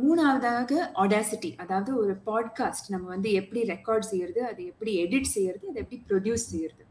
மூணாவதாக 0.00 0.72
ஆடாசிட்டி 1.02 1.50
அதாவது 1.56 1.90
ஒரு 1.96 2.14
பாட்காஸ்ட் 2.26 2.90
நம்ம 2.90 3.06
வந்து 3.08 3.32
எப்படி 3.32 3.60
ரெக்கார்ட் 3.74 4.10
செய்யறது 4.10 4.40
அது 4.46 4.66
எப்படி 4.66 4.92
எடிட் 5.04 5.34
செய்யறது 5.36 5.64
அதை 5.70 5.80
எப்படி 5.82 5.98
ப்ரொடியூஸ் 6.10 6.50
செய்யறது. 6.50 6.85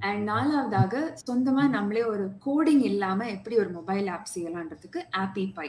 அண்ட் 0.00 0.22
நாலாவதாக 0.30 0.94
சொந்தமா 1.26 1.68
நம்மளே 1.68 2.04
ஒரு 2.04 2.24
கோடிங் 2.46 2.82
இல்லாம 2.82 3.28
எப்படி 3.28 3.56
ஒரு 3.56 3.70
மொபைல் 3.70 4.08
ஆப் 4.08 4.32
செய்யலான்றதுக்கு 4.34 5.02
ஆப்பி 5.18 5.52
பை 5.52 5.68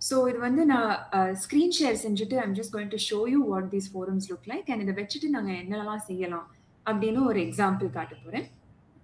ஸோ 0.00 0.28
இது 0.28 0.38
வந்து 0.38 0.64
நான் 0.64 0.90
ஸ்க்ரீன் 1.34 1.74
ஷேர் 1.78 1.98
செஞ்சுட்டு 2.02 2.36
I'm 2.36 2.54
just 2.54 2.74
going 2.74 2.88
to 2.88 2.96
show 2.96 3.28
you 3.28 3.40
what 3.46 3.70
these 3.70 3.88
forums 3.92 4.28
look 4.32 4.48
like 4.48 4.70
and 4.70 4.82
இதை 4.82 4.94
வச்சுட்டு 5.02 5.28
நாங்கள் 5.28 5.54
என்னெல்லாம் 5.54 6.04
செய்யலாம் 6.06 6.46
அப்படின்னு 6.86 7.22
ஒரு 7.26 7.40
எக்ஸாம்பிள் 7.40 7.90
காட்ட 7.90 8.14
போகிறேன் 8.14 8.46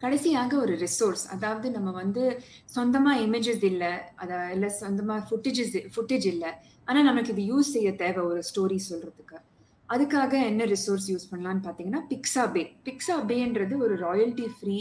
கடைசியாக 0.01 0.57
ஒரு 0.57 0.75
ரிசோர்ஸ் 0.77 1.25
அதாவது 1.31 1.71
நம்ம 1.71 1.91
வந்து 1.91 2.23
சொந்தமாக 2.65 3.21
இமேஜஸ் 3.21 3.65
இல்லை 3.65 3.93
அதை 4.17 4.51
இல்லை 4.51 4.69
சொந்தமாக 4.69 5.27
ஃபுட்டேஜஸ் 5.31 5.77
ஃபுட்டேஜ் 5.97 6.27
இல்லை. 6.27 6.51
ஆனால் 6.89 7.05
நமக்கு 7.05 7.33
இது 7.33 7.43
யூஸ் 7.43 7.71
செய்ய 7.71 7.91
தேவை 7.95 8.23
ஒரு 8.23 8.43
ஸ்டோரி 8.43 8.79
சொல்கிறதுக்கு 8.89 9.37
அதுக்காக 9.95 10.33
என்ன 10.51 10.65
ரிசோர்ஸ் 10.75 11.07
யூஸ் 11.13 11.29
பண்ணலான்னு 11.31 11.63
பார்த்தீங்கன்னா 11.67 12.03
பிக்ஸா 12.11 12.45
பே 12.55 12.63
பிக்ஸா 12.89 13.17
ஒரு 13.87 13.97
royalty 14.07 14.49
free 14.57 14.79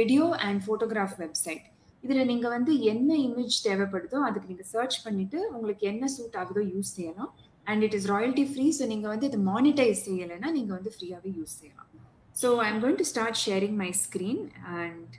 video 0.00 0.24
and 0.46 0.60
photograph 0.66 1.18
website 1.24 1.66
இதில் 2.04 2.28
நீங்கள் 2.30 2.52
வந்து 2.56 2.72
என்ன 2.92 3.10
இமேஜ் 3.26 3.56
தேவைப்படுதோ 3.66 4.18
அதுக்கு 4.26 4.50
நீங்கள் 4.50 4.70
சர்ச் 4.74 4.98
பண்ணிவிட்டு 5.04 5.38
உங்களுக்கு 5.56 5.84
என்ன 5.92 6.08
சூட் 6.16 6.36
ஆகுதோ 6.42 6.62
யூஸ் 6.74 6.92
செய்யலாம். 6.98 7.32
And 7.66 7.82
it 7.86 7.96
is 7.98 8.08
royalty 8.12 8.44
free 8.50 8.66
so 8.78 8.86
நீங்கள் 8.92 9.12
வந்து 9.14 9.28
இது 9.30 9.38
மானிட்டைஸ் 9.52 10.04
செய்யலைன்னா 10.08 10.50
நீங்கள் 10.58 10.76
வந்து 10.78 10.92
ஃப்ரீயாகவே 10.94 11.32
யூஸ் 11.38 11.56
செய்யலாம். 11.60 11.90
So 12.36 12.50
I 12.64 12.68
am 12.72 12.80
going 12.84 13.00
to 13.02 13.08
start 13.12 13.40
sharing 13.46 13.76
my 13.82 13.90
screen 14.04 14.42
and 14.80 15.14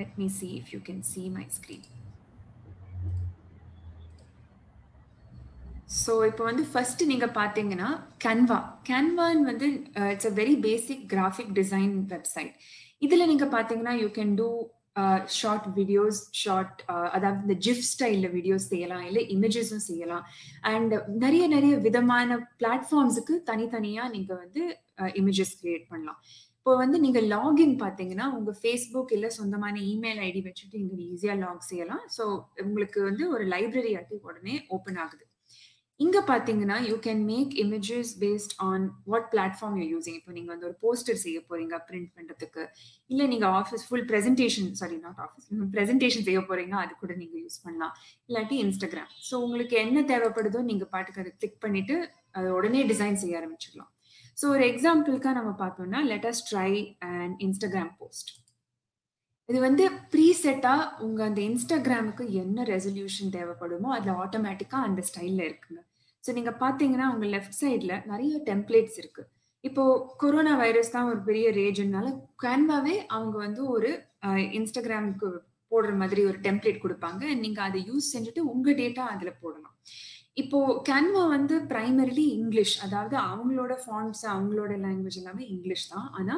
let 0.00 0.16
me 0.22 0.28
see 0.40 0.48
if 0.60 0.72
you 0.74 0.80
can 0.88 1.02
see 1.12 1.22
my 1.38 1.46
screen 1.58 1.86
so 6.00 6.12
இப்போ 6.28 6.42
வந்து 6.48 6.64
ஃபர்ஸ்ட் 6.72 7.02
நீங்க 7.12 7.26
பாத்தீங்கன்னா 7.38 7.88
கேன்வா 8.24 8.58
கேன்வான் 8.88 9.40
வந்து 9.50 9.66
it's 10.12 10.30
a 10.30 10.34
very 10.40 10.54
basic 10.68 11.02
graphic 11.14 11.52
design 11.60 11.94
website 12.12 12.52
இதுல 13.06 13.26
நீங்க 13.32 13.46
பாத்தீங்கன்னா 13.56 13.94
you 14.02 14.08
can 14.18 14.36
do 14.40 14.48
short 15.38 15.66
videos 15.78 16.18
short 16.42 16.80
அதாவது 17.16 17.40
இந்த 17.44 17.54
ஜிஃப் 17.66 17.84
ஸ்டைலில் 17.90 18.32
வீடியோஸ் 18.36 18.66
செய்யலாம் 18.72 19.04
இல்லை 19.08 19.22
இமேஜஸும் 19.34 19.84
செய்யலாம். 19.88 20.24
அண்ட் 20.72 20.94
நிறைய 21.24 21.44
நிறைய 21.54 21.74
விதமான 21.86 22.38
பிளாட்ஃபார்ம்ஸுக்கு 22.60 23.36
தனித்தனியா 23.50 24.04
நீங்க 24.16 24.32
வந்து 24.42 24.62
uh, 25.02 25.10
இமேஜஸ் 25.20 25.54
கிரியேட் 25.60 25.86
பண்ணலாம். 25.92 26.18
இப்போ 26.58 26.72
வந்து 26.82 26.96
நீங்க 27.04 27.20
லாகின் 27.34 27.76
பாத்தீங்கன்னா 27.84 28.26
உங்க 28.38 28.50
ஃபேஸ்புக் 28.60 29.12
இல்ல 29.16 29.28
சொந்தமான 29.38 29.76
இமெயில் 29.92 30.20
ஐடி 30.28 30.42
வச்சுட்டு 30.48 30.76
நீங்க 30.82 31.02
ஈஸியா 31.12 31.34
லாக் 31.40 31.68
செய்யலாம். 31.70 32.04
ஸோ 32.16 32.24
உங்களுக்கு 32.66 33.00
வந்து 33.08 33.26
ஒரு 33.36 33.46
லைப்ரரி 33.54 33.92
ஆட்டி 34.00 34.18
உடனே 34.28 34.56
ஓப்பன் 34.76 35.00
ஆகுது. 35.04 35.24
இங்க 36.02 36.18
பாத்தீங்கன்னா 36.30 36.76
you 36.88 36.94
can 37.06 37.22
make 37.30 37.52
images 37.62 38.10
based 38.22 38.54
on 38.68 38.84
what 39.10 39.26
platform 39.32 39.76
you 39.80 39.86
using 39.92 40.16
இப்போ 40.20 40.32
நீங்க 40.36 40.50
வந்து 40.54 40.66
ஒரு 40.68 40.76
போஸ்டர் 40.84 41.20
செய்ய 41.24 41.38
போறீங்க 41.50 41.74
பிரிண்ட் 41.88 42.10
பண்றதுக்கு. 42.16 42.62
இல்ல 43.10 43.26
நீங்க 43.32 43.46
office 43.60 43.84
full 43.88 44.06
presentation 44.10 44.70
sorry 44.80 44.96
not 45.04 45.20
office 45.26 45.48
presentation 45.76 46.26
செய்ய 46.28 46.42
போறீங்க 46.50 46.76
அது 46.84 46.94
கூட 47.02 47.14
நீங்க 47.22 47.36
யூஸ் 47.44 47.58
பண்ணலாம். 47.64 47.94
இல்லாட்டி 48.28 48.58
இன்ஸ்டாகிராம் 48.64 49.10
ஸோ 49.28 49.34
உங்களுக்கு 49.46 49.76
என்ன 49.84 50.04
தேவைப்படுதோ 50.12 50.62
நீங்க 50.70 50.86
பாட்டுக்கு 50.94 51.22
அதை 51.24 51.32
கிளிக் 51.40 51.62
பண்ணிட்டு 51.66 51.96
அதை 52.38 52.50
உடனே 52.58 52.82
டிசைன் 52.92 53.20
செய்ய 53.24 53.40
ஆரம்பிச்சுக்கலாம் 53.40 53.90
ஸோ 54.38 54.46
ஒரு 54.54 54.64
எக்ஸாம்பிளுக்காக 54.72 55.36
நம்ம 55.40 55.54
பார்த்தோம்னா 55.64 56.00
let's 56.12 56.44
try 56.50 56.70
and 57.12 57.36
Instagram 57.46 57.92
post 58.00 58.30
இது 59.48 59.58
வந்து 59.68 59.84
ப்ரீசெட்டா 60.12 60.74
உங்க 61.06 61.20
அந்த 61.28 61.40
இன்ஸ்டாகிராமுக்கு 61.50 62.24
என்ன 62.42 62.64
ரெசல்யூஷன் 62.74 63.32
தேவைப்படுமோ 63.36 63.88
அதுல 63.96 64.12
ஆட்டோமேட்டிக்கா 64.24 64.78
அந்த 64.88 65.00
ஸ்டைல்ல 65.08 65.42
இருக்குங்க. 65.48 65.80
ஸோ 66.24 66.32
நீங்கள் 66.38 66.58
பார்த்தீங்கன்னா 66.64 67.06
உங்க 67.14 67.26
லெஃப்ட் 67.34 67.58
சைடில் 67.60 67.94
நிறைய 68.10 68.34
டெம்ப்ளேட்ஸ் 68.50 68.98
இருக்கு. 69.02 69.22
இப்போ 69.64 69.82
கொரோனா 70.22 70.52
வைரஸ் 70.62 70.94
தான் 70.94 71.08
ஒரு 71.12 71.20
பெரிய 71.28 71.46
ரேஜ்னால 71.58 72.06
கேன்வாவே 72.44 72.94
அவங்க 73.16 73.36
வந்து 73.46 73.62
ஒரு 73.74 73.90
இன்ஸ்டாகிராமுக்கு 74.58 75.28
போடுற 75.72 75.92
மாதிரி 76.00 76.22
ஒரு 76.30 76.38
டெம்ப்ளேட் 76.46 76.82
கொடுப்பாங்க. 76.84 77.22
நீங்க 77.42 77.60
அதை 77.68 77.80
யூஸ் 77.90 78.12
செஞ்சுட்டு 78.14 78.42
உங்க 78.52 78.70
டேட்டா 78.80 79.04
அதுல 79.14 79.30
போடணும். 79.42 79.76
இப்போ 80.42 80.58
கேன்வா 80.88 81.22
வந்து 81.36 81.54
பிரைமரிலி 81.70 82.26
இங்கிலீஷ் 82.38 82.74
அதாவது 82.84 83.16
அவங்களோட 83.30 83.72
ஃபார்ம்ஸ் 83.84 84.22
அவங்களோட 84.34 84.72
லாங்குவேஜ் 84.84 85.18
எல்லாமே 85.22 85.44
இங்கிலீஷ் 85.54 85.86
தான். 85.94 86.06
ஆனா 86.18 86.34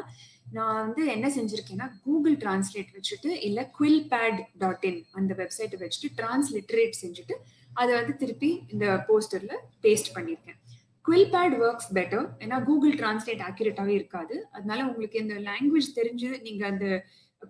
நான் 0.57 0.80
வந்து 0.85 1.03
என்ன 1.16 1.26
செஞ்சிருக்கேன்னா 1.37 1.87
கூகுள் 2.05 2.37
டிரான்ஸ்லேட் 2.43 2.91
வச்சுட்டு 2.97 3.30
இல்ல 3.49 3.61
குவில் 3.76 4.03
பேட் 4.12 4.41
டாட் 4.62 4.87
இன் 4.91 5.01
அந்த 5.20 5.32
வெப்சைட்டை 5.43 5.78
வச்சுட்டு 5.85 6.11
டிரான்ஸ்லிட்ரேட் 6.20 6.97
செஞ்சுட்டு 7.03 7.37
அதை 7.81 7.91
வந்து 8.01 8.14
திருப்பி 8.22 8.51
இந்த 8.75 8.87
போஸ்டர்ல 9.09 9.55
பேஸ்ட் 9.85 10.14
பண்ணியிருக்கேன். 10.16 10.59
குவில் 11.05 11.29
பேட் 11.35 11.55
ஒர்க்ஸ் 11.64 11.91
பெட்டர் 11.97 12.27
ஏன்னா 12.45 12.59
கூகுள் 12.68 12.95
டிரான்ஸ்லேட் 13.01 13.43
ஆக்யூரேட்டாவே 13.49 13.95
இருக்காது. 14.01 14.37
அதனால 14.57 14.81
உங்களுக்கு 14.91 15.18
இந்த 15.25 15.37
லாங்குவேஜ் 15.51 15.91
தெரிஞ்சு 16.01 16.31
நீங்க 16.47 16.64
அந்த 16.72 16.87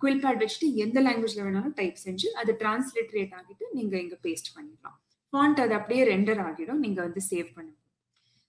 குவில் 0.02 0.22
பேட் 0.24 0.42
வச்சுட்டு 0.44 0.68
எந்த 0.84 0.98
லாங்குவேஜ்ல 1.06 1.44
வேணாலும் 1.46 1.76
டைப் 1.80 2.04
செஞ்சு 2.06 2.28
அது 2.40 2.52
டிரான்ஸ்லேட்ரேட் 2.62 3.34
ஆகிட்டு 3.38 3.64
நீங்க 3.78 3.94
இங்க 4.04 4.16
பேஸ்ட் 4.26 4.50
பண்ணிடலாம். 4.56 4.98
ஃபாண்ட் 5.32 5.60
அது 5.64 5.74
அப்படியே 5.78 6.02
ரெண்டர் 6.12 6.40
ஆகிடும். 6.46 6.82
நீங்க 6.84 6.98
வந்து 7.06 7.20
சேவ் 7.30 7.48
பண்ணுங்க 7.56 7.80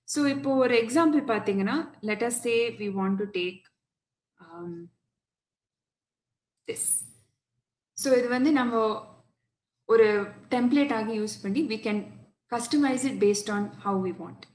ஸோ 0.07 0.19
இப்போ 0.33 0.49
ஒரு 0.63 0.73
எக்ஸாம்பிள் 0.83 1.21
பார்த்தீங்கன்னா 1.31 1.75
let 2.09 2.25
us 2.27 2.41
say 2.47 2.55
we 2.81 2.87
want 2.97 3.19
to 3.21 3.27
take 3.37 3.61
this 6.67 6.89
so 7.97 8.09
இது 8.19 8.27
வந்து 8.35 8.51
நம்ம 8.59 8.73
ஒரு 9.89 10.07
டெம்ப்ளேட் 10.53 10.93
ஆகி 10.99 11.15
யூஸ் 11.21 11.37
பண்ணி 11.43 11.61
we 11.71 11.77
can 11.87 12.01
customize 12.53 13.05
it 13.09 13.19
based 13.23 13.51
on 13.55 13.67
how 13.85 13.99
we 14.07 14.13
want 14.21 14.45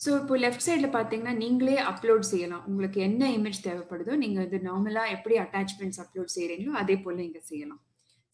so 0.00 0.10
இப்போ 0.20 0.34
லெஃப்ட் 0.44 0.64
சைடில் 0.66 0.94
பார்த்தீங்கன்னா 0.96 1.32
நீங்களே 1.42 1.76
அப்லோட் 1.90 2.24
செய்யலாம். 2.32 2.62
உங்களுக்கு 2.68 2.98
என்ன 3.06 3.22
இமேஜ் 3.38 3.58
தேவைப்படுதோ 3.66 4.12
நீங்கள் 4.22 4.44
இது 4.48 4.58
நார்மலாக 4.68 5.14
எப்படி 5.16 5.34
அட்டாச்மெண்ட்ஸ் 5.44 6.00
அப்லோட் 6.04 6.30
செய்கிறீங்களோ 6.34 6.72
அதே 6.82 6.96
போல் 7.04 7.18
இங்கே 7.26 7.42
செய்யலாம். 7.48 7.80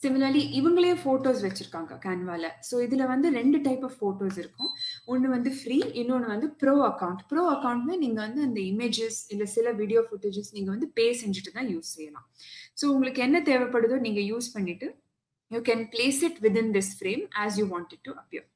சிமிலர்லி 0.01 0.43
இவங்களே 0.59 0.93
ஃபோட்டோஸ் 1.03 1.41
வச்சுருக்காங்க 1.47 1.95
கேன்வாவில் 2.05 2.49
ஸோ 2.69 2.75
இதில் 2.87 3.05
வந்து 3.13 3.29
ரெண்டு 3.39 3.59
டைப் 3.67 3.85
ஆஃப் 3.89 3.97
ஃபோட்டோஸ் 4.01 4.39
இருக்கும். 4.43 4.71
ஒன்று 5.13 5.29
வந்து 5.35 5.51
ஃப்ரீ 5.59 5.79
இன்னொன்று 6.01 6.29
வந்து 6.35 6.49
ப்ரோ 6.61 6.75
அக்கௌண்ட் 6.91 7.23
ப்ரோ 7.31 7.45
அக்கௌண்ட்னா 7.55 7.97
நீங்கள் 8.05 8.25
வந்து 8.27 8.43
அந்த 8.49 8.61
இமேஜஸ் 8.73 9.19
இல்லை 9.35 9.49
சில 9.57 9.73
வீடியோ 9.81 10.03
ஃபுட்டேஜஸ் 10.09 10.53
நீங்கள் 10.57 10.75
வந்து 10.75 10.89
பே 10.99 11.07
செஞ்சுட்டு 11.23 11.53
தான் 11.59 11.71
யூஸ் 11.75 11.91
செய்யலாம். 11.97 12.27
ஸோ 12.81 12.85
உங்களுக்கு 12.95 13.23
என்ன 13.27 13.41
தேவைப்படுதோ 13.51 13.99
நீங்கள் 14.07 14.29
யூஸ் 14.33 14.49
பண்ணிவிட்டு 14.57 14.89
you 15.51 15.61
can 15.71 15.87
place 15.95 16.21
it 16.29 16.39
within 16.47 16.75
this 16.79 16.93
frame 16.99 17.25
as 17.45 17.59
you 17.61 17.67
want 17.73 17.97
to 18.09 18.13
appear 18.23 18.47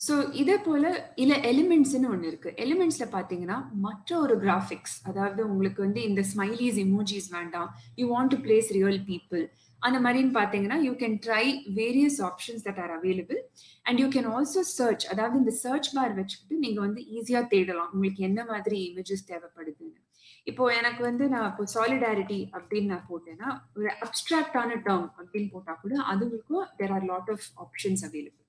so 0.00 0.14
இதே 0.40 0.56
போல 0.64 0.84
இல்ல 1.22 1.34
எலிமெண்ட்ஸ்னு 1.50 2.08
ஒன்று 2.14 2.28
இருக்கு. 2.30 2.50
எலிமெண்ட்ஸ்ல 2.64 3.04
பார்த்தீங்கன்னா 3.14 3.58
மற்ற 3.84 4.10
ஒரு 4.24 4.34
கிராஃபிக்ஸ் 4.44 4.96
அதாவது 5.10 5.40
உங்களுக்கு 5.50 5.80
வந்து 5.86 6.00
இந்த 6.08 6.22
ஸ்மைலிஸ் 6.32 6.80
இமோஜிஸ் 6.84 7.28
வேண்டாம். 7.36 7.70
You 8.00 8.06
want 8.14 8.32
to 8.34 8.38
place 8.46 8.68
real 8.78 9.00
people 9.10 9.44
அந்த 9.86 9.98
மாதிரின்னு 10.04 10.34
பார்த்தீங்கன்னா 10.38 10.78
you 10.86 10.92
can 11.02 11.16
try 11.26 11.44
various 11.78 12.18
options 12.28 12.64
that 12.66 12.80
are 12.84 12.92
available 12.98 13.40
and 13.86 14.00
you 14.02 14.08
can 14.14 14.28
also 14.34 14.62
search 14.76 15.06
அதாவது 15.14 15.36
இந்த 15.42 15.54
சர்ச் 15.64 15.90
பார் 15.96 16.16
வச்சுக்கிட்டு 16.20 16.62
நீங்கள் 16.64 16.84
வந்து 16.86 17.02
ஈஸியாக 17.16 17.46
தேடலாம். 17.54 17.90
உங்களுக்கு 17.94 18.22
என்ன 18.30 18.40
மாதிரி 18.52 18.78
இமேஜஸ் 18.90 19.28
தேவைப்படுதுன்னு. 19.32 20.00
இப்போ 20.46 20.64
எனக்கு 20.72 21.02
வந்து 21.02 21.24
நான் 21.28 21.46
இப்போ 21.50 21.64
சாலிடாரிட்டி 21.74 22.40
அப்படின்னு 22.54 22.92
நான் 22.92 23.06
போட்டேன்னா 23.08 23.48
ஒரு 23.76 23.90
அப்ட்ராக்டான 23.98 24.70
டேர்ம் 24.86 25.08
அப்படின்னு 25.20 25.48
போட்டா 25.52 25.74
கூட 25.82 25.94
அதுங்களுக்கும் 26.10 26.66
there 26.76 26.92
are 26.92 27.06
lot 27.10 27.30
of 27.30 27.46
options 27.64 28.04
available 28.08 28.40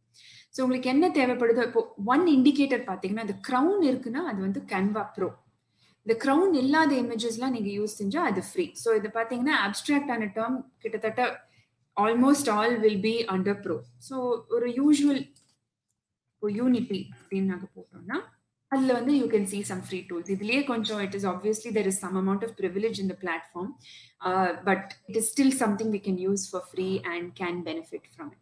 so 0.56 0.62
உங்களுக்கு 0.62 0.92
என்ன 0.92 1.06
தேவைப்படுதோ 1.16 1.64
இப்போ 1.64 1.82
ஒன் 2.14 2.26
இண்டிகேட்டர் 2.34 2.84
பார்த்தீங்கன்னா 2.84 3.26
இந்த 3.28 3.38
க்ரௌன் 3.48 3.82
இருக்குன்னா 3.90 4.22
அது 4.24 4.40
வந்து 4.42 4.62
கேன்வா 4.72 5.04
ப்ரோ 5.16 5.30
இந்த 6.06 6.16
க்ரௌன் 6.24 6.54
இல்லாத 6.62 6.92
இமேஜஸ்லாம் 6.98 7.56
நீங்கள் 7.56 7.76
யூஸ் 7.76 7.98
செஞ்சால் 7.98 8.28
அது 8.28 8.42
ஃப்ரீ 8.50 8.66
ஸோ 8.82 8.90
இது 8.96 9.10
பார்த்தீங்கன்னா 9.16 9.56
அப்ட்ராக்டான 9.66 10.28
டேர்ம் 10.36 10.58
கிட்டத்தட்ட 10.84 11.22
almost 11.98 12.50
all 12.56 12.76
will 12.78 13.02
be 13.02 13.16
under 13.34 13.60
pro 13.64 13.78
so 14.08 14.16
ஒரு 14.56 14.68
யூஸ்வல் 14.80 15.22
இப்போ 16.32 16.48
யூனிட்டி 16.56 17.00
அப்படின்னு 17.14 17.52
நாங்கள் 17.54 17.74
போட்டோம்னா 17.76 18.18
அதுல 18.72 18.94
வந்து 18.94 19.14
you 19.18 19.26
can 19.28 19.48
see 19.48 19.60
some 19.64 19.82
free 19.86 20.00
tools 20.08 20.32
இதுலயே 20.34 20.62
கொஞ்சம் 20.70 21.02
it 21.04 21.16
is 21.18 21.28
obviously 21.32 21.72
there 21.76 21.90
is 21.92 22.00
some 22.00 22.16
amount 22.22 22.46
of 22.48 22.56
privilege 22.60 23.00
in 23.04 23.12
platform 23.24 23.72
but 24.70 24.90
it 25.10 25.20
is 25.22 25.30
still 25.34 25.56
something 25.60 25.92
we 25.92 26.02
can 26.08 26.22
use 26.26 26.46
for 26.52 26.66
free 26.72 26.88
and 27.14 27.28
can 27.42 27.60
benefit 27.68 28.08
from 28.14 28.32
it 28.36 28.42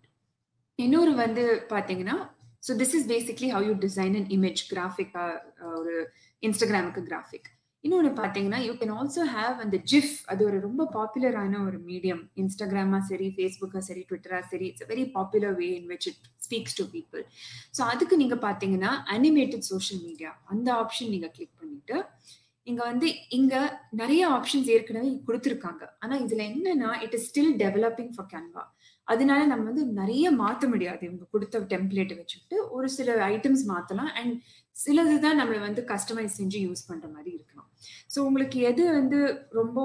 இன்னொரு 0.79 1.11
வந்து 1.15 1.43
பாத்தீங்கன்னா 1.73 2.17
so 2.63 2.73
this 2.77 2.95
is 2.97 3.07
basically 3.07 3.49
how 3.49 3.65
you 3.67 3.73
design 3.81 4.15
an 4.15 4.29
image 4.37 4.61
கிராஃபிக்கா 4.71 5.25
ஒரு 5.73 5.95
இன்ஸ்டாகிராமுக்கு 6.43 7.03
graphic 7.09 7.49
இன்னொன்று 7.83 8.11
பார்த்தீங்கன்னா 8.19 8.59
you 8.65 8.73
can 8.73 8.93
also 8.97 9.23
have 9.33 9.57
அந்த 9.63 9.77
GIF 9.91 10.13
அது 10.25 10.41
ஒரு 10.45 10.57
ரொம்ப 10.59 10.83
பாப்புலரான 10.93 11.59
ஒரு 11.65 11.77
மீடியம் 11.89 12.21
இன்ஸ்டாகிராமா 12.43 12.99
சரி 13.09 13.27
ஃபேஸ்புக்கா 13.35 13.79
சரி 13.87 14.03
ட்விட்டரா 14.09 14.39
சரி 14.51 14.67
it's 14.67 14.87
very 14.91 15.03
popular 15.15 15.57
way 15.59 15.67
in 15.79 15.89
which 15.91 16.07
it 16.11 16.21
speaks 16.45 16.77
to 16.79 16.85
people 16.95 17.23
so 17.77 17.81
அதுக்கு 17.93 18.17
நீங்க 18.23 18.37
பார்த்தீங்கன்னா 18.47 18.93
அனிமேட்டட் 19.15 19.67
சோஷியல் 19.71 20.03
மீடியா 20.07 20.31
அந்த 20.53 20.69
ஆப்ஷன் 20.81 21.13
நீங்கள் 21.15 21.33
கிளிக் 21.37 21.59
பண்ணிட்டு 21.61 21.97
இங்கே 22.67 22.83
வந்து 22.89 23.07
இங்கே 23.37 23.61
நிறைய 24.01 24.23
ஆப்ஷன்ஸ் 24.35 24.69
ஏற்கனவே 24.73 25.09
கொடுத்துருக்காங்க. 25.27 25.83
ஆனால் 26.03 26.21
இதில் 26.25 26.43
என்னன்னா 26.49 26.89
it 27.05 27.15
is 27.17 27.25
still 27.29 27.53
developing 27.63 28.13
for 28.15 28.29
Canva 28.33 28.63
அதனால 29.07 29.39
நம்ம 29.45 29.63
வந்து 29.69 29.85
நிறைய 30.01 30.25
மாற்ற 30.41 30.67
முடியாது. 30.73 31.01
இவங்க 31.07 31.25
கொடுத்த 31.33 31.59
டெம்ப்ளேட்டை 31.73 32.15
வச்சுக்கிட்டு 32.19 32.57
ஒரு 32.75 32.87
சில 32.97 33.15
ஐட்டம்ஸ் 33.33 33.63
மாற்றலாம் 33.71 34.11
அண்ட் 34.19 34.35
சிலது 34.75 35.15
தான் 35.25 35.39
நம்மளை 35.39 35.59
வந்து 35.67 35.81
கஸ்டமைஸ் 35.91 36.37
செஞ்சு 36.39 36.59
யூஸ் 36.67 36.87
பண்ணுற 36.89 37.07
மாதிரி 37.15 37.31
இருக்கலாம். 37.37 37.69
ஸோ 38.13 38.19
உங்களுக்கு 38.27 38.59
எது 38.69 38.83
வந்து 38.99 39.19
ரொம்ப 39.59 39.79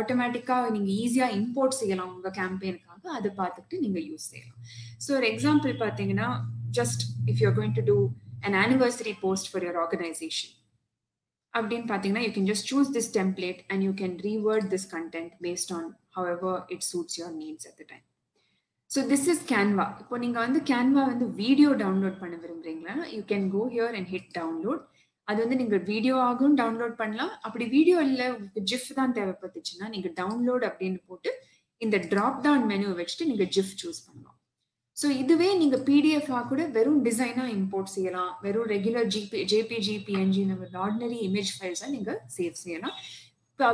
ஆட்டோமேட்டிக்காக 0.00 0.68
நீங்கள் 0.76 0.96
ஈஸியாக 1.02 1.36
இம்போர்ட் 1.40 1.80
செய்யலாம் 1.80 2.12
உங்கள் 2.14 2.32
உங்க 2.52 2.93
கேம்பெயினுக்காக 3.04 3.20
அதை 3.20 3.30
பார்த்துட்டு 3.40 3.74
நீங்க 3.84 4.00
யூஸ் 4.10 4.26
செய்யலாம். 4.32 4.60
ஸோ 5.04 5.10
ஒரு 5.18 5.26
எக்ஸாம்பிள் 5.32 5.72
பார்த்தீங்கன்னா 5.84 6.28
just 6.78 7.02
if 7.30 7.40
you 7.44 7.50
going 7.58 7.76
to 7.78 7.84
do 7.90 7.96
an 8.46 8.56
anniversary 8.64 9.14
post 9.24 9.48
for 9.50 9.64
your 9.66 9.80
organisation 9.84 10.52
அப்படின்னு 11.54 11.86
பார்த்தீங்கன்னா 11.90 12.24
you 12.26 12.32
can 12.36 12.50
just 12.52 12.68
choose 12.72 12.90
this 12.96 13.10
template 13.18 13.60
and 13.72 13.84
you 13.88 13.92
can 14.02 14.16
revert 14.28 14.66
this 14.74 14.88
content 14.96 15.34
based 15.46 15.72
on 15.78 15.88
however 16.18 16.58
it 16.74 16.86
suits 16.90 17.16
your 17.20 17.36
needs 17.42 17.68
at 17.70 17.78
the 17.82 17.86
time 17.92 18.04
so 18.90 19.02
this 19.12 19.28
is 19.32 19.44
Canva 19.52 19.86
இப்போ 20.02 20.16
நீங்கள் 20.24 20.44
வந்து 20.46 20.60
Canva 20.72 21.04
வந்து 21.12 21.26
video 21.42 21.70
download 21.84 22.18
பண்ண 22.22 22.34
விரும்புறீங்களா? 22.42 22.96
You 23.14 23.22
can 23.32 23.46
go 23.54 23.62
here 23.74 23.94
and 23.98 24.10
hit 24.14 24.28
download 24.40 24.82
அது 25.28 25.38
வந்து 25.42 25.56
நீங்கள் 25.60 25.82
video 25.90 26.16
ஆகும் 26.28 26.54
டவுன்லோட் 26.60 26.94
பண்ணலாம். 27.00 27.30
அப்படி 27.46 27.64
வீடியோ 27.76 27.98
இல்லை 28.08 28.24
உங்களுக்கு 28.32 28.62
ஜிஃப் 28.70 28.90
தான் 28.98 29.14
தேவைப்பட்டுச்சுன்னா 29.18 29.86
நீங்கள் 29.94 30.14
டவுன்லோட் 30.20 30.64
அப்படின்னு 30.68 31.00
போட்டு 31.08 31.30
இந்த 31.84 31.98
ட்ராப் 32.12 32.38
டவுன் 32.46 32.64
மெனு 32.70 32.94
வச்சுட்டு 33.00 33.28
நீங்கள் 33.30 33.50
ஜிஃப் 33.56 33.74
சூஸ் 33.82 34.00
பண்ணலாம். 34.06 34.38
ஸோ 34.96 35.06
இதுவே 35.22 35.48
நீங்க 35.60 35.76
பிடிஎஃப்ஆ 35.88 36.40
கூட 36.50 36.62
வெறும் 36.76 37.00
டிசைனா 37.06 37.44
இம்போர்ட் 37.58 37.92
செய்யலாம். 37.94 38.32
வெறும் 38.44 38.68
ரெகுலர் 38.72 39.08
ஜிபி 39.14 39.38
ஜேபிஜி 39.52 39.94
பிஎன்ஜி 40.08 40.42
நம்ம 40.50 40.68
ஆர்டினரி 40.84 41.18
இமேஜ் 41.28 41.52
ஃபைல்ஸை 41.56 41.88
நீங்க 41.94 42.12
சேவ் 42.36 42.62
செய்யலாம். 42.64 42.96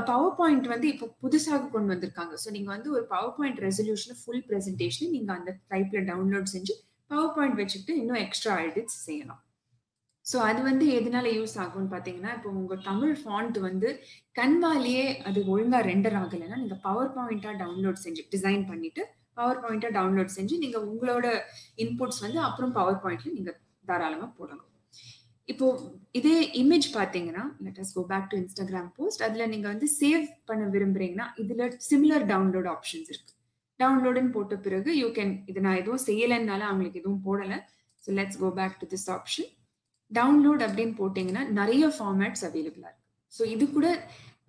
பவர் 0.08 0.34
பாயிண்ட் 0.38 0.66
வந்து 0.72 0.86
இப்போ 0.92 1.06
புதுசாக 1.24 1.68
கொண்டு 1.74 1.92
வந்திருக்காங்க. 1.94 2.34
ஸோ 2.42 2.48
நீங்க 2.56 2.68
வந்து 2.76 2.88
ஒரு 2.96 3.04
power 3.12 3.34
point 3.36 3.60
resolution 3.66 4.18
full 4.22 4.42
presentation 4.48 5.12
நீங்க 5.16 5.30
அந்த 5.38 5.52
டைப்ல 5.72 6.00
டவுன்லோட் 6.10 6.50
செஞ்சு 6.54 6.74
பவர் 7.10 7.32
பாயிண்ட் 7.36 7.60
வச்சுக்கிட்டு 7.60 7.94
இன்னும் 8.00 8.22
எக்ஸ்ட்ரா 8.26 8.56
எடிட்ஸ் 8.68 8.98
செய்யலாம். 9.06 9.42
ஸோ 10.26 10.36
அது 10.48 10.60
வந்து 10.68 10.84
எதனால 10.98 11.28
யூஸ் 11.36 11.54
ஆகும்னு 11.62 11.92
பார்த்தீங்கன்னா 11.92 12.32
இப்போ 12.36 12.50
உங்கள் 12.60 12.82
தமிழ் 12.88 13.14
ஃபாண்ட் 13.20 13.56
வந்து 13.68 13.88
கன்வாலேயே 14.38 15.06
அது 15.28 15.38
ஒழுங்காக 15.52 15.82
ரெண்டர் 15.90 16.16
ஆகலைன்னா 16.22 16.58
நீங்கள் 16.62 16.82
பவர் 16.86 17.14
பாயிண்ட்டாக 17.16 17.54
டவுன்லோட் 17.62 18.04
செஞ்சு 18.04 18.24
டிசைன் 18.34 18.64
பண்ணிவிட்டு 18.70 19.04
பவர் 19.38 19.60
பாயிண்ட்டாக 19.62 19.92
டவுன்லோட் 19.98 20.36
செஞ்சு 20.38 20.54
நீங்கள் 20.64 20.86
உங்களோட 20.90 21.26
இன்புட்ஸ் 21.84 22.22
வந்து 22.24 22.40
அப்புறம் 22.48 22.74
பவர் 22.78 23.00
பாயிண்ட்ல 23.04 23.32
நீங்கள் 23.38 23.58
தாராளமாக 23.90 24.30
போடலாம். 24.38 24.66
இப்போ 25.48 25.66
இதே 26.18 26.36
இமேஜ் 26.60 26.88
பார்த்தீங்கன்னா 26.96 27.44
let 27.66 27.78
us 27.82 27.94
go 27.96 28.02
back 28.10 28.28
to 28.32 28.36
Instagram 28.42 28.90
post 28.98 29.22
அதில் 29.26 29.50
நீங்கள் 29.52 29.72
வந்து 29.72 29.86
சேவ் 30.00 30.24
பண்ண 30.48 30.64
விரும்புறீங்கன்னா 30.74 31.26
இதில் 31.42 31.64
சிமிலர் 31.88 32.26
டவுன்லோட் 32.32 32.68
ஆப்ஷன்ஸ் 32.74 33.10
இருக்கு. 33.12 33.32
டவுன்லோடுன்னு 33.80 34.32
போட்ட 34.36 34.56
பிறகு 34.66 34.90
யூ 35.02 35.08
கேன் 35.18 35.32
இது 35.52 35.64
நான் 35.66 35.80
எதுவும் 35.82 36.04
செய்யலைன்னால 36.08 36.66
அவங்களுக்கு 36.70 37.00
எதுவும் 37.02 37.24
போடலை. 37.28 37.58
So 38.04 38.10
let's 38.18 38.40
go 38.42 38.50
back 38.60 38.78
to 38.82 38.88
this 38.92 39.08
option 39.16 39.48
download 40.18 40.62
அப்படின்னு 40.66 40.94
போட்டிங்கன்னா 41.00 41.44
நிறைய 41.60 41.84
ஃபார்மேட்ஸ் 41.96 42.44
அவைலபிளாக 42.48 42.90
இருக்கு. 42.90 43.06
ஸோ 43.32 43.42
இது 43.54 43.64
கூட 43.76 43.88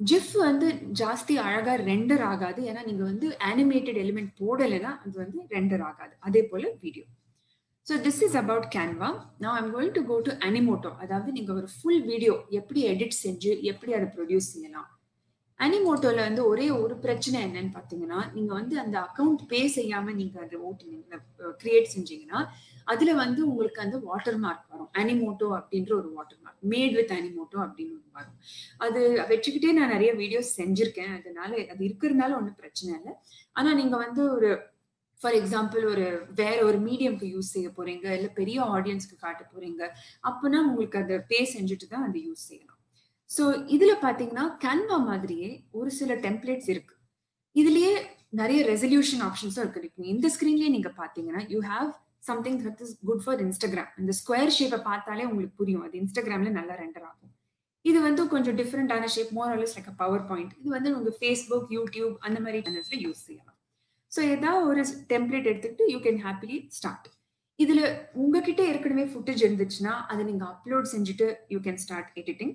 ஜிஃப் 0.10 0.34
வந்து 0.48 0.68
ஜாஸ்தி 1.00 1.34
அழகாக 1.48 1.78
ரெண்டர் 1.90 2.24
ஆகாது. 2.34 2.62
ஏன்னா 2.70 2.82
நீங்கள் 2.90 3.10
வந்து 3.12 3.28
அனிமேட்டட் 3.50 4.00
எலிமெண்ட் 4.04 4.32
போடலைன்னா 4.42 4.92
அது 5.04 5.16
வந்து 5.24 5.40
ரெண்டர் 5.56 5.84
ஆகாது. 5.90 6.14
அதே 6.30 6.44
போல் 6.52 6.68
video 6.86 7.06
so 7.88 7.94
this 8.06 8.22
is 8.26 8.38
about 8.42 8.68
Canva 8.76 9.10
நான் 9.44 9.56
I'm 9.60 9.70
going 9.76 9.94
to 9.98 10.02
go 10.10 10.16
to 10.28 10.32
Animoto 10.48 10.92
அதாவது 11.04 11.30
நீங்கள் 11.38 11.58
ஒரு 11.60 11.70
ஃபுல் 11.76 12.04
வீடியோ 12.10 12.34
எப்படி 12.60 12.82
எடிட் 12.92 13.16
செஞ்சு 13.24 13.52
எப்படி 13.72 13.92
அதை 13.98 14.08
ப்ரொடியூஸ் 14.16 14.52
செய்யலாம். 14.54 14.90
அனிமோட்டோல 15.66 16.20
வந்து 16.28 16.44
ஒரே 16.52 16.68
ஒரு 16.84 16.96
பிரச்சனை 17.04 17.38
என்னன்னு 17.48 17.72
பாத்தீங்கன்னா 17.78 18.20
நீங்க 18.36 18.52
வந்து 18.60 18.76
அந்த 18.84 18.96
அக்கௌண்ட் 19.08 19.42
பே 19.52 19.62
செய்யாம 19.78 20.14
நீங்க 20.20 20.38
அதை 20.46 20.58
ஓட்டுனீங்க 20.68 21.20
கிரியேட் 21.62 21.94
செஞ்சீங்கன்னா 21.96 22.40
அதுல 22.92 23.12
வந்து 23.24 23.42
உங்களுக்கு 23.50 23.84
அந்த 23.84 23.98
வாட்டர் 24.08 24.40
மார்க் 24.46 24.72
வரும். 24.74 24.90
அனிமோட்டோ 25.02 25.48
அப்படின்ற 25.58 25.92
ஒரு 26.00 26.10
water 26.16 26.42
mark 26.44 26.66
made 26.74 26.96
with 27.00 27.14
Animoto 27.18 27.60
அப்படின்னு 27.66 27.94
ஒன்று 27.98 28.18
வரும் 28.20 28.38
அது 28.86 29.02
வச்சுக்கிட்டே 29.32 29.72
நான் 29.80 29.94
நிறைய 29.96 30.12
வீடியோஸ் 30.22 30.52
செஞ்சிருக்கேன். 30.60 31.14
அதனால 31.20 31.52
அது 31.74 31.82
இருக்கிறதுனால 31.90 32.38
ஒன்றும் 32.40 32.60
பிரச்சனை 32.64 32.92
இல்லை. 33.00 33.14
ஆனா 33.56 33.70
நீங்க 33.82 33.96
வந்து 34.06 34.24
ஒரு 34.36 34.50
ஃபார் 35.22 35.38
எக்ஸாம்பிள் 35.40 35.84
ஒரு 35.94 36.06
வேற 36.42 36.58
ஒரு 36.68 36.78
மீடியம்க்கு 36.88 37.28
யூஸ் 37.34 37.54
செய்ய 37.56 37.68
போறீங்க 37.78 38.06
இல்ல 38.18 38.28
பெரிய 38.40 38.60
ஆடியன்ஸ்க்கு 38.76 39.18
காட்ட 39.26 39.44
போறீங்க 39.54 39.82
அப்பனா 40.30 40.60
உங்களுக்கு 40.70 41.00
அதை 41.04 41.18
பே 41.32 41.40
செஞ்சுட்டு 41.56 41.88
தான் 41.94 42.06
அதை 42.08 42.20
யூஸ் 42.30 42.48
செய்யணும். 42.52 42.71
ஸோ 43.36 43.44
இதுல 43.76 43.92
பாத்தீங்கன்னா 44.06 44.46
கேன்வா 44.64 44.98
மாதிரியே 45.10 45.50
ஒரு 45.80 45.90
சில 46.00 46.14
டெம்ப்ளேட்ஸ் 46.26 46.70
இருக்கு. 46.74 46.94
இதுலயே 47.56 47.94
நிறைய 48.40 48.60
ரெசல்யூஷன் 48.72 49.24
ஆப்ஷன்ஸும் 49.28 49.64
இருக்கு. 49.64 49.88
இப்போ 49.90 50.04
இந்த 50.14 50.28
ஸ்கிரீன்லயே 50.36 50.72
நீங்க 50.76 50.90
பாத்தீங்கன்னா 51.02 51.42
you 51.54 51.60
have 51.72 51.90
something 52.30 52.58
that 52.66 52.82
is 52.86 52.94
good 53.10 53.24
for 53.26 53.40
Instagram 53.46 53.92
இந்த 54.02 54.12
ஸ்கொயர் 54.22 54.54
ஷேப்பை 54.58 54.80
பார்த்தாலே 54.90 55.24
உங்களுக்கு 55.30 55.56
புரியும். 55.62 55.84
அது 55.88 55.96
இன்ஸ்டாகிராம்ல 56.02 56.52
நல்லா 56.60 56.76
ரெண்டர் 56.84 57.06
ஆகும். 57.10 57.32
இது 57.86 58.00
வந்து 58.08 58.24
கொஞ்சம் 58.34 58.58
டிஃப்ரெண்டான 58.60 59.08
shape 59.14 59.32
more 59.38 59.52
or less 59.54 59.76
like 59.78 59.90
PowerPoint 60.32 60.54
இது 60.60 60.70
வந்து 60.76 60.90
உங்க 60.98 61.12
ஃபேஸ்புக் 61.20 61.72
யூடியூப் 61.78 62.14
அந்த 62.28 62.40
மாதிரி 62.46 62.60
சேனல்ஸ்ல 62.68 63.00
யூஸ் 63.06 63.24
செய்யலாம். 63.28 63.58
ஸோ 64.12 64.20
ஏதாவது 64.36 64.64
ஒரு 64.72 64.82
டெம்ப்ளேட் 65.14 65.50
எடுத்துக்கிட்டு 65.52 65.86
யூ 65.94 66.00
கேன் 66.08 66.22
ஹாப்பிலி 66.28 66.58
ஸ்டார்ட் 66.78 67.08
இதுல 67.60 67.82
உங்ககிட்ட 68.22 68.62
ஏற்கனவே 68.72 69.06
ஃபுட்டேஜ் 69.14 69.42
இருந்துச்சுன்னா 69.48 69.94
அதை 70.12 70.22
நீங்க 70.30 70.46
அப்லோட் 70.54 70.92
செஞ்சுட்டு 70.94 71.28
you 71.54 71.60
can 71.68 71.82
start 71.86 72.12
editing 72.22 72.54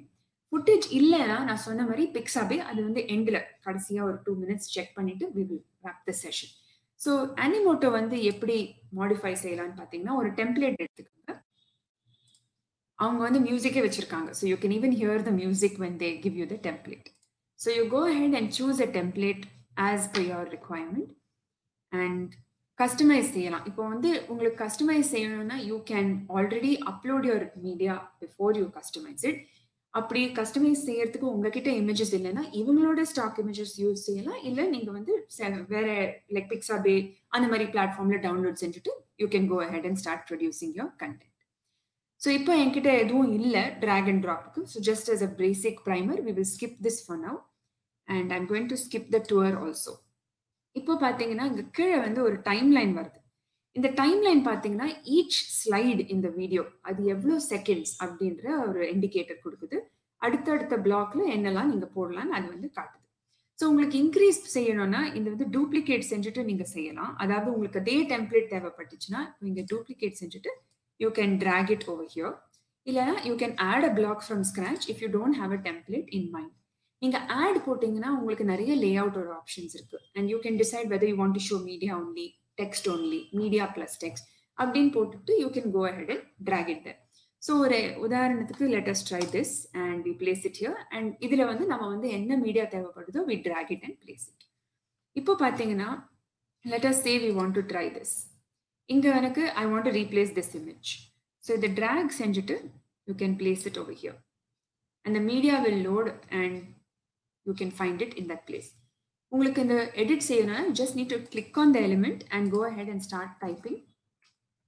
footage 0.53 0.87
இல்லைன்னா 0.99 1.39
நான் 1.49 1.65
சொன்ன 1.67 1.85
மாதிரி 1.89 2.05
பிக்ஸாபே 2.17 2.59
அது 2.69 2.81
வந்து 2.89 3.01
எண்டில் 3.15 3.41
கடைசியா 3.67 4.03
ஒரு 4.11 4.19
டூ 4.27 4.33
மினிட்ஸ் 4.43 4.71
செக் 4.75 4.95
பண்ணிட்டு 4.99 5.27
we 5.37 5.43
will 5.51 5.65
wrap 5.87 6.05
the 6.09 6.15
session 6.23 6.53
so 7.01 7.13
Animoto 7.45 7.89
வந்து 7.99 8.17
எப்படி 8.31 8.57
மாடிஃபை 8.99 9.33
செய்யலாம்னு 9.43 9.77
பார்த்தீங்கன்னா 9.81 10.15
ஒரு 10.21 10.29
டெம்ப்ளேட் 10.39 10.81
எடுத்துக்கோங்க. 10.85 11.33
அவங்க 12.99 13.21
வந்து 13.27 13.41
மியூசிக்கே 13.47 13.83
வச்சிருக்காங்க. 13.87 14.31
So 14.39 14.45
you 14.51 14.57
can 14.63 14.75
even 14.79 14.95
hear 15.01 15.27
the 15.29 15.33
music 15.43 15.77
when 15.83 15.99
they 16.03 16.09
give 16.25 16.37
you 16.41 16.47
the 16.53 16.57
template 16.69 17.09
so 17.61 17.69
you 17.79 17.83
go 17.97 18.01
head 18.19 18.37
and 18.41 18.53
choose 18.59 18.81
a 18.87 18.89
template 18.99 19.43
as 19.89 20.07
per 20.15 20.27
your 20.31 20.49
requirement 20.57 21.11
and 21.93 22.31
customize 22.79 23.29
செய்யலாம். 23.35 23.67
இப்போ 23.71 23.83
வந்து 23.93 24.09
உங்களுக்கு 24.31 24.59
கஸ்டமைஸ் 24.65 25.13
செய்யணும்னா 25.15 25.59
you 25.69 25.77
can 25.93 26.11
already 26.37 26.73
upload 26.93 27.27
your 27.31 27.47
media 27.67 27.95
before 28.23 28.57
you 28.61 28.67
customize 28.79 29.25
it 29.31 29.41
அப்படி 29.99 30.21
customise 30.39 30.87
செய்யறதுக்கு 30.89 31.27
உங்ககிட்ட 31.35 31.71
images 31.81 32.13
இல்லைன்னா 32.19 32.43
இவங்களோட 32.61 33.01
ஸ்டாக் 33.11 33.39
இமேஜஸ் 33.43 33.75
யூஸ் 33.83 34.05
செய்யலாம். 34.09 34.41
இல்லை 34.49 34.65
நீங்க 34.75 34.91
வந்து 34.99 35.13
வேற 35.75 35.87
லைக் 36.37 36.51
பிக்ஸாபே 36.53 36.97
அந்த 37.37 37.47
மாதிரி 37.53 37.67
பிளாட்ஃபார்ம்ல 37.75 38.19
டவுன்லோட் 38.27 38.61
செஞ்சுட்டு 38.65 38.93
you 39.23 39.29
can 39.35 39.49
go 39.53 39.59
head 39.75 39.89
and 39.91 40.01
start 40.03 40.25
producing 40.31 40.75
your 40.81 40.93
content 41.03 41.33
so 42.21 42.29
இப்போ 42.39 42.53
என்கிட்ட 42.63 42.91
எதுவும் 43.03 43.33
இல்லை 43.39 43.63
drag 43.83 44.09
and 44.13 44.23
ட்ராப்புக்கு 44.27 44.63
so 44.73 44.81
just 44.91 45.11
as 45.15 45.25
a 45.29 45.31
basic 45.43 45.81
primer 45.89 46.21
we 46.27 46.33
will 46.39 46.51
skip 46.55 46.79
this 46.87 47.01
for 47.07 47.21
now 47.27 47.39
and 48.09 48.33
I'm 48.37 48.49
going 48.53 48.71
to 48.73 48.79
skip 48.85 49.11
the 49.15 49.21
tour 49.31 49.57
also 49.65 49.95
இப்போ 50.77 50.95
பார்த்தீங்கன்னா 51.05 51.47
இங்கே 51.51 51.65
கீழே 51.79 51.99
வந்து 52.07 52.21
ஒரு 52.29 52.37
டைம் 52.49 52.71
லைன் 52.79 52.93
வருது. 52.99 53.21
இந்த 53.77 53.89
டைம் 54.01 54.21
லைன் 54.27 54.43
பார்த்தீங்கன்னா 54.49 54.89
ஈச் 55.17 55.39
ஸ்லைடு 55.59 56.03
இந்த 56.15 56.29
வீடியோ 56.39 56.63
அது 56.89 57.01
எவ்வளோ 57.15 57.37
செகண்ட்ஸ் 57.53 57.93
அப்படின்ற 58.05 58.45
ஒரு 58.67 58.81
இண்டிகேட்டர் 58.95 59.43
கொடுக்குது. 59.45 59.79
அடுத்தடுத்த 60.23 60.75
பிளாக்ல 60.87 61.23
என்னெல்லாம் 61.37 61.71
நீங்க 61.73 61.87
போடலாம்னு 61.97 62.37
அது 62.39 62.47
வந்து 62.55 62.69
காட்டுது. 62.77 63.03
ஸோ 63.59 63.65
உங்களுக்கு 63.71 63.97
இன்க்ரீஸ் 64.05 64.41
செய்யணும்னா 64.55 65.01
இந்த 65.19 65.29
வந்து 65.35 65.47
டூப்ளிகேட் 65.57 66.07
செஞ்சுட்டு 66.13 66.41
நீங்க 66.51 66.65
செய்யலாம். 66.75 67.13
அதாவது 67.23 67.49
உங்களுக்கு 67.55 67.81
அதே 67.83 67.97
டெம்ப்ளேட் 68.13 68.49
தேவைப்பட்டுச்சுன்னா 68.55 69.21
நீங்க 69.47 69.61
டூப்ளிகேட் 69.73 70.19
செஞ்சுட்டு 70.23 70.51
you 71.01 71.11
can 71.19 71.35
drag 71.45 71.73
it 71.77 71.87
over 71.93 72.11
here 72.15 72.35
இல்லைனா 72.87 73.15
you 73.29 73.35
can 73.43 73.55
add 73.71 73.87
a 73.91 73.93
block 73.99 74.23
from 74.27 74.45
scratch 74.51 74.85
if 74.93 75.03
you 75.05 75.09
don't 75.19 75.39
have 75.41 75.55
a 75.59 75.61
template 75.69 76.11
in 76.19 76.29
mind 76.35 76.55
நீங்க 77.03 77.19
ஆட் 77.43 77.61
போட்டீங்கன்னா 77.67 78.11
உங்களுக்கு 78.19 78.45
நிறைய 78.53 78.73
லே 78.85 78.93
ஒரு 79.07 79.31
ஆப்ஷன்ஸ் 79.41 79.75
இருக்கு. 79.79 79.99
And 80.17 80.29
you 80.33 80.39
can 80.45 80.61
decide 80.63 80.91
whether 80.95 81.11
you 81.13 81.17
want 81.23 81.39
to 81.39 81.45
show 81.49 81.57
media 81.71 81.95
only 82.03 82.27
text 82.59 82.89
only 82.93 83.21
media 83.41 83.65
plus 83.75 83.97
text 84.05 84.27
அப்படின்னு 84.59 84.93
போட்டுட்டு 84.95 85.33
you 85.43 85.49
can 85.57 85.73
go 85.73 85.83
ahead 85.91 86.13
and 86.15 86.27
drag 86.49 86.71
it 86.75 86.85
there 86.87 86.99
so 87.43 87.55
ஒரு 87.65 87.79
உதாரணத்துக்கு 88.05 88.67
let's 88.75 89.05
try 89.09 89.23
this 89.35 89.55
and 89.83 89.99
we 90.07 90.13
place 90.21 90.45
it 90.49 90.59
here 90.61 90.79
and 90.93 91.11
இதில் 91.21 91.49
வந்து 91.51 91.65
நம்ம 91.67 91.85
வந்து 91.95 92.09
என்ன 92.19 92.39
media 92.45 92.65
தேவைப்படுதோ 92.73 93.23
we 93.31 93.37
drag 93.47 93.73
it 93.77 93.85
and 93.89 93.99
place 94.05 94.25
it 94.31 94.45
இப்போ 95.17 95.35
பார்த்தீங்கன்னா 95.43 95.91
let's 96.65 97.03
say 97.05 97.13
we 97.25 97.31
want 97.37 97.57
to 97.59 97.65
try 97.73 97.87
this 97.97 98.15
இங்கே 98.89 99.11
எனக்கு 99.21 99.43
I 99.57 99.65
want 99.69 99.87
to 99.89 99.93
replace 100.01 100.33
this 100.37 100.53
image 100.59 100.91
so 101.43 101.53
இதை 101.57 101.69
ட்ராக் 101.79 102.13
செஞ்சுட்டு 102.21 102.57
you 103.09 103.15
can 103.17 103.37
place 103.41 103.65
it 103.71 103.79
over 103.79 103.99
here 104.01 104.19
அந்த 105.05 105.19
media 105.29 105.57
will 105.65 105.83
load 105.89 106.09
and 106.41 106.59
you 107.47 107.55
can 107.55 107.75
find 107.79 108.03
it 108.07 108.15
in 108.21 108.29
that 108.33 108.45
place 108.49 108.71
உங்களுக்கு 109.33 109.63
இந்த 109.67 109.77
edit 110.03 110.29
செய்யணும் 110.29 110.69
just 110.79 110.97
need 110.99 111.13
to 111.15 111.19
click 111.33 111.59
on 111.63 111.73
the 111.77 111.81
element 111.89 112.23
and 112.37 112.49
go 112.55 112.61
ahead 112.79 112.91
and 112.95 113.05
start 113.07 113.35
typing 113.45 113.79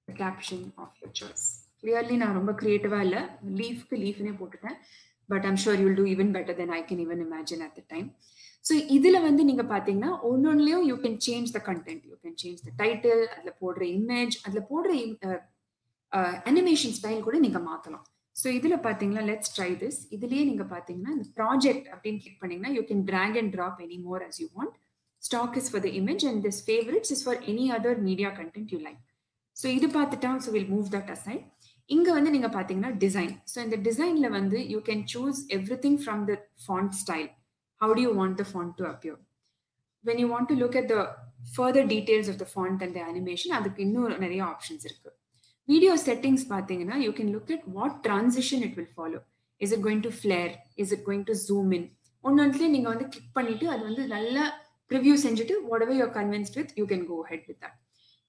caption 0.07 0.65
of 0.83 0.95
your 1.01 1.13
choice 1.19 1.45
clearly 1.81 2.15
நான் 2.23 2.37
ரொம்ப 2.39 2.51
கிரியேட்டிவாக 2.61 3.05
இல்லை. 3.07 3.21
லீஃப்க்கு 3.59 3.97
லீஃப்னே 4.03 4.33
போட்டுட்டேன். 4.39 4.77
But 5.29 5.45
I'm 5.49 5.59
sure 5.63 5.81
you'll 5.83 5.97
do 5.99 6.05
even 6.13 6.31
better 6.35 6.57
than 6.59 6.73
I 6.77 6.81
can 6.89 7.01
even 7.05 7.21
imagine 7.25 7.63
at 7.65 7.75
the 7.79 7.83
time 7.93 8.07
so 8.65 8.73
இதில் 8.95 9.25
வந்து 9.27 9.41
நீங்கள் 9.49 9.69
பார்த்தீங்கன்னா 9.73 10.11
ஒன்னொன்னுலயும் 10.29 10.85
you 10.89 10.95
can 11.03 11.19
change 11.27 11.49
the 11.57 11.59
content 11.69 12.03
you 12.09 12.15
can 12.23 12.37
change 12.41 12.61
the 12.67 12.71
title 12.81 13.23
அதில் 13.35 13.57
போடுற 13.61 13.83
இமேஜ் 13.99 14.35
அதில் 14.47 14.67
போடுற 14.71 14.91
அனிமேஷன் 16.49 16.95
ஸ்டைல் 16.97 17.25
கூட 17.27 17.37
நீங்கள் 17.45 17.65
மாற்றலாம் 17.69 18.05
ஸோ 18.39 18.47
இதில் 18.57 18.77
பார்த்தீங்கன்னா 18.85 19.23
லெட்ஸ் 19.29 19.53
ட்ரை 19.55 19.71
திஸ் 19.81 19.99
இதுலேயே 20.15 20.43
நீங்கள் 20.49 20.69
பார்த்தீங்கன்னா 20.73 21.13
இந்த 21.15 21.25
ப்ராஜெக்ட் 21.39 21.87
அப்படின்னு 21.93 22.21
கிளிக் 22.23 22.41
பண்ணிங்கன்னா 22.43 22.71
you 22.77 22.83
can 22.89 23.03
drag 23.09 23.37
and 23.41 23.51
drop 23.55 23.79
any 23.85 23.97
more 24.07 24.23
as 24.27 24.39
you 24.43 24.47
want 24.57 24.75
stock 25.23 25.55
is 25.61 25.69
for 25.71 25.83
the 25.85 25.91
image 26.01 26.25
and 26.29 26.41
this 26.47 26.61
favourites 26.67 27.11
is 27.15 27.23
for 27.25 27.39
any 27.53 27.65
other 27.77 27.99
media 28.09 28.29
content 28.39 28.71
you 28.75 28.79
like 28.87 29.01
so 29.57 29.67
இது 29.77 29.87
பார்த்துட்டா 29.97 30.31
so 30.45 30.51
will 30.55 30.71
move 30.75 30.89
that 30.95 31.11
aside 31.15 31.43
இங்கே 31.89 32.11
வந்து 32.17 32.31
நீங்கள் 32.35 32.53
பார்த்தீங்கன்னா 32.55 32.91
design 32.97 33.33
so 33.53 33.57
இந்த 33.65 33.77
டிசைனில் 33.87 34.29
வந்து 34.29 34.59
you 34.73 34.79
can 34.89 35.03
choose 35.13 35.39
everything 35.85 35.99
from 36.03 36.21
the 36.29 36.33
font 36.65 36.93
style 36.93 37.29
how 37.81 37.93
do 37.97 38.01
you 38.01 38.11
want 38.13 38.37
the 38.41 38.45
font 38.51 38.75
to 38.77 38.85
appear 38.85 39.19
when 40.05 40.21
you 40.23 40.27
want 40.33 40.49
to 40.51 40.55
look 40.55 40.77
at 40.81 40.91
the 40.93 40.97
further 41.55 41.87
details 41.87 42.29
of 42.33 42.39
the 42.43 42.47
font 42.53 42.83
and 42.85 42.95
the 42.97 43.03
animation 43.11 43.55
அதுக்கு 43.59 43.81
இன்னும் 43.87 44.23
நிறைய 44.25 44.41
options 44.53 44.85
இருக்கு. 44.85 45.11
Video 45.69 45.93
settings 46.05 46.45
பார்த்தீங்கன்னா 46.53 46.97
you 47.05 47.11
can 47.17 47.31
look 47.35 47.51
at 47.55 47.67
what 47.77 47.97
transition 48.07 48.63
it 48.67 48.75
will 48.79 48.93
follow 48.97 49.19
is 49.61 49.73
it 49.75 49.83
going 49.87 50.03
to 50.07 50.11
flare 50.19 50.51
is 50.83 50.93
it 50.95 51.03
going 51.09 51.25
to 51.29 51.35
zoom 51.47 51.71
in 51.77 51.87
ஒன்னொன்றுலேயே 52.23 52.71
நீங்கள் 52.75 52.91
வந்து 52.93 53.07
click 53.13 53.35
பண்ணிட்டு 53.37 53.65
அது 53.73 53.83
வந்து 53.89 54.05
நல்லா 54.15 54.45
ப்ரிவியூ 54.91 55.15
செஞ்சுட்டு 55.25 55.55
whatever 55.85 55.99
your 56.01 56.13
convinced 56.19 56.57
with 56.59 56.71
you 56.79 56.85
can 56.91 57.05
go 57.11 57.17
ahead 57.31 57.45
with 57.49 57.61
that 57.65 57.77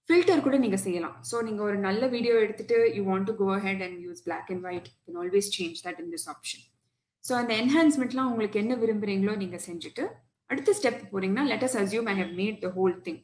filter 0.09 0.43
கூட 0.47 0.57
நீங்க 0.65 0.79
செய்யலாம். 0.85 1.17
ஸோ 1.29 1.37
நீங்க 1.47 1.61
ஒரு 1.67 1.77
நல்ல 1.87 2.03
வீடியோ 2.15 2.35
எடுத்துட்டு 2.45 2.77
you 2.97 3.03
want 3.11 3.29
to 3.31 3.35
go 3.41 3.49
ahead 3.67 3.83
and 3.87 3.99
use 4.07 4.23
black 4.27 4.49
and 4.55 4.65
white 4.71 4.89
can 5.05 5.19
always 5.23 5.51
change 5.57 5.79
that 5.87 6.01
in 6.03 6.11
this 6.15 6.27
option 6.35 6.65
so 7.25 7.33
அந்த 7.41 7.53
என்ஹான்ஸ்மெண்ட்லாம் 7.63 8.31
உங்களுக்கு 8.33 8.59
என்ன 8.63 8.77
விரும்புறீங்களோ 8.83 9.35
நீங்க 9.43 9.59
செஞ்சுட்டு 9.69 10.05
அடுத்த 10.51 10.75
ஸ்டெப் 10.79 11.03
போறீங்கன்னா 11.13 11.45
let's 11.53 11.77
assume 11.83 12.09
I 12.13 12.17
have 12.23 12.33
made 12.41 12.59
the 12.65 12.71
whole 12.79 12.97
thing 13.07 13.21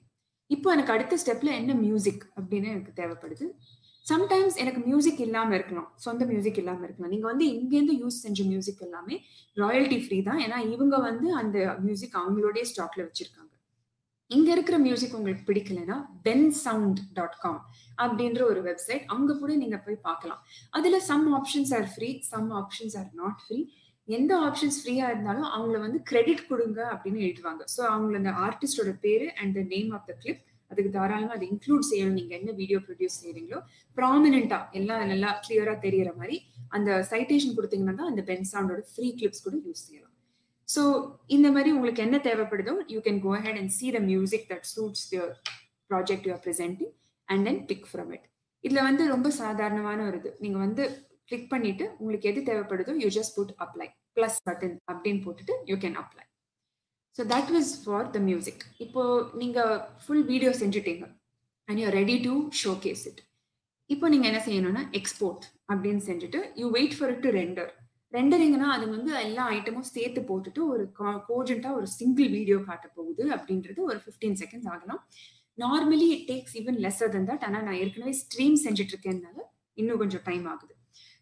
இப்போ 0.51 0.69
எனக்கு 0.77 0.95
அடுத்த 0.97 1.19
ஸ்டெப்ல 1.23 1.51
என்ன 1.61 1.75
மியூசிக் 1.85 2.25
அப்படின்னு 2.39 2.69
எனக்கு 2.75 2.93
தேவைப்படுது? 3.01 3.47
சம்டைம்ஸ் 4.07 4.57
எனக்கு 4.63 4.81
மியூசிக் 4.89 5.21
இல்லாம 5.25 5.55
இருக்கலாம் 5.55 5.89
சொந்த 6.05 6.25
மியூசிக் 6.25 6.59
இல்லாம 6.63 6.85
இருக்கலாம் 6.85 7.13
நீங்க 7.15 7.27
வந்து 7.33 7.47
இங்கேருந்து 7.55 7.95
யூஸ் 8.03 8.19
செஞ்ச 8.25 8.45
மியூசிக் 8.53 8.83
எல்லாமே 8.87 9.17
ராயல்டி 9.57 9.99
ஃப்ரீ 10.05 10.19
தான். 10.23 10.41
ஏன்னா 10.45 10.59
இவங்க 10.75 10.97
வந்து 11.09 11.29
அந்த 11.35 11.57
மியூசிக் 11.87 12.15
அவங்களோடய 12.23 12.65
ஸ்டாக்ல 12.71 13.05
வச்சிருக்காங்க. 13.09 13.53
இங்க 14.31 14.49
இருக்கிற 14.53 14.77
மியூசிக் 14.85 15.17
உங்களுக்கு 15.19 15.45
பிடிக்கலன்னா 15.51 15.97
பென் 16.23 16.49
சவுண்ட் 16.65 17.01
டாட் 17.19 17.37
காம் 17.45 17.61
அப்படின்ற 18.03 18.41
ஒரு 18.53 18.61
வெப்சைட் 18.69 19.05
அங்க 19.15 19.37
கூட 19.43 19.53
நீங்க 19.57 19.77
போய் 19.79 19.99
பார்க்கலாம். 20.09 20.41
அதுல 20.71 21.01
some 21.11 21.27
options 21.39 21.73
are 21.79 21.89
free 21.95 22.11
some 22.33 22.49
options 22.63 22.97
are 23.01 23.11
not 23.23 23.43
free 23.45 23.61
எந்த 24.09 24.33
ஆப்ஷன்ஸ் 24.49 24.79
ஃப்ரீயா 24.81 25.07
இருந்தாலும் 25.13 25.49
அவங்கள 25.55 25.79
வந்து 25.87 26.01
கிரெடிட் 26.11 26.43
கொடுங்க 26.51 26.81
அப்படின்னு 26.93 27.21
எழுதுவாங்க. 27.29 27.63
ஸோ 27.77 27.81
அவங்கள 27.95 28.17
அந்த 28.23 28.35
ஆர்டிஸ்டோட 28.47 28.93
பேரு 29.07 29.29
and 29.41 29.55
the 29.59 29.65
name 29.75 29.91
of 29.99 30.09
the 30.11 30.15
clip 30.25 30.45
அதுக்கு 30.71 30.91
தாராளமாக 30.97 31.37
அதை 31.39 31.47
இன்க்ளூட் 31.53 31.89
செய்யணும். 31.91 32.19
நீங்க 32.21 32.33
என்ன 32.41 32.51
வீடியோ 32.61 32.79
ப்ரொடியூஸ் 32.87 33.19
செய்யறீங்களோ 33.23 33.61
ப்ராமினெண்டா 33.97 34.59
எல்லாம் 34.81 35.03
நல்லா 35.13 35.31
கிளியரா 35.45 35.75
தெரியற 35.87 36.13
மாதிரி 36.21 36.37
அந்த 36.77 36.91
சைட்டேஷன் 37.13 37.57
கொடுத்தீங்கன்னா 37.59 37.97
தான் 38.01 38.11
அந்த 38.13 38.25
பென் 38.31 38.47
சவுண்டோட 38.53 38.83
ஃப்ரீ 38.93 39.09
கிளிப்ஸ் 39.21 39.45
கூட 39.47 39.57
யூஸ் 39.67 39.85
செய்யலாம். 39.89 40.15
ஸோ 40.69 40.83
இந்த 41.37 41.49
மாதிரி 41.57 41.71
உங்களுக்கு 41.77 42.05
என்ன 42.07 42.17
தேவைப்படுதோ 42.29 42.73
you 42.95 43.01
can 43.07 43.21
go 43.27 43.33
ahead 43.47 43.59
and 43.61 43.75
see 43.79 43.89
the 43.97 44.01
music 44.11 44.47
that 44.53 44.67
suits 44.75 45.05
your 45.17 45.35
project 45.91 46.27
you're 46.29 46.43
presenting 46.47 46.93
and 47.29 47.45
then 47.49 47.61
pick 47.71 47.87
from 47.91 48.11
it 48.17 48.27
இதுல 48.65 48.83
வந்து 48.89 49.03
ரொம்ப 49.15 49.29
சாதாரணமான 49.43 49.99
ஒரு 50.09 50.19
இது. 50.23 50.33
நீங்க 50.45 50.59
வந்து 50.67 50.85
கிளிக் 51.31 51.51
பண்ணிட்டு 51.53 51.85
உங்களுக்கு 52.01 52.29
எது 52.31 52.41
தேவைப்படுதோ 52.49 52.95
you 53.05 53.11
just 53.19 53.37
put 53.39 53.55
apply 53.65 53.87
plus 54.17 54.41
button 54.49 54.77
அப்படின்னு 54.93 55.23
போட்டுட்டு 55.27 55.55
you 55.71 55.77
can 55.85 55.99
apply 56.03 56.25
so 57.17 57.25
that 57.35 57.51
was 57.57 57.71
for 57.83 58.09
the 58.17 58.21
music 58.29 58.63
இப்போ 58.85 59.03
நீங்கள் 59.35 59.73
full 60.03 60.27
video 60.33 60.51
செஞ்சுட்டீங்க. 60.63 61.05
And 61.69 61.81
you 61.83 61.89
ready 62.01 62.17
to 62.27 62.35
show 62.63 62.73
case 63.11 63.21
it 63.91 64.07
நீங்க 64.13 64.27
என்ன 64.31 64.41
செய்யணும்னா 64.47 64.83
எக்ஸ்போர்ட் 65.01 65.45
அப்படின்னு 65.73 66.03
செஞ்சுட்டு 66.11 66.41
you 66.61 66.67
wait 66.77 66.97
for 66.99 67.13
it 67.15 67.25
to 67.27 67.31
render 67.39 67.71
ரெண்டரிங்னா 68.13 68.69
அது 68.75 68.85
வந்து 68.97 69.11
எல்லா 69.27 69.45
ஐட்டமும் 69.57 69.89
சேர்த்து 69.95 70.21
போட்டுட்டு 70.29 70.61
ஒரு 70.73 70.85
கோஜென்ட்டாக 71.29 71.79
ஒரு 71.79 71.87
சிங்கிள் 71.99 72.29
வீடியோ 72.37 72.59
காட்ட 72.69 72.87
போகுது 72.97 73.25
அப்படின்றது 73.37 73.81
ஒரு 73.89 73.99
ஃபிஃப்டீன் 74.05 74.39
செகண்ட்ஸ் 74.43 74.71
ஆகலாம் 74.75 75.03
normally 75.59 76.09
it 76.15 76.27
takes 76.31 76.57
even 76.61 76.79
lesser 76.85 77.13
than 77.15 77.29
that 77.31 77.45
ஆனால் 77.49 77.67
நான் 77.69 77.79
ஏற்கனவே 77.83 78.15
ஸ்ட்ரீம் 78.23 78.57
செஞ்சுட்டு 78.65 78.95
இருக்கேன்னால 78.95 79.39
இன்னும் 79.79 80.01
கொஞ்சம் 80.03 80.25
டைம் 80.29 80.47
ஆகுது. 80.53 80.76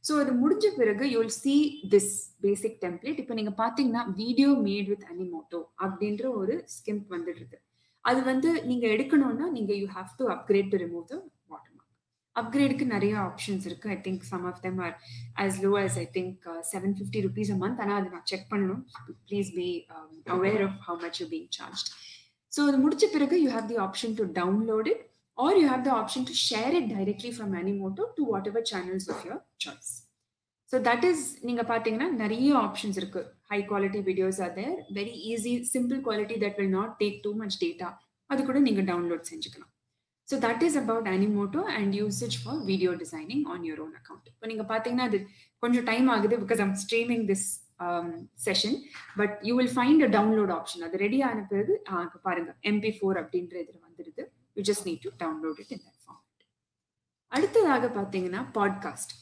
ஸோ 0.04 0.14
அது 0.22 0.32
முடிஞ்ச 0.40 0.66
பிறகு 0.78 1.04
you 1.12 1.18
will 1.20 1.36
see 1.42 1.54
this 1.92 2.10
basic 2.44 2.78
template 2.84 3.20
இப்போ 3.22 3.34
நீங்க 3.38 3.52
பாத்தீங்கன்னா 3.62 4.02
வீடியோ 4.22 4.50
மேட் 4.66 4.88
வித் 4.92 5.06
அனிமோட்டோ 5.12 5.60
அப்படின்ற 5.84 6.24
ஒரு 6.40 6.56
ஸ்கிம்ப் 6.74 7.06
வந்துடுது. 7.14 7.56
அது 8.04 8.20
வந்து 8.30 8.50
நீங்க 8.70 8.84
எடுக்கணும்னா 8.94 9.46
நீங்க 9.54 9.72
you 9.80 9.86
have 9.96 10.10
to 10.18 10.24
upgrade 10.34 10.70
to 10.72 10.78
remove 10.82 11.06
the 11.12 11.16
watermark 11.76 11.92
அப்கிரேடுக்கு 12.36 12.86
நிறைய 12.94 13.14
ஆப்ஷன்ஸ் 13.28 13.66
இருக்கு. 13.68 13.88
I 13.94 13.98
think 14.06 14.24
some 14.32 14.44
of 14.50 14.60
them 14.66 14.80
are 14.86 14.94
as 15.44 15.58
low 15.64 15.70
as 15.82 15.98
I 16.04 16.06
think 16.16 16.42
seven 16.72 16.96
fifty 16.98 17.22
rupees 17.28 17.52
a 17.54 17.58
month 17.62 17.80
ஆனால் 17.84 17.98
அது 18.00 18.10
நான் 18.16 18.28
செக் 18.32 18.46
பண்ணணும். 18.52 18.82
Please 19.28 19.50
be 19.58 19.68
aware 20.36 20.64
of 20.68 20.78
how 20.88 20.98
much 21.06 21.20
you 21.22 21.28
being 21.34 21.48
charge 21.58 21.84
so 22.52 22.62
அது 22.68 22.78
முடிச்ச 22.84 23.04
பிறகு 23.16 23.36
you 23.44 23.50
have 23.56 23.68
the 23.72 23.78
option 23.86 24.16
to 24.20 24.26
download 24.40 24.88
it 24.92 25.02
or 25.38 25.56
you 25.60 25.66
have 25.72 25.84
the 25.88 25.92
option 26.00 26.26
to 26.30 26.34
share 26.48 26.74
it 26.78 26.88
directly 26.96 27.30
from 27.36 27.54
Animoto 27.60 28.04
to 28.16 28.24
whatever 28.50 28.66
channels 28.72 29.06
of 29.14 29.22
your 29.26 29.42
choice 29.64 29.92
so 30.70 30.78
that 30.88 31.04
is 31.10 31.24
நீங்க 31.48 31.62
பாத்தீங்கன்னா 31.70 32.08
நிறைய 32.22 32.50
options 32.66 32.98
இருக்கு. 33.00 33.22
High 33.50 33.58
quality 33.70 34.00
videos 34.08 34.38
are 34.46 34.54
there 34.60 34.76
very 34.98 35.14
easy 35.32 35.52
simple 35.74 36.00
quality 36.06 36.36
that 36.44 36.58
will 36.60 36.74
not 36.78 36.94
take 37.02 37.18
too 37.26 37.32
much 37.42 37.58
data 37.64 37.88
அது 38.30 38.40
கூட 38.48 38.58
நீங்க 38.68 38.82
download 38.90 39.24
செஞ்சுக்கலாம். 39.30 39.70
So 40.28 40.34
that 40.44 40.62
is 40.66 40.78
about 40.82 41.08
Animoto 41.14 41.62
and 41.78 41.92
usage 42.00 42.36
for 42.42 42.60
video 42.70 42.92
designing 43.02 43.42
on 43.54 43.64
your 43.68 43.82
own 43.86 43.94
account 44.00 44.28
இப்போ 44.32 44.46
நீங்க 44.52 44.64
பாத்தீங்கன்னா 44.72 45.06
அது 45.10 45.18
கொஞ்சம் 45.62 45.86
time 45.90 46.08
ஆகுது 46.14 46.38
because 46.44 46.62
I'm 46.66 46.74
streaming 46.84 47.26
this 47.32 47.46
session 48.46 48.76
but 49.20 49.34
you 49.48 49.52
will 49.58 49.74
find 49.76 50.04
a 50.06 50.10
download 50.16 50.52
option 50.58 50.84
அது 50.86 51.02
ரெடி 51.04 51.20
ஆன 51.28 51.44
பிறகு 51.52 51.74
பாருங்க. 52.28 52.50
எம்பி 52.70 52.92
ஃபோர் 52.98 53.20
அப்படின்ற 53.22 53.54
இதுல 53.64 53.78
வந்துடுது 53.88 54.24
you 54.56 54.62
just 54.62 54.84
need 54.84 55.00
to 55.00 55.10
download 55.26 55.60
it 55.60 55.70
in 55.70 55.78
that 55.78 56.00
form 56.04 56.22
அடுத்ததாக 57.28 57.86
பார்த்தீங்கன்னா 57.86 58.50
பாட்காஸ்ட் 58.54 59.12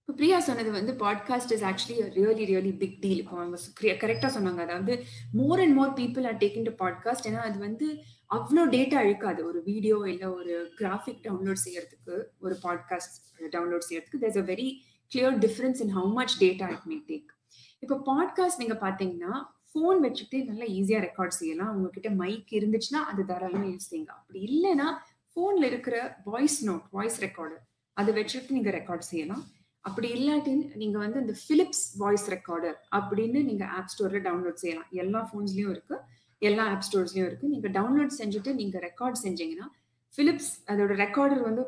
இப்போ 0.00 0.16
பிரியா 0.16 0.40
சொன்னது 0.40 0.70
வந்து 0.70 0.92
podcast 0.92 1.52
is 1.52 1.62
actually 1.62 2.02
really 2.14 2.44
really 2.44 2.76
big 2.78 3.00
deal 3.00 3.18
இப்போ 3.18 3.36
அவங்க 3.36 3.58
கரெக்டாக 3.80 4.30
சொன்னாங்க. 4.34 4.58
அதாவது 4.58 5.04
more 5.32 5.60
and 5.60 5.74
more 5.74 5.92
people 5.92 6.26
are 6.26 6.36
taking 6.36 6.62
to 6.62 6.70
podcast 6.70 7.26
ஏன்னா 7.26 7.36
அது 7.36 7.58
வந்து 7.58 7.86
அவ்வளோ 8.30 8.64
டேட்டா 8.70 8.94
அழுக்காது 8.94 9.44
ஒரு 9.44 9.62
வீடியோ 9.62 10.04
இல்லை 10.06 10.28
ஒரு 10.28 10.72
கிராஃபிக் 10.80 11.22
டவுன்லோட் 11.22 11.62
செய்யறதுக்கு 11.64 12.22
ஒரு 12.38 12.58
பாட்காஸ்ட் 12.62 13.16
டவுன்லோட் 13.52 13.88
செய்யறதுக்கு 13.88 14.20
there's 14.20 14.38
a 14.38 14.42
very 14.42 14.68
clear 15.12 15.38
difference 15.38 15.80
in 15.80 15.96
how 15.96 16.12
much 16.12 16.44
data 16.44 16.68
it 16.72 16.84
may 16.84 17.02
take 17.08 17.30
இப்போ 17.78 18.02
பாட்காஸ்ட் 18.06 18.58
நீங்கள் 18.58 18.78
பார்த்தீங்கன்னா 18.78 19.32
ஃபோன் 19.74 20.00
வச்சுக்கிட்டே 20.04 20.40
நல்லா 20.48 20.66
ஈஸியாக 20.78 21.02
ரெக்கார்ட் 21.06 21.36
செய்யலாம். 21.40 21.70
உங்ககிட்ட 21.76 22.10
மைக் 22.22 22.50
இருந்துச்சுன்னா 22.58 23.00
அது 23.10 23.22
தாராளமாக 23.30 23.70
யூஸ் 23.74 23.88
செய்யுங்க. 23.90 24.12
அப்படி 24.20 24.40
இல்லைன்னா 24.48 24.88
ஃபோனில் 25.36 25.68
இருக்கிற 25.70 25.96
வாய்ஸ் 26.30 26.58
நோட் 26.68 26.84
வாய்ஸ் 26.96 27.18
ரெக்கார்டு 27.26 27.56
அதை 27.96 28.10
வச்சுட்டு 28.18 28.56
நீங்கள் 28.56 28.76
ரெக்கார்ட் 28.78 29.06
செய்யலாம். 29.10 29.44
அப்படி 29.84 30.08
இல்லாட்டி 30.16 30.52
நீங்கள் 30.82 31.02
வந்து 31.04 31.18
இந்த 31.22 31.34
ஃபிலிப்ஸ் 31.40 31.84
வாய்ஸ் 32.02 32.26
ரெக்கார்டர் 32.34 32.76
அப்படின்னு 32.98 33.40
நீங்கள் 33.48 33.70
ஆப் 33.78 33.90
ஸ்டோரில் 33.94 34.24
டவுன்லோட் 34.28 34.62
செய்யலாம். 34.62 34.88
எல்லா 35.02 35.20
ஃபோன்ஸ்லேயும் 35.30 35.72
இருக்குது 35.74 36.02
எல்லா 36.48 36.64
ஆப் 36.74 36.86
ஸ்டோர்ஸ்லையும் 36.88 37.28
இருக்குது 37.28 37.52
நீங்கள் 37.54 37.74
டவுன்லோட் 37.78 38.14
செஞ்சுட்டு 38.20 38.52
நீங்கள் 38.60 38.84
ரெக்கார்ட் 38.88 39.18
செஞ்சீங்கன்னா 39.24 39.66
ஃபிலிப்ஸ் 40.14 40.52
அதோட 40.70 40.92
ரெக்கார்டர் 41.04 41.42
வந்து 41.48 41.64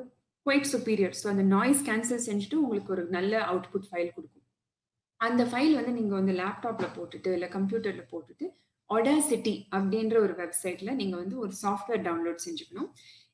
குவைட் 0.46 0.68
சுப்பீரியர் 0.72 1.14
ஸோ 1.20 1.26
அந்த 1.32 1.44
நாய்ஸ் 1.56 1.82
கேன்சல் 1.88 2.24
செஞ்சுட்டு 2.28 2.58
உங்களுக்கு 2.64 2.92
ஒரு 2.96 3.04
நல்ல 3.16 3.32
அவுட்புட் 3.50 3.88
ஃபைல் 3.90 4.12
கொடுக்கும். 4.16 4.35
அந்த 5.20 5.42
ஃபைல் 5.50 5.74
வந்து 5.78 5.92
நீங்கள் 5.98 6.18
வந்து 6.20 6.34
லேப்டாப்பில் 6.40 6.94
போட்டுட்டு 6.96 7.30
இல்லை 7.36 7.48
கம்ப்யூட்டரில் 7.56 8.10
போட்டுட்டு 8.12 8.46
ஒடாசிட்டி 8.90 9.54
அப்படின்ற 9.76 10.16
ஒரு 10.24 10.34
வெப்சைட்ல 10.40 10.90
நீங்கள் 10.98 11.20
வந்து 11.22 11.36
ஒரு 11.44 11.52
சாஃப்ட்வேர் 11.62 12.02
டவுன்லோட் 12.08 12.44
செஞ்சுக்கணும். 12.46 12.90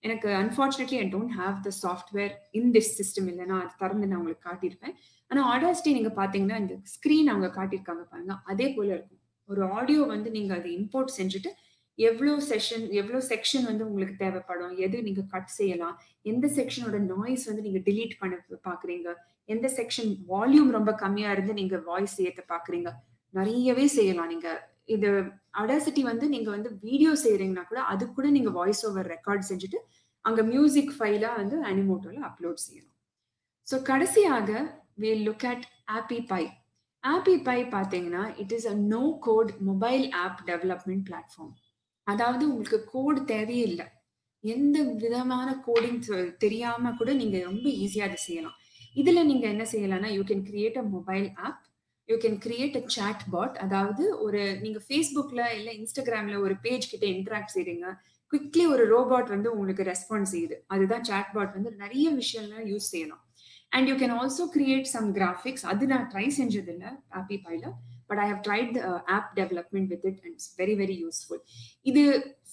எனக்கு 0.07 0.29
unfortunately 0.43 0.99
I 1.03 1.07
don't 1.15 1.35
have 1.41 1.57
the 1.67 1.71
software 1.83 2.33
in 2.59 2.71
this 2.77 2.93
system 2.99 3.29
இல்லைன்னா 3.33 3.57
அது 3.63 3.73
திறந்து 3.83 4.09
நான் 4.11 4.21
உங்களுக்கு 4.21 4.47
காட்டியிருப்பேன். 4.49 4.95
ஆனால் 5.31 5.49
ஆடாசிட்டி 5.53 5.91
நீங்கள் 5.99 6.17
பார்த்தீங்கன்னா 6.21 6.57
இந்த 6.63 6.77
ஸ்க்ரீன் 6.95 7.31
அவங்க 7.33 7.51
காட்டியிருக்காங்க 7.59 8.05
பாருங்க. 8.13 8.37
அதே 8.53 8.69
போல 8.77 8.89
இருக்கும். 8.97 9.21
ஒரு 9.49 9.63
ஆடியோ 9.79 10.03
வந்து 10.15 10.29
நீங்கள் 10.39 10.59
அதை 10.59 10.71
இம்போர்ட் 10.79 11.13
செஞ்சுட்டு 11.19 11.53
எவ்வளோ 11.99 12.35
செஷன் 12.51 12.85
எவ்வளோ 13.01 13.19
செக்ஷன் 13.31 13.67
வந்து 13.71 13.85
உங்களுக்கு 13.89 14.15
தேவைப்படும்? 14.25 14.75
எது 14.85 14.97
நீங்கள் 15.09 15.29
கட் 15.35 15.53
செய்யலாம்? 15.59 15.97
எந்த 16.33 16.47
செக்ஷனோட 16.59 16.99
நாய்ஸ் 17.13 17.45
வந்து 17.51 17.65
நீங்கள் 17.67 17.85
டிலீட் 17.89 18.15
பண்ண 18.21 18.35
பார்க்குறீங்க 18.69 19.09
எந்த 19.49 19.67
செக்ஷன் 19.79 20.11
வால்யூம் 20.33 20.71
ரொம்ப 20.77 20.91
கம்மியா 21.03 21.31
இருந்து 21.33 21.55
நீங்க 21.61 21.77
வாய்ஸ் 21.89 22.17
ஏத்த 22.27 22.43
பாக்குறீங்க 22.53 22.91
நிறையவே 23.35 23.87
செய்யலாம். 23.97 24.31
நீங்க 24.33 24.49
இது 24.95 25.09
அடாசிட்டி 25.61 26.03
வந்து 26.11 26.27
நீங்க 26.35 26.49
வந்து 26.57 26.71
வீடியோ 26.87 27.13
செய்யறீங்கன்னா 27.25 27.65
கூட 27.71 27.81
அது 27.93 28.05
கூட 28.17 28.27
நீங்க 28.37 28.51
வாய்ஸ் 28.59 28.83
ஓவர் 28.89 29.11
ரெக்கார்ட் 29.15 29.49
செஞ்சுட்டு 29.51 29.79
அங்க 30.25 30.41
மியூசிக் 30.53 30.93
ஃபைலா 30.97 31.31
வந்து 31.41 31.57
அனிமோட்டோல 31.71 32.23
அப்லோட் 32.31 32.65
செய்யணும் 32.67 32.97
ஸோ 33.67 33.77
கடைசியாக 33.91 34.51
we 35.03 35.11
look 35.29 35.47
at 35.53 35.65
Appy 35.99 36.19
Pie 36.33 36.43
Appy 37.05 37.35
Pie 37.49 37.59
பார்த்தீங்கன்னா 37.75 38.25
it 38.43 38.55
is 38.57 38.69
a 38.73 38.77
no 38.95 39.03
code 39.27 39.53
mobile 39.69 40.05
app 40.25 40.41
development 40.51 41.05
platform 41.09 41.53
அதாவது 42.07 42.43
உங்களுக்கு 42.51 42.79
கோடு 42.93 43.21
தேவையே 43.33 43.65
இல்லை. 43.71 43.87
எந்த 44.45 44.77
விதமான 45.03 45.49
கோடிங் 45.67 46.01
தெரியாம 46.45 46.93
கூட 47.01 47.11
நீங்க 47.21 47.37
ரொம்ப 47.51 47.67
ஈஸியா 47.85 48.07
அதை 48.09 48.19
செய்யலாம். 48.29 48.57
இதுல 48.97 49.21
நீங்க 49.25 49.47
என்ன 49.49 49.65
செய்யலாம்னா 49.73 50.11
you 50.17 50.25
can 50.31 50.47
create 50.49 50.79
a 50.79 50.85
mobile 50.95 51.29
app 51.47 51.61
you 52.09 52.17
can 52.25 52.39
create 52.47 52.77
a 52.81 52.85
chat 52.97 53.25
bot 53.33 53.57
அதாவது 53.65 54.05
ஒரு 54.25 54.41
நீங்க 54.65 54.79
ஃபேஸ்புக்ல 54.87 55.43
இல்ல 55.59 55.69
இன்ஸ்டாகிராம்ல 55.81 56.39
ஒரு 56.47 56.55
பேஜ் 56.65 56.91
கிட்ட 56.93 57.07
இன்டராக்ட் 57.15 57.55
செய்றீங்க. 57.57 57.87
குவிக்லி 58.33 58.65
ஒரு 58.75 58.85
ரோபாட் 58.95 59.31
வந்து 59.35 59.49
உங்களுக்கு 59.53 59.85
ரெஸ்பான்ஸ் 59.91 60.33
செய்யுது. 60.35 60.57
அதுதான் 60.75 61.05
சாட் 61.11 61.33
பாட் 61.35 61.57
வந்து 61.57 61.71
நிறைய 61.83 62.07
விஷயம்லாம் 62.21 62.67
யூஸ் 62.73 62.91
செய்யணும். 62.95 63.23
And 63.73 63.89
you 63.91 63.95
can 64.01 64.15
also 64.19 64.45
create 64.55 64.89
some 64.95 65.09
graphics 65.19 65.65
அது 65.71 65.85
நான் 65.93 66.07
ட்ரை 66.13 66.27
செஞ்சது 66.39 66.71
இல்லை 66.75 66.91
Appy 67.21 67.37
பைல 67.47 67.65
but 68.11 68.21
I 68.25 68.27
have 68.31 68.43
tried 68.47 68.75
app 69.17 69.31
development 69.39 69.91
with 69.93 70.05
it 70.11 70.21
and 70.27 70.43
very 70.59 70.75
very 70.83 70.97
useful 71.05 71.41
இது 71.91 72.03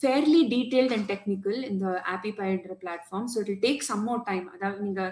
ஃபேர்லி 0.02 0.42
டீடைல்ட் 0.54 0.94
அண்ட் 0.98 1.08
டெக்னிக்கல் 1.14 1.60
இந்த 1.72 1.86
Appy 2.14 2.32
பைன்ற 2.40 2.76
platform 2.84 3.28
so 3.34 3.42
it 3.46 3.64
take 3.68 3.84
some 3.90 4.06
more 4.10 4.24
time 4.30 4.46
அதாவது 4.56 4.80
நீங்க 4.82 5.04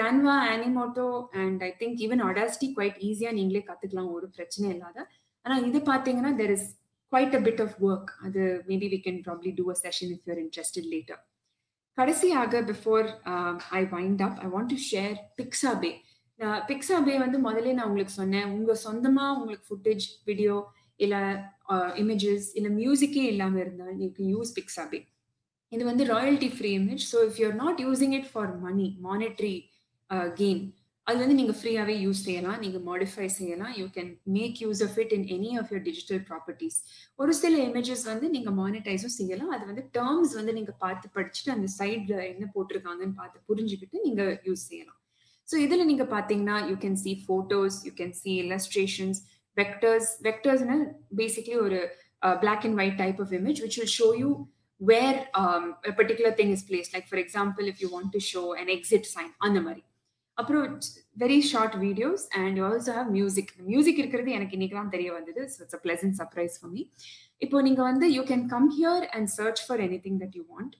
Canva 0.00 0.36
Animoto 0.52 1.06
and 1.42 1.62
I 1.68 1.72
think 1.80 2.02
even 2.06 2.22
Udacity 2.28 2.68
quite 2.76 3.00
ஈஸியா 3.08 3.32
நீங்களே 3.38 3.62
கத்துக்கலாம் 3.70 4.12
ஒரு 4.16 4.28
பிரச்சனை 4.36 4.66
இல்லாத. 4.74 4.98
ஆனா 5.44 5.54
இது 5.68 5.78
பாத்தீங்கன்னா 5.90 6.32
there 6.40 6.54
is 6.56 6.68
quite 7.12 7.34
a 7.38 7.40
bit 7.46 7.62
of 7.64 7.76
work 7.88 8.10
அது 8.26 8.40
maybe 8.68 8.88
we 8.94 9.00
can 9.06 9.20
probably 9.26 9.52
do 9.58 9.64
a 9.74 9.76
session 9.84 10.12
if 10.16 10.26
you're 10.30 10.40
interested 10.44 10.88
later 10.94 11.20
கடைசியாக 11.98 12.60
before 12.70 13.06
I 13.78 13.82
wind 13.94 14.20
up 14.26 14.38
I 14.44 14.48
want 14.52 14.72
to 14.74 14.78
share 14.90 15.16
Pixabay 15.40 15.92
Pixabay 16.68 17.14
வந்து 17.22 17.38
முதல்ல 17.46 17.72
நான் 17.78 17.88
உங்களுக்கு 17.88 18.14
சொன்னேன். 18.20 18.46
உங்க 18.56 18.74
சொந்தமா 18.84 19.24
உங்களுக்கு 19.36 19.66
ஃபுட்டேஜ் 19.70 20.04
வீடியோ 20.28 20.54
இல்ல 21.00 21.16
இமேஜஸ் 22.02 22.46
இல்ல 22.58 22.68
மியூசிக்கே 22.78 23.24
இல்லாம 23.32 23.58
இருந்தால் 23.60 23.96
யூ 24.02 24.08
கேன் 24.16 24.30
யூஸ் 24.34 24.52
பிக்ஸாபே 24.58 25.00
இது 25.72 25.82
வந்து 25.90 26.04
royalty 26.06 26.48
free 26.54 26.70
image 26.78 27.04
so 27.12 27.18
if 27.26 27.38
you're 27.40 27.58
not 27.64 27.80
using 27.86 28.14
it 28.18 28.30
for 28.32 28.50
money 28.64 28.86
monetary 29.02 29.52
Uh, 30.10 30.28
gain 30.38 30.62
அது 31.06 31.18
வந்து 31.22 31.36
நீங்க 31.38 31.52
ஃப்ரீயாவே 31.58 31.94
யூஸ் 32.04 32.20
செய்யலாம். 32.26 32.58
நீங்க 32.62 32.78
மாடிஃபை 32.88 33.26
செய்யலாம். 33.36 33.72
You 33.78 33.84
can 33.96 34.10
make 34.36 34.56
use 34.64 34.80
of 34.86 34.96
it 35.02 35.12
in 35.16 35.26
any 35.36 35.50
of 35.60 35.68
your 35.72 35.84
digital 35.86 36.20
properties 36.28 36.78
ஒரு 37.20 37.32
சில 37.40 37.54
இமேஜஸ் 37.68 38.02
வந்து 38.10 38.26
நீங்க 38.34 38.50
மானிட்டைஸும் 38.60 39.14
செய்யலாம். 39.18 39.52
அது 39.56 39.64
வந்து 39.70 39.84
டேர்ம்ஸ் 39.98 40.34
வந்து 40.38 40.52
நீங்க 40.58 40.72
பார்த்து 40.84 41.08
படிச்சுட்டு 41.16 41.52
அந்த 41.56 41.68
சைடில் 41.78 42.14
என்ன 42.32 42.46
போட்டிருக்காங்கன்னு 42.54 43.16
பார்த்து 43.20 43.44
புரிஞ்சுக்கிட்டு 43.50 44.04
நீங்க 44.06 44.22
யூஸ் 44.48 44.64
செய்யலாம். 44.70 44.98
ஸோ 45.48 45.56
இதுல 45.66 45.84
நீங்க 45.90 46.06
பாத்தீங்கன்னா 46.14 46.56
you 46.70 46.76
can 46.84 46.98
see 47.04 47.12
photos 47.26 47.78
you 47.88 47.92
can 48.00 48.16
see 48.22 48.32
illustrations 48.44 49.20
vectors 49.56 50.10
வெக்டர்ஸ்னா 50.28 50.78
basically 51.20 51.58
ஒரு 51.66 51.80
black 52.44 52.66
and 52.68 52.78
white 52.82 52.98
type 53.02 53.20
of 53.26 53.34
image 53.40 53.60
which 53.66 53.78
will 53.82 53.94
show 54.00 54.10
you 54.22 54.32
where 54.80 55.20
particular 56.00 56.36
thing 56.42 56.52
is 56.56 56.66
place 56.70 56.90
like 56.96 57.08
for 57.12 57.22
example 57.26 57.66
if 57.72 57.80
you 57.84 57.90
want 57.96 58.12
to 58.16 58.22
show 58.32 58.44
and 58.60 58.72
exit 58.78 59.08
sign 59.14 59.32
அந்த 59.48 59.60
மாதிரி. 59.68 59.82
அப்புறம் 60.40 60.64
very 61.22 61.38
short 61.50 61.76
videos 61.86 62.24
and 62.40 62.58
also 62.66 62.92
have 62.98 63.10
music 63.16 63.50
music 63.72 64.00
இருக்கிறது 64.02 64.30
எனக்கு 64.38 64.56
இன்னைக்கு 64.58 64.76
தான் 64.80 64.92
தெரிய 64.94 65.10
வந்தது. 65.16 65.42
So 65.52 65.58
it's 65.64 65.78
a 65.78 65.82
pleasant 65.86 66.16
surprise 66.20 66.56
for 66.60 66.72
me 66.76 66.82
இப்போ 67.46 67.58
நீங்கள் 67.66 67.88
வந்து 67.90 68.08
you 68.16 68.22
can 68.30 68.46
come 68.54 68.68
here 68.78 69.04
and 69.16 69.30
search 69.38 69.62
for 69.66 69.82
anything 70.06 70.18
that 70.22 70.36
you 70.40 70.44
want 70.54 70.74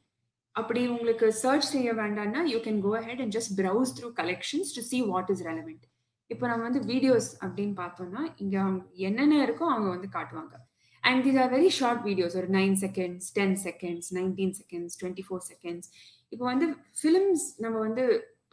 அப்படி 0.54 0.80
உங்களுக்கு 0.94 1.26
சர்ச் 1.42 1.68
செய்ய 1.74 1.90
வேண்டாம்னா 2.00 2.40
you 2.52 2.58
can 2.66 2.80
go 2.86 2.92
ahead 3.08 3.22
and 3.24 3.34
just 3.36 3.52
browse 3.60 3.92
through 3.98 4.08
collections 4.20 4.72
to 4.76 4.82
see 4.90 4.98
what 5.12 5.30
is 5.34 5.44
relevant 5.50 5.84
இப்போ 6.30 6.44
நம்ம 6.50 6.64
வந்து 6.68 6.80
வீடியோஸ் 6.92 7.28
அப்படின்னு 7.44 7.74
பார்த்தோம்னா 7.82 8.22
இங்கே 8.42 8.58
அவங்க 8.64 8.82
என்னென்ன 9.08 9.38
இருக்கோ 9.46 9.64
அவங்க 9.74 9.88
வந்து 9.94 10.08
காட்டுவாங்க. 10.16 10.54
And 11.02 11.20
these 11.26 11.38
are 11.42 11.52
very 11.56 11.70
short 11.78 12.02
videos 12.08 12.34
ஒரு 12.40 12.48
nine 12.58 12.76
seconds 12.84 13.28
ten 13.38 13.56
seconds 13.66 14.10
nineteen 14.18 14.54
seconds 14.60 14.96
twenty 15.00 15.24
four 15.26 15.42
seconds 15.52 15.88
இப்போ 16.32 16.44
வந்து 16.52 16.66
ஃபிலிம்ஸ் 17.00 17.46
நம்ம 17.64 17.76
வந்து 17.86 18.04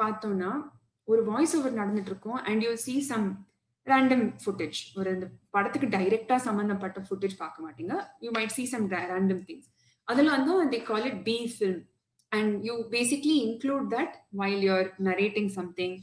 பார்த்தோம்னா 0.02 0.52
ஒரு 1.08 1.22
வாய்ஸ் 1.32 1.56
ஓவர் 1.58 1.78
நடந்துட்டு 1.82 2.12
இருக்கும் 2.14 2.40
and 2.50 2.64
you 2.66 2.72
see 2.86 2.96
some 3.12 3.28
random 3.88 4.26
footage 4.44 4.80
ஒரு 5.00 5.10
இந்த 5.16 5.28
படத்துக்கு 5.56 5.88
டைரக்டா 5.98 6.38
சம்மந்தப்பட்ட 6.48 7.00
ஃபுட்டேஜ் 7.10 7.36
பார்க்க 7.44 7.66
மாட்டீங்க. 7.66 7.94
You 8.24 8.30
might 8.38 8.56
see 8.56 8.66
some 8.72 8.88
random 9.12 9.44
things 9.50 9.70
அதெல்லாம் 10.08 10.40
வந்து 10.40 10.70
the 10.74 10.80
call 10.90 11.06
it 11.12 11.22
B 11.30 11.38
film 11.54 11.82
and 12.32 12.54
you 12.68 12.74
basically 12.96 13.36
include 13.48 13.86
that 13.96 14.16
while 14.42 14.64
you're 14.68 14.90
narrating 15.10 15.52
something 15.58 15.96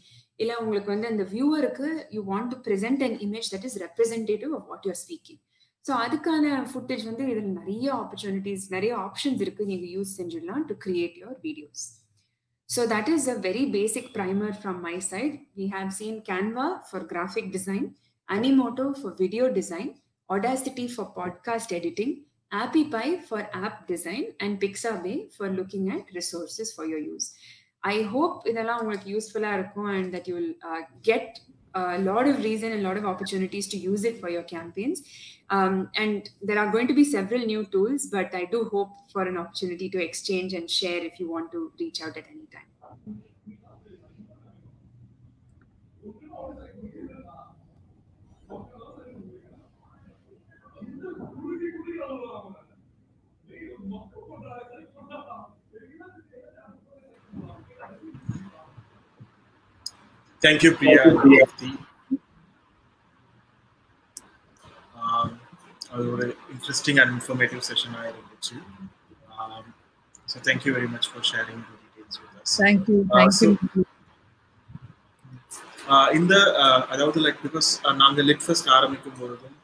இல்லை 0.42 0.55
உங்களுக்கு 0.62 0.90
வந்து 0.94 1.11
அந்த 1.12 1.24
வியூவருக்கு 1.32 1.88
you 2.14 2.22
want 2.30 2.50
to 2.55 2.59
present 2.68 3.02
an 3.07 3.16
image 3.26 3.50
that 3.55 3.66
is 3.68 3.76
representative 3.84 4.55
of 4.59 4.68
what 4.70 4.86
you're 4.88 5.00
speaking 5.02 5.40
so 5.84 5.92
அதுக்கான 6.05 6.55
footage 6.70 7.05
வந்து 7.11 7.24
இதில் 7.32 7.52
நிறைய 7.61 7.86
ஆப்பர்ச்சுனிட்டிஸ் 8.02 8.64
நிறைய 8.76 8.92
ஆப்ஷன்ஸ் 9.07 9.42
இருக்கு. 9.44 9.64
நீங்கள் 9.72 9.92
யூஸ் 9.96 10.16
செஞ்சிடலாம் 10.20 10.64
to 10.70 10.76
create 10.86 11.18
your 11.22 11.38
videos 11.48 11.84
So 12.67 12.86
that 12.86 13.09
is 13.09 13.28
a 13.28 13.36
very 13.36 13.65
basic 13.65 14.13
primer 14.13 14.53
from 14.53 14.82
my 14.82 14.99
side. 14.99 15.39
We 15.57 15.67
have 15.67 15.91
seen 15.91 16.22
Canva 16.22 16.86
for 16.88 16.99
graphic 16.99 17.51
design, 17.51 17.95
Animoto 18.30 18.95
for 19.01 19.13
video 19.15 19.51
design, 19.51 19.95
Audacity 20.30 20.88
for 20.88 21.11
podcast 21.15 21.72
editing, 21.74 22.26
AppyPie 22.53 23.24
for 23.24 23.49
app 23.53 23.88
design, 23.88 24.34
and 24.39 24.61
Pixabay 24.61 25.34
for 25.34 25.49
looking 25.49 25.89
at 25.89 26.13
resources 26.13 26.72
for 26.72 26.86
your 26.86 26.99
use. 26.99 27.34
I 27.84 28.01
hope 28.13 28.36
இதெல்லாம் 28.51 28.80
உங்களுக்கு 28.82 29.09
யூஸ்ஃபுல்லாக 29.15 29.57
இருக்கும் 29.59 29.89
and 29.97 30.07
that 30.13 30.26
you 30.30 30.36
will 30.39 30.53
uh, 30.70 30.82
get 31.09 31.39
a 31.75 31.99
lot 31.99 32.29
of 32.29 32.43
reason 32.43 32.72
and 32.72 32.85
a 32.85 32.89
lot 32.89 32.97
of 32.97 33.05
opportunities 33.05 33.66
to 33.68 33.77
use 33.77 34.05
it 34.05 34.20
for 34.20 34.29
your 34.29 34.43
campaigns. 34.43 35.03
Um, 35.51 35.91
and 35.97 36.29
there 36.43 36.59
are 36.59 36.70
going 36.70 36.89
to 36.89 36.95
be 36.95 37.05
several 37.05 37.41
new 37.41 37.64
tools, 37.64 38.07
but 38.07 38.35
I 38.35 38.45
do 38.47 38.64
hope 38.64 38.91
for 39.12 39.22
an 39.22 39.37
opportunity 39.37 39.89
to 39.91 40.03
exchange 40.03 40.55
and 40.55 40.70
share 40.70 41.03
if 41.05 41.20
you 41.20 41.31
want 41.31 41.53
to 41.53 41.72
reach 41.79 42.01
out 42.01 42.16
at 42.16 42.25
any 42.31 42.47
time. 42.47 42.74
Thank 60.45 60.62
you, 60.62 60.72
Priya. 60.72 61.03
And 61.05 61.18
Kirti. 61.24 61.72
அது 65.90 66.05
ஒரு 66.12 66.24
interesting 66.53 66.99
and 67.01 67.12
informative 67.14 67.61
செஷனாக 67.66 68.07
இருந்துச்சு 68.12 68.57
so 70.28 70.38
thank you 70.47 70.70
very 70.76 70.88
much 70.95 71.09
for 71.11 71.26
sharing 71.30 71.61
details 71.68 72.18
with 72.22 72.38
us 72.40 72.55
thank you 72.62 72.97
thank you 73.12 73.51
இந்த 76.18 76.34
அதாவது 76.92 77.20
like 77.26 77.40
because 77.45 77.68
நாங்கள் 78.03 78.26
லிட் 78.30 78.45
first 78.47 78.70
ஆரம்பிக்கும் 78.76 79.18
பொழுதும் 79.20 79.57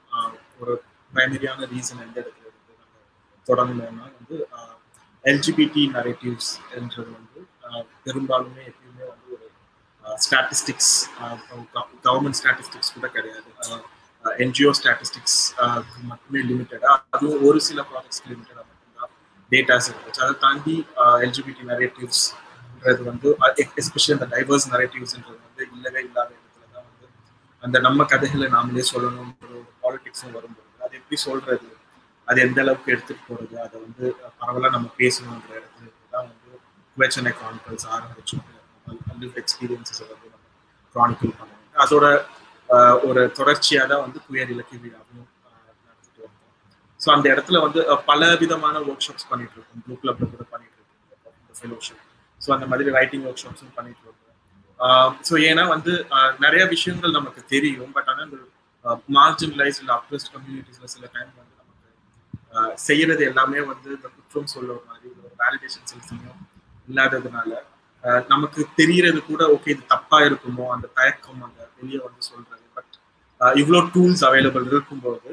ஒரு 0.60 0.74
ப்ரைமரியான 1.12 1.68
ரீசன் 1.72 2.02
எந்த 2.06 2.16
இடத்துல 2.22 2.46
இருந்து 2.48 2.76
நாங்கள் 2.80 3.04
தொடங்கணும்னா 3.46 4.06
வந்து 4.12 4.38
எல்ஜிபிடி 5.24 5.84
நரேட்டிவ்ஸ் 5.96 6.52
என்றது 6.78 7.10
வந்து 7.16 7.40
பெரும்பாலுமே 8.06 8.66
ஒரு 8.70 8.89
ஸ்டாட்டிஸ்டிக்ஸ் 10.24 10.92
கவர்மெண்ட் 12.06 12.38
ஸ்டாட்டிஸ்டிக்ஸ் 12.40 12.92
கூட 12.96 13.08
கிடையாது. 13.16 13.48
Uh, 13.64 13.78
uh, 14.24 14.34
NGO 14.44 14.70
statistics 14.80 15.38
uh, 15.64 15.80
மட்டுமே 16.10 16.40
லிமிட்டடாக 16.50 16.96
அதுவும் 17.16 17.42
ஒரு 17.48 17.60
சில 17.68 17.80
ப்ராஜெக்ட்ஸ்க்கு 17.90 18.30
லிமிட்டடாக 18.32 18.64
மட்டும்தான் 18.70 19.12
டேட்டாஸ் 19.52 19.88
இருந்துச்சு. 19.90 20.22
அதை 20.26 20.34
தாண்டி 20.46 20.76
எல்ஜிபிடி 21.26 21.62
நரேட்டிவ்ஸ்ன்றது 21.72 23.02
வந்து 23.10 23.28
எஸ்பெஷலி 23.82 24.14
அந்த 24.18 24.28
டைவர்ஸ் 24.34 24.68
நரேட்டிவ்ஸ்ன்றது 24.74 25.38
வந்து 25.46 25.62
இல்லவே 25.76 26.02
இல்லாத 26.08 26.30
இடத்துல 26.38 26.66
தான் 26.74 26.86
வந்து 26.88 27.06
அந்த 27.62 27.78
நம்ம 27.86 28.06
கதைகளை 28.12 28.48
நாமளே 28.56 28.84
சொல்லணும்ன்ற 28.92 29.48
ஒரு 29.52 29.66
பாலிடிக்ஸும் 29.84 30.34
வரும்போது 30.38 30.68
அது 30.84 30.94
எப்படி 31.00 31.16
சொல்றது? 31.26 31.68
அது 32.28 32.40
எந்த 32.46 32.58
அளவுக்கு 32.64 32.92
எடுத்துட்டு 32.94 33.22
போறது? 33.28 33.54
அதை 33.64 33.76
வந்து 33.84 34.04
பரவலாக 34.40 34.72
நம்ம 34.76 34.88
பேசணுன்ற 35.00 35.50
இடத்துல 35.60 35.88
தான் 36.14 36.26
வந்து 36.28 36.50
குவேச்சனை 36.96 37.32
கான்ஃபரன்ஸ் 37.42 37.86
ஆரம்பிச்சோம். 37.96 38.46
லிவ் 39.22 39.36
எக்ஸ்பீரியன்ஸஸ் 39.42 40.02
வந்து 40.12 40.28
நம்ம 40.34 40.46
க்ரானிக்கல் 40.96 41.34
பண்ணுவோம். 41.40 41.64
அதோட 41.84 42.06
ஒரு 43.08 43.22
தொடர்ச்சியாக 43.38 43.86
தான் 43.92 44.02
வந்து 44.06 44.18
குயர் 44.26 44.52
இலக்கிய 44.54 44.78
விழாவும் 44.84 45.26
நடத்திட்டு 45.84 46.22
வந்தோம். 46.26 46.54
ஸோ 47.00 47.08
அந்த 47.16 47.26
இடத்துல 47.34 47.60
வந்து 47.66 47.80
பல 48.10 48.30
விதமான 48.42 48.76
ஒர்க் 48.88 49.06
ஷாப்ஸ் 49.06 49.28
பண்ணிட்டு 49.30 49.56
இருக்கோம். 49.58 49.82
ப்ளூ 49.86 49.96
கிளப்ல 50.02 50.28
கூட 50.34 50.44
பண்ணிட்டு 50.54 50.76
இருக்கோம். 50.78 51.36
ஃபெலோஷிப் 51.58 52.04
ஸோ 52.40 52.48
அந்த 52.56 52.66
மாதிரி 52.72 52.96
ரைட்டிங் 52.98 53.24
ஒர்க் 53.28 53.42
ஷாப்ஸும் 53.44 53.76
பண்ணிட்டு 53.78 54.02
இருக்கோம். 54.04 54.16
ஸோ 55.28 55.34
ஏன்னா 55.48 55.64
வந்து 55.74 55.92
நிறைய 56.44 56.62
விஷயங்கள் 56.74 57.16
நமக்கு 57.18 57.40
தெரியும். 57.54 57.90
பட் 57.96 58.10
ஆனால் 58.12 58.26
இந்த 58.28 58.38
மார்ஜினலைஸ் 59.18 59.80
இல்லை 59.82 59.94
அப்ரெஸ்ட் 59.98 60.30
கம்யூனிட்டிஸில் 60.34 60.92
சில 60.94 61.04
டைம் 61.16 61.32
வந்து 61.40 61.54
நமக்கு 61.62 61.88
செய்யறது 62.86 63.22
எல்லாமே 63.30 63.60
வந்து 63.72 63.90
இந்த 63.98 64.08
குற்றம் 64.14 64.52
சொல்ல 64.54 64.78
மாதிரி 64.88 65.08
ஒரு 65.18 65.34
வேலிடேஷன் 65.42 65.90
சில 65.90 66.00
சமயம் 66.10 66.40
இல்லாததுனால 66.88 67.50
நமக்கு 68.32 68.60
தெரியறது 68.80 69.18
கூட 69.30 69.42
ஓகே 69.54 69.70
இது 69.74 69.82
தப்பா 69.94 70.18
இருக்குமோ 70.28 70.66
அந்த 70.74 70.86
தயக்கம் 70.98 71.42
அந்த 71.48 71.60
வெளியே 71.78 72.00
வந்து 72.06 72.22
சொல்றது. 72.30 72.64
பட் 72.76 72.94
இவ்வளோ 73.62 73.80
டூல்ஸ் 73.94 74.24
அவைலபிள் 74.28 74.66
இருக்கும்போது 74.72 75.30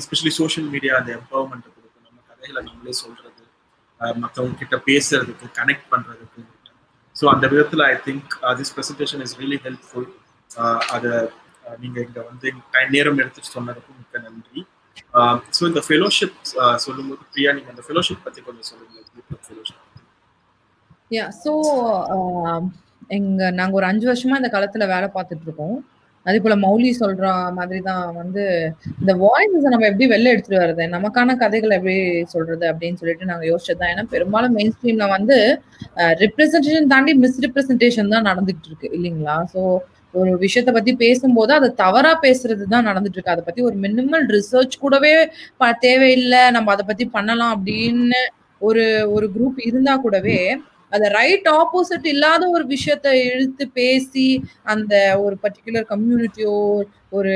எஸ்பெஷலி 0.00 0.32
சோஷியல் 0.40 0.68
மீடியா 0.74 0.92
அந்த 1.00 1.10
எம்பவர்மெண்ட் 1.18 1.66
கொடுக்கும் 1.68 2.06
நம்ம 2.08 2.20
கதைகளை 2.30 2.62
நம்மளே 2.68 2.94
சொல்றது 3.02 3.30
மற்றவங்க 4.22 4.56
கிட்ட 4.62 4.76
பேசுறதுக்கு 4.88 5.46
கனெக்ட் 5.58 5.88
பண்றதுக்கு. 5.92 6.42
ஸோ 7.16 7.24
அந்த 7.34 7.46
விதத்தில் 7.52 7.84
I 7.90 7.94
think 8.06 8.30
this 8.60 8.72
presentation 8.76 9.22
is 9.26 9.36
really 9.40 9.58
helpful 9.66 10.08
அதை 10.96 11.12
நீங்க 11.82 11.98
இங்க 12.06 12.20
வந்து 12.30 12.46
டைம் 12.74 12.90
நேரம் 12.96 13.20
எடுத்துட்டு 13.22 13.54
சொன்னதுக்கும் 13.56 13.98
மிக்க 14.00 14.24
நன்றி. 14.26 14.60
ஸோ 15.56 15.62
இந்த 15.70 15.80
ஃபெலோஷிப் 15.86 16.38
சொல்லும்போது 16.84 17.22
பிரியா 17.32 17.52
நீங்க 17.58 17.70
அந்த 17.74 17.84
ஃபெலோஷிப் 17.88 18.24
பத்தி 18.26 18.40
கொஞ்சம் 18.48 18.68
சொல்லுங்க 18.70 18.98
ஃபெலோஷிப் 19.48 19.81
யா 21.12 21.24
ஸோ 21.38 21.52
um, 22.14 22.62
எங்க 23.08 23.48
நாங்க 23.50 23.74
ஒரு 23.78 23.86
அஞ்சு 23.88 24.06
வருஷமா 24.08 24.38
இந்த 24.40 24.50
காலத்துல 24.52 24.84
வேலை 24.92 25.08
பார்த்துட்டு 25.08 25.46
இருக்கோம் 25.46 25.74
அதே 26.26 26.38
போல 26.38 26.54
மௌலி 26.62 26.90
சொல்ற 27.00 27.24
மாதிரி 27.56 27.80
தான் 27.88 28.04
வந்து 28.18 28.42
இந்த 29.00 29.12
வாய்ஸை 29.22 29.70
நம்ம 29.72 29.86
எப்படி 29.88 30.06
வெளில 30.12 30.32
எடுத்துட்டு 30.34 30.60
வர்றது 30.60 30.84
நமக்கான 30.94 31.34
கதைகளை 31.36 31.74
எப்படி 31.78 31.96
சொல்றது 32.34 32.64
அப்படின்னு 32.70 33.00
சொல்லிட்டு 33.00 33.30
நாங்க 33.32 33.46
யோசிச்சது 33.50 33.80
தான். 33.80 33.92
ஏன்னா 33.92 34.04
பெரும்பாலும் 34.14 34.54
மெயின் 34.58 34.72
ஸ்ட்ரீம்ல 34.74 35.08
வந்து 35.14 35.36
ரிப்ரஸன்டேஷன் 36.22 36.90
தாண்டி 36.94 37.14
மிஸ் 37.22 37.42
ரிப்ரஸன்டேஷன் 37.46 38.14
தான் 38.14 38.28
நடந்துகிட்டு 38.30 38.70
இருக்கு 38.70 38.90
இல்லைங்களா? 38.98 39.36
ஸோ 39.54 39.62
ஒரு 40.14 40.32
விஷயத்த 40.38 40.70
பத்தி 40.72 40.92
பேசும்போது 40.96 41.52
அதை 41.58 41.68
தவறா 41.76 42.12
பேசுறது 42.24 42.64
தான் 42.66 42.88
நடந்துட்டு 42.88 43.18
இருக்கு 43.18 43.34
அதை 43.34 43.44
பத்தி 43.44 43.62
ஒரு 43.68 43.76
மினிமல் 43.84 44.26
ரிசர்ச் 44.34 44.76
கூடவே 44.78 45.14
தேவையில்லை 45.82 46.42
நம்ம 46.56 46.72
அதை 46.74 46.84
பத்தி 46.86 47.06
பண்ணலாம் 47.16 47.54
அப்படின்னு 47.56 48.20
ஒரு 48.60 48.84
ஒரு 49.14 49.26
குரூப் 49.34 49.60
இருந்தா 49.68 49.94
கூடவே 50.02 50.38
அந்த 50.92 51.06
ரைட் 51.10 51.48
ஆப்போசிட் 51.54 52.06
இல்லாத 52.06 52.42
ஒரு 52.48 52.64
விஷயத்த 52.66 53.08
இழுத்து 53.26 53.64
பேசி 53.72 54.26
அந்த 54.64 54.94
ஒரு 55.22 55.36
பர்டிகுலர் 55.42 55.86
கம்யூனிட்டியோ 55.88 56.56
ஒரு 57.10 57.34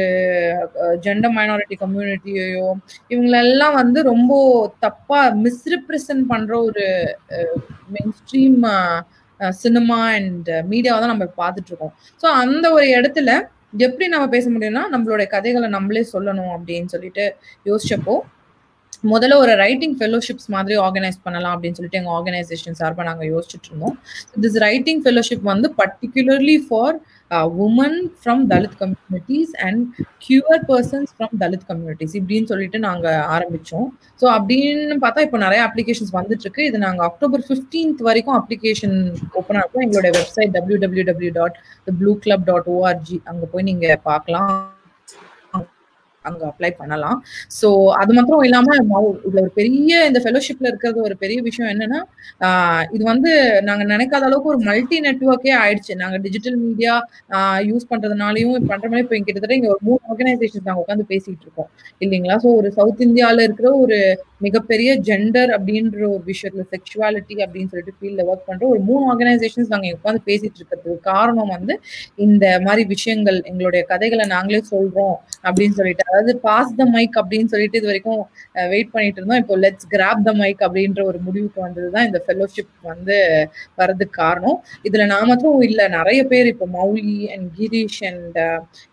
ஜெண்டர் 1.01 1.35
மைனாரிட்டி 1.35 1.77
கம்யூனிட்டியோ 1.81 2.69
இவங்களெல்லாம் 3.09 3.75
வந்து 3.75 4.03
ரொம்ப 4.03 4.35
தப்பா 4.79 5.21
மிஸ்ரிப்ரசன்ட் 5.43 6.25
பண்ற 6.27 6.53
ஒரு 6.63 6.87
மெயின் 7.91 8.17
ஸ்ட்ரீம் 8.21 8.63
சினிமா 9.59 9.99
அண்ட் 10.13 10.49
மீடியாவை 10.69 10.99
தான் 10.99 11.13
நம்ம 11.13 11.27
பார்த்துட்டு 11.37 11.71
இருக்கோம் 11.71 11.95
ஸோ 12.21 12.27
அந்த 12.37 12.67
ஒரு 12.73 12.87
இடத்துல 12.93 13.31
எப்படி 13.79 14.05
நம்ம 14.09 14.27
பேச 14.29 14.47
முடியும்னா 14.51 14.83
நம்மளுடைய 14.93 15.27
கதைகளை 15.27 15.69
நம்மளே 15.69 16.03
சொல்லணும் 16.13 16.53
அப்படின்னு 16.55 16.89
சொல்லிட்டு 16.89 17.25
யோசிச்சப்போ 17.67 18.15
முதல்ல 19.05 19.35
ஒரு 19.43 19.53
ரைட்டிங் 19.63 19.97
ஃபெலோஷிப்ஸ் 19.99 20.49
மாதிரி 20.55 20.75
ஆர்கனைஸ் 20.85 21.19
பண்ணலாம் 21.25 21.55
அப்படின்னு 21.55 21.77
சொல்லிட்டு 21.79 21.99
எங்க 22.01 22.11
ஆர்கனைசேஷன் 22.19 22.79
சார்பாக 22.81 23.07
நாங்கள் 23.09 23.31
யோசிச்சுட்டு 23.33 23.69
இருந்தோம். 23.71 23.97
திஸ் 24.45 24.59
ரைட்டிங் 24.67 25.03
ஃபெலோஷிப் 25.05 25.45
வந்து 25.53 25.69
particularly 25.81 26.57
for 26.67 26.97
women 27.67 27.99
from 28.19 28.43
Dalit 28.53 28.77
communities 28.83 29.55
and 29.67 29.81
queer 30.27 30.63
persons 30.71 31.13
from 31.17 31.35
Dalit 31.43 31.67
communities 31.71 32.15
இப்படின்னு 32.21 32.51
சொல்லிட்டு 32.53 32.79
நாங்கள் 32.89 33.25
ஆரம்பித்தோம் 33.37 33.89
ஸோ 34.21 34.27
அப்படின்னு 34.37 34.97
பார்த்தா 35.05 35.25
இப்போ 35.27 35.41
நிறைய 35.47 35.63
அப்ளிகேஷன்ஸ் 35.69 36.15
வந்துட்டு 36.19 36.47
இருக்கு 36.47 36.69
இது 36.69 36.81
நாங்கள் 36.87 37.07
அக்டோபர் 37.09 37.45
ஃபிஃப்டீன்த் 37.49 38.07
வரைக்கும் 38.09 38.39
அப்ளிகேஷன் 38.41 38.97
ஓப்பன் 39.41 39.61
ஆகும். 39.63 39.85
எங்களோட 39.87 40.11
website 40.19 40.55
W 40.59 40.79
W 40.85 41.07
W 41.11 41.33
dot 41.41 41.59
blue 42.01 42.15
club 42.25 42.49
dot 42.51 42.71
O R G 42.77 43.19
அங்கே 43.33 43.49
போய் 43.55 43.69
நீங்கள் 43.71 44.03
பார்க்கலாம். 44.11 44.55
அங்க 46.29 46.43
அப்ளை 46.51 46.71
பண்ணலாம். 46.81 47.19
ஸோ 47.59 47.69
அது 48.01 48.13
மாத்திரம் 48.17 48.45
இல்லாம 48.49 48.77
இதுல 49.27 49.41
ஒரு 49.45 49.53
பெரிய 49.61 50.01
இந்த 50.11 50.21
ஃபெலோஷிப்ல 50.25 50.71
இருக்கிறது 50.71 51.01
ஒரு 51.09 51.17
பெரிய 51.23 51.39
விஷயம் 51.49 51.71
என்னன்னா 51.75 52.01
இது 52.97 53.03
வந்து 53.13 53.33
நாங்க 53.69 53.85
நினைக்காத 53.93 54.25
அளவுக்கு 54.29 54.53
ஒரு 54.55 54.63
மல்டி 54.69 54.99
நெட்ஒர்க்கே 55.07 55.55
ஆயிடுச்சு. 55.63 55.95
நாங்க 56.03 56.17
டிஜிட்டல் 56.27 56.59
மீடியா 56.67 56.95
யூஸ் 57.71 57.91
பண்றதுனாலயும் 57.91 58.69
பண்ற 58.73 58.87
மாதிரி 58.89 59.05
இப்போ 59.07 59.19
கிட்டத்தட்ட 59.21 59.59
இங்க 59.59 59.71
ஒரு 59.75 59.83
மூணு 59.89 60.01
ஆர்கனைசேஷன் 60.13 60.69
நாங்க 60.69 60.83
உட்காந்து 60.85 61.07
பேசிட்டு 61.13 61.45
இருக்கோம். 61.47 61.71
இல்லைங்களா? 62.01 62.37
ஸோ 62.45 62.51
ஒரு 62.61 62.69
சவுத் 62.79 63.05
இந்தியால 63.07 63.45
இருக்கிற 63.47 63.69
ஒரு 63.85 63.99
மிகப்பெரிய 64.45 64.91
ஜெண்டர் 65.09 65.51
அப்படின்ற 65.57 66.01
ஒரு 66.15 66.23
விஷயத்துல 66.31 66.65
செக்ஷுவாலிட்டி 66.73 67.37
அப்படின்னு 67.45 67.71
சொல்லிட்டு 67.73 67.97
ஃபீல்ட்ல 67.99 68.27
ஒர்க் 68.31 68.49
பண்ற 68.49 68.65
ஒரு 68.73 68.81
மூணு 68.89 69.03
ஆர்கனைசேஷன்ஸ் 69.13 69.73
நாங்க 69.75 69.95
உட்காந்து 69.97 70.23
பேசிட்டு 70.29 70.59
இருக்கிறதுக்கு 70.61 71.07
காரணம் 71.11 71.53
வந்து 71.57 71.75
இந்த 72.27 72.45
மாதிரி 72.67 72.85
விஷயங்கள் 72.95 73.39
எங்களுடைய 73.51 73.83
கதைகளை 73.93 74.27
நாங்களே 74.35 74.63
சொல்றோம் 74.73 75.17
அப்படின்னு 75.47 75.77
சொல்லிட்டு 75.79 76.07
அதாவது 76.17 76.33
பாஸ் 76.47 76.77
த 76.79 76.85
மைக் 76.95 77.17
அப்படின்னு 77.21 77.51
சொல்லிட்டு 77.53 77.79
இது 77.81 77.89
வரைக்கும் 77.91 78.21
வெயிட் 78.73 78.93
பண்ணிட்டு 78.95 79.19
இருந்தோம். 79.21 79.41
இப்போ 79.43 79.55
லெட்ஸ் 79.65 79.89
கிராப் 79.95 80.23
த 80.29 80.33
மைக் 80.41 80.63
அப்படின்ற 80.67 81.01
ஒரு 81.11 81.19
முடிவுக்கு 81.27 81.61
வந்ததுதான் 81.67 82.07
இந்த 82.09 82.19
ஃபெலோஷிப் 82.27 82.71
வந்து 82.91 83.17
வர்றதுக்கு 83.81 84.17
காரணம். 84.23 84.57
இதுல 84.89 85.07
நான் 85.13 85.31
மட்டும் 85.33 85.59
இல்லை 85.69 85.87
நிறைய 85.99 86.21
பேர் 86.33 86.51
இப்போ 86.53 86.69
மௌலி 86.79 87.17
அண்ட் 87.35 87.49
கிரீஷ் 87.59 88.01
அண்ட் 88.11 88.39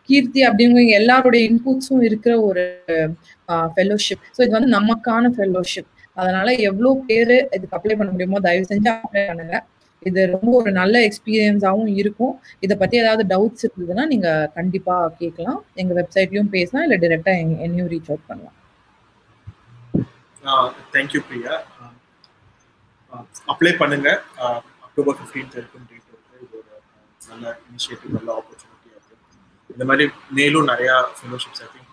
கீர்த்தி 0.10 0.42
அப்படிங்கிற 0.50 0.84
எல்லாருடைய 1.02 1.42
இன்புட்ஸும் 1.50 2.06
இருக்கிற 2.10 2.34
ஒரு 2.50 2.66
ஃபெலோஷிப் 3.78 4.26
ஸோ 4.36 4.42
இது 4.46 4.58
வந்து 4.58 4.72
நமக்கான 4.80 5.32
ஃபெலோஷிப் 5.38 5.90
அதனால 6.18 6.48
எவ்வளோ 6.70 6.90
பேர் 7.10 7.36
இதுக்கு 7.56 7.78
அப்ளை 7.78 7.96
பண்ண 8.00 8.12
முடியுமோ 8.16 8.40
தயவு 8.48 8.66
செஞ்சு 8.72 8.90
அப்ளை 8.94 9.22
பண்ணுங்க. 9.30 9.56
இது 10.10 10.22
ரொம்ப 10.36 10.52
ஒரு 10.62 10.72
நல்ல 10.80 10.96
எக்ஸ்பீரியன்ஸாகவும் 11.08 11.92
இருக்கும். 12.02 12.34
இதை 12.66 12.76
பற்றி 12.82 12.96
ஏதாவது 13.04 13.24
டவுட்ஸ் 13.34 13.66
இருந்ததுன்னா 13.68 14.06
நீங்க 14.14 14.30
கண்டிப்பாக 14.58 15.14
கேட்கலாம் 15.22 15.62
எங்கள் 15.82 16.00
வெப்சைட்லையும் 16.00 16.54
பேசலாம் 16.58 16.86
இல்லை 16.88 17.00
டிரெக்டாக 17.06 17.42
எங் 17.44 17.56
என்னையும் 17.68 17.92
ரீச் 17.94 18.12
அவுட் 18.12 18.28
பண்ணலாம். 18.32 18.58
Thank you 20.96 21.22
Priya. 21.30 21.56
அப்ளை 23.54 23.72
பண்ணுங்க. 23.82 24.10
அக்டோபர் 24.88 25.18
ஃபிஃப்டீன்த் 25.20 25.58
இருக்கும் 25.60 25.86
டேட் 25.90 26.08
இருக்கு 26.12 26.40
இது 26.46 26.58
ஒரு 26.60 26.74
நல்ல 27.32 27.46
இனிஷியேட்டிவ் 27.70 28.12
நல்ல 28.18 28.30
ஆப்பர்ச்சுனிட்டி 28.40 28.90
இருக்கு 28.94 29.16
இந்த 29.70 29.84
மாதிரி 29.90 30.06
மேலும் 30.40 30.70
நிறையா 30.74 30.96
ஃபெலோஷிப்ஸ் 31.20 31.64
ஐ 31.66 31.70
திங்க் 31.74 31.90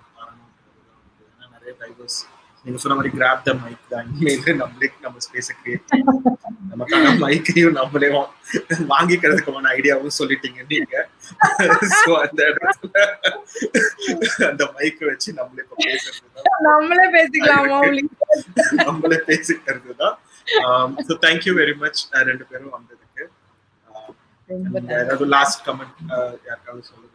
நிறைய 1.55 1.73
டைவர்ஸ் 1.83 2.19
நீங்க 2.65 2.79
சொன்ன 2.81 2.97
மாதிரி 2.97 3.11
கிராப் 3.17 3.45
த 3.47 3.53
மைக் 3.61 3.85
தான். 3.93 4.09
இனிமேல் 4.15 4.59
நம்மளே 4.63 4.89
நம்ம 5.05 5.21
ஸ்பேஸை 5.27 5.55
கிரியேட் 5.61 5.93
நமக்கான 6.71 7.13
மைக்கையும் 7.23 7.77
நம்மளே 7.79 8.09
வாங்கிக்கிறதுக்கான 8.93 9.71
ஐடியாவும் 9.77 10.17
சொல்லிட்டீங்க 10.19 10.61
நீங்க. 10.73 10.95
அந்த 12.25 12.41
இடத்துல 12.51 12.97
அந்த 14.51 14.65
மைக் 14.77 15.01
வச்சு 15.11 15.31
நம்மளே 15.41 15.63
இப்போ 15.65 15.79
பேசுறது 15.87 16.47
நம்மளே 16.69 17.07
பேசிக்கலாம் 17.17 17.71
நம்மளே 18.89 19.19
பேசிக்கிறது 19.31 19.95
தான் 20.03 20.17
ஸோ 21.09 21.15
தேங்க்யூ 21.27 21.55
வெரி 21.61 21.77
மச் 21.83 22.01
ரெண்டு 22.31 22.47
பேரும் 22.51 22.75
வந்ததுக்கு. 22.77 23.07
ஏதாவது 25.01 25.27
லாஸ்ட் 25.37 25.61
கமெண்ட் 25.67 25.99
யாருக்காவது 26.49 26.85
சொல்லுங்க. 26.91 27.09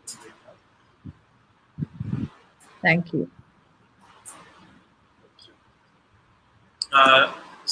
தேங்க்யூ 2.83 3.21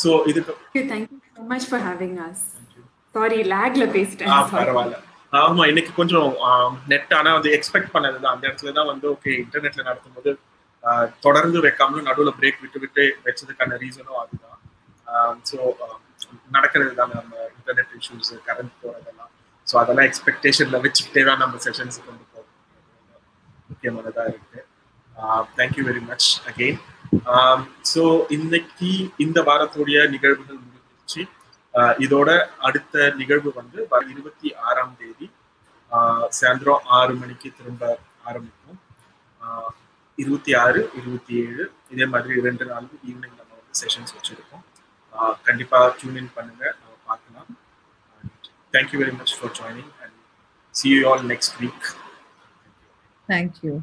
ஸோ 0.02 0.10
இதுக்கு 0.32 0.54
thank 0.92 1.10
you 1.14 1.20
so 1.38 1.44
much 1.54 1.68
for 1.70 1.84
having 1.90 2.18
us 2.28 2.44
sorry 3.16 3.40
லேக்ல 3.54 3.86
பேசிட்டேன் 3.96 4.32
பரவாயில்ல. 4.54 4.98
ஆமா 5.42 5.64
இன்னைக்கு 5.72 5.92
கொஞ்சம் 6.00 6.32
நெட் 6.92 7.14
ஆனா 7.20 7.30
வந்து 7.38 7.52
எக்ஸ்பெக்ட் 7.58 7.94
பண்ணது 7.94 8.18
தான் 8.24 8.34
அந்த 8.36 8.44
இடத்துல 8.50 8.74
தான் 8.78 8.90
வந்து 8.92 9.06
ஓகே 9.14 9.32
இன்டர்நெட்ல 9.44 9.86
நடத்தும் 9.90 10.16
போது 10.18 10.32
தொடர்ந்து 11.26 11.58
வைக்காமலும் 11.66 12.08
நடுவில் 12.10 12.38
பிரேக் 12.40 12.62
விட்டு 12.64 12.80
விட்டு 12.84 13.04
வச்சதுக்கான 13.26 13.78
ரீசனும் 13.84 14.20
அதுதான். 14.22 14.60
ஸோ 15.50 15.58
நடக்கிறது 16.56 16.94
தான் 17.00 17.14
நம்ம 17.16 17.34
இன்டர்நெட் 17.58 17.94
இஷ்யூஸ் 18.00 18.32
கரண்ட் 18.48 18.74
போறதெல்லாம். 18.82 19.32
ஸோ 19.68 19.76
அதெல்லாம் 19.82 20.08
எக்ஸ்பெக்டேஷன்ல 20.10 20.80
வச்சுக்கிட்டே 20.86 21.24
தான் 21.30 21.42
நம்ம 21.44 21.62
செஷன்ஸ் 21.66 22.00
கொண்டு 22.08 22.24
போகிறோம் 22.26 22.50
முக்கியமானதாக 23.70 24.34
இருக்கு. 24.34 24.60
Thank you 25.60 25.86
very 25.90 26.04
much 26.12 26.28
again 26.52 26.80
so 27.92 28.04
இன்னைக்கு 28.36 28.90
இந்த 29.26 29.40
வாரத்துடைய 29.50 29.98
நிகழ்வுகள் 30.14 30.60
முடிஞ்சிருச்சு. 30.64 31.22
இதோட 32.06 32.30
அடுத்த 32.68 33.06
நிகழ்வு 33.22 33.50
வந்து 33.60 33.80
இருபத்தி 34.14 34.50
ஆறாம் 34.70 34.96
தேதி 35.02 35.28
சாயந்தரம் 36.40 36.86
ஆறு 37.00 37.14
மணிக்கு 37.22 37.50
திரும்ப 37.58 37.84
ஆரம்பிக்கும் 38.30 38.80
இருபத்தி 40.18 40.52
ஆறு 40.64 40.80
இருபத்தி 41.00 41.34
ஏழு 41.46 41.64
இதே 41.94 42.06
மாதிரி 42.14 42.34
ரெண்டு 42.48 42.66
நாள் 42.72 42.88
ஈவினிங் 43.10 43.38
நம்ம 43.40 43.52
வந்து 43.60 43.80
செஷன்ஸ் 43.82 44.14
வச்சிருக்கோம். 44.18 44.64
கண்டிப்பா 45.48 45.80
டியூன் 45.98 46.20
இன் 46.22 46.34
பண்ணுங்க 46.38 46.64
நம்ம 46.80 46.94
பார்க்கலாம். 47.10 47.50
Thank you 48.76 49.00
very 49.02 49.14
much 49.22 49.34
for 49.38 49.56
joining 49.60 49.92
and 50.04 50.16
see 50.76 50.88
you 50.96 51.02
all 51.12 51.26
next 51.34 51.58
week 51.64 51.88
thank you 53.30 53.74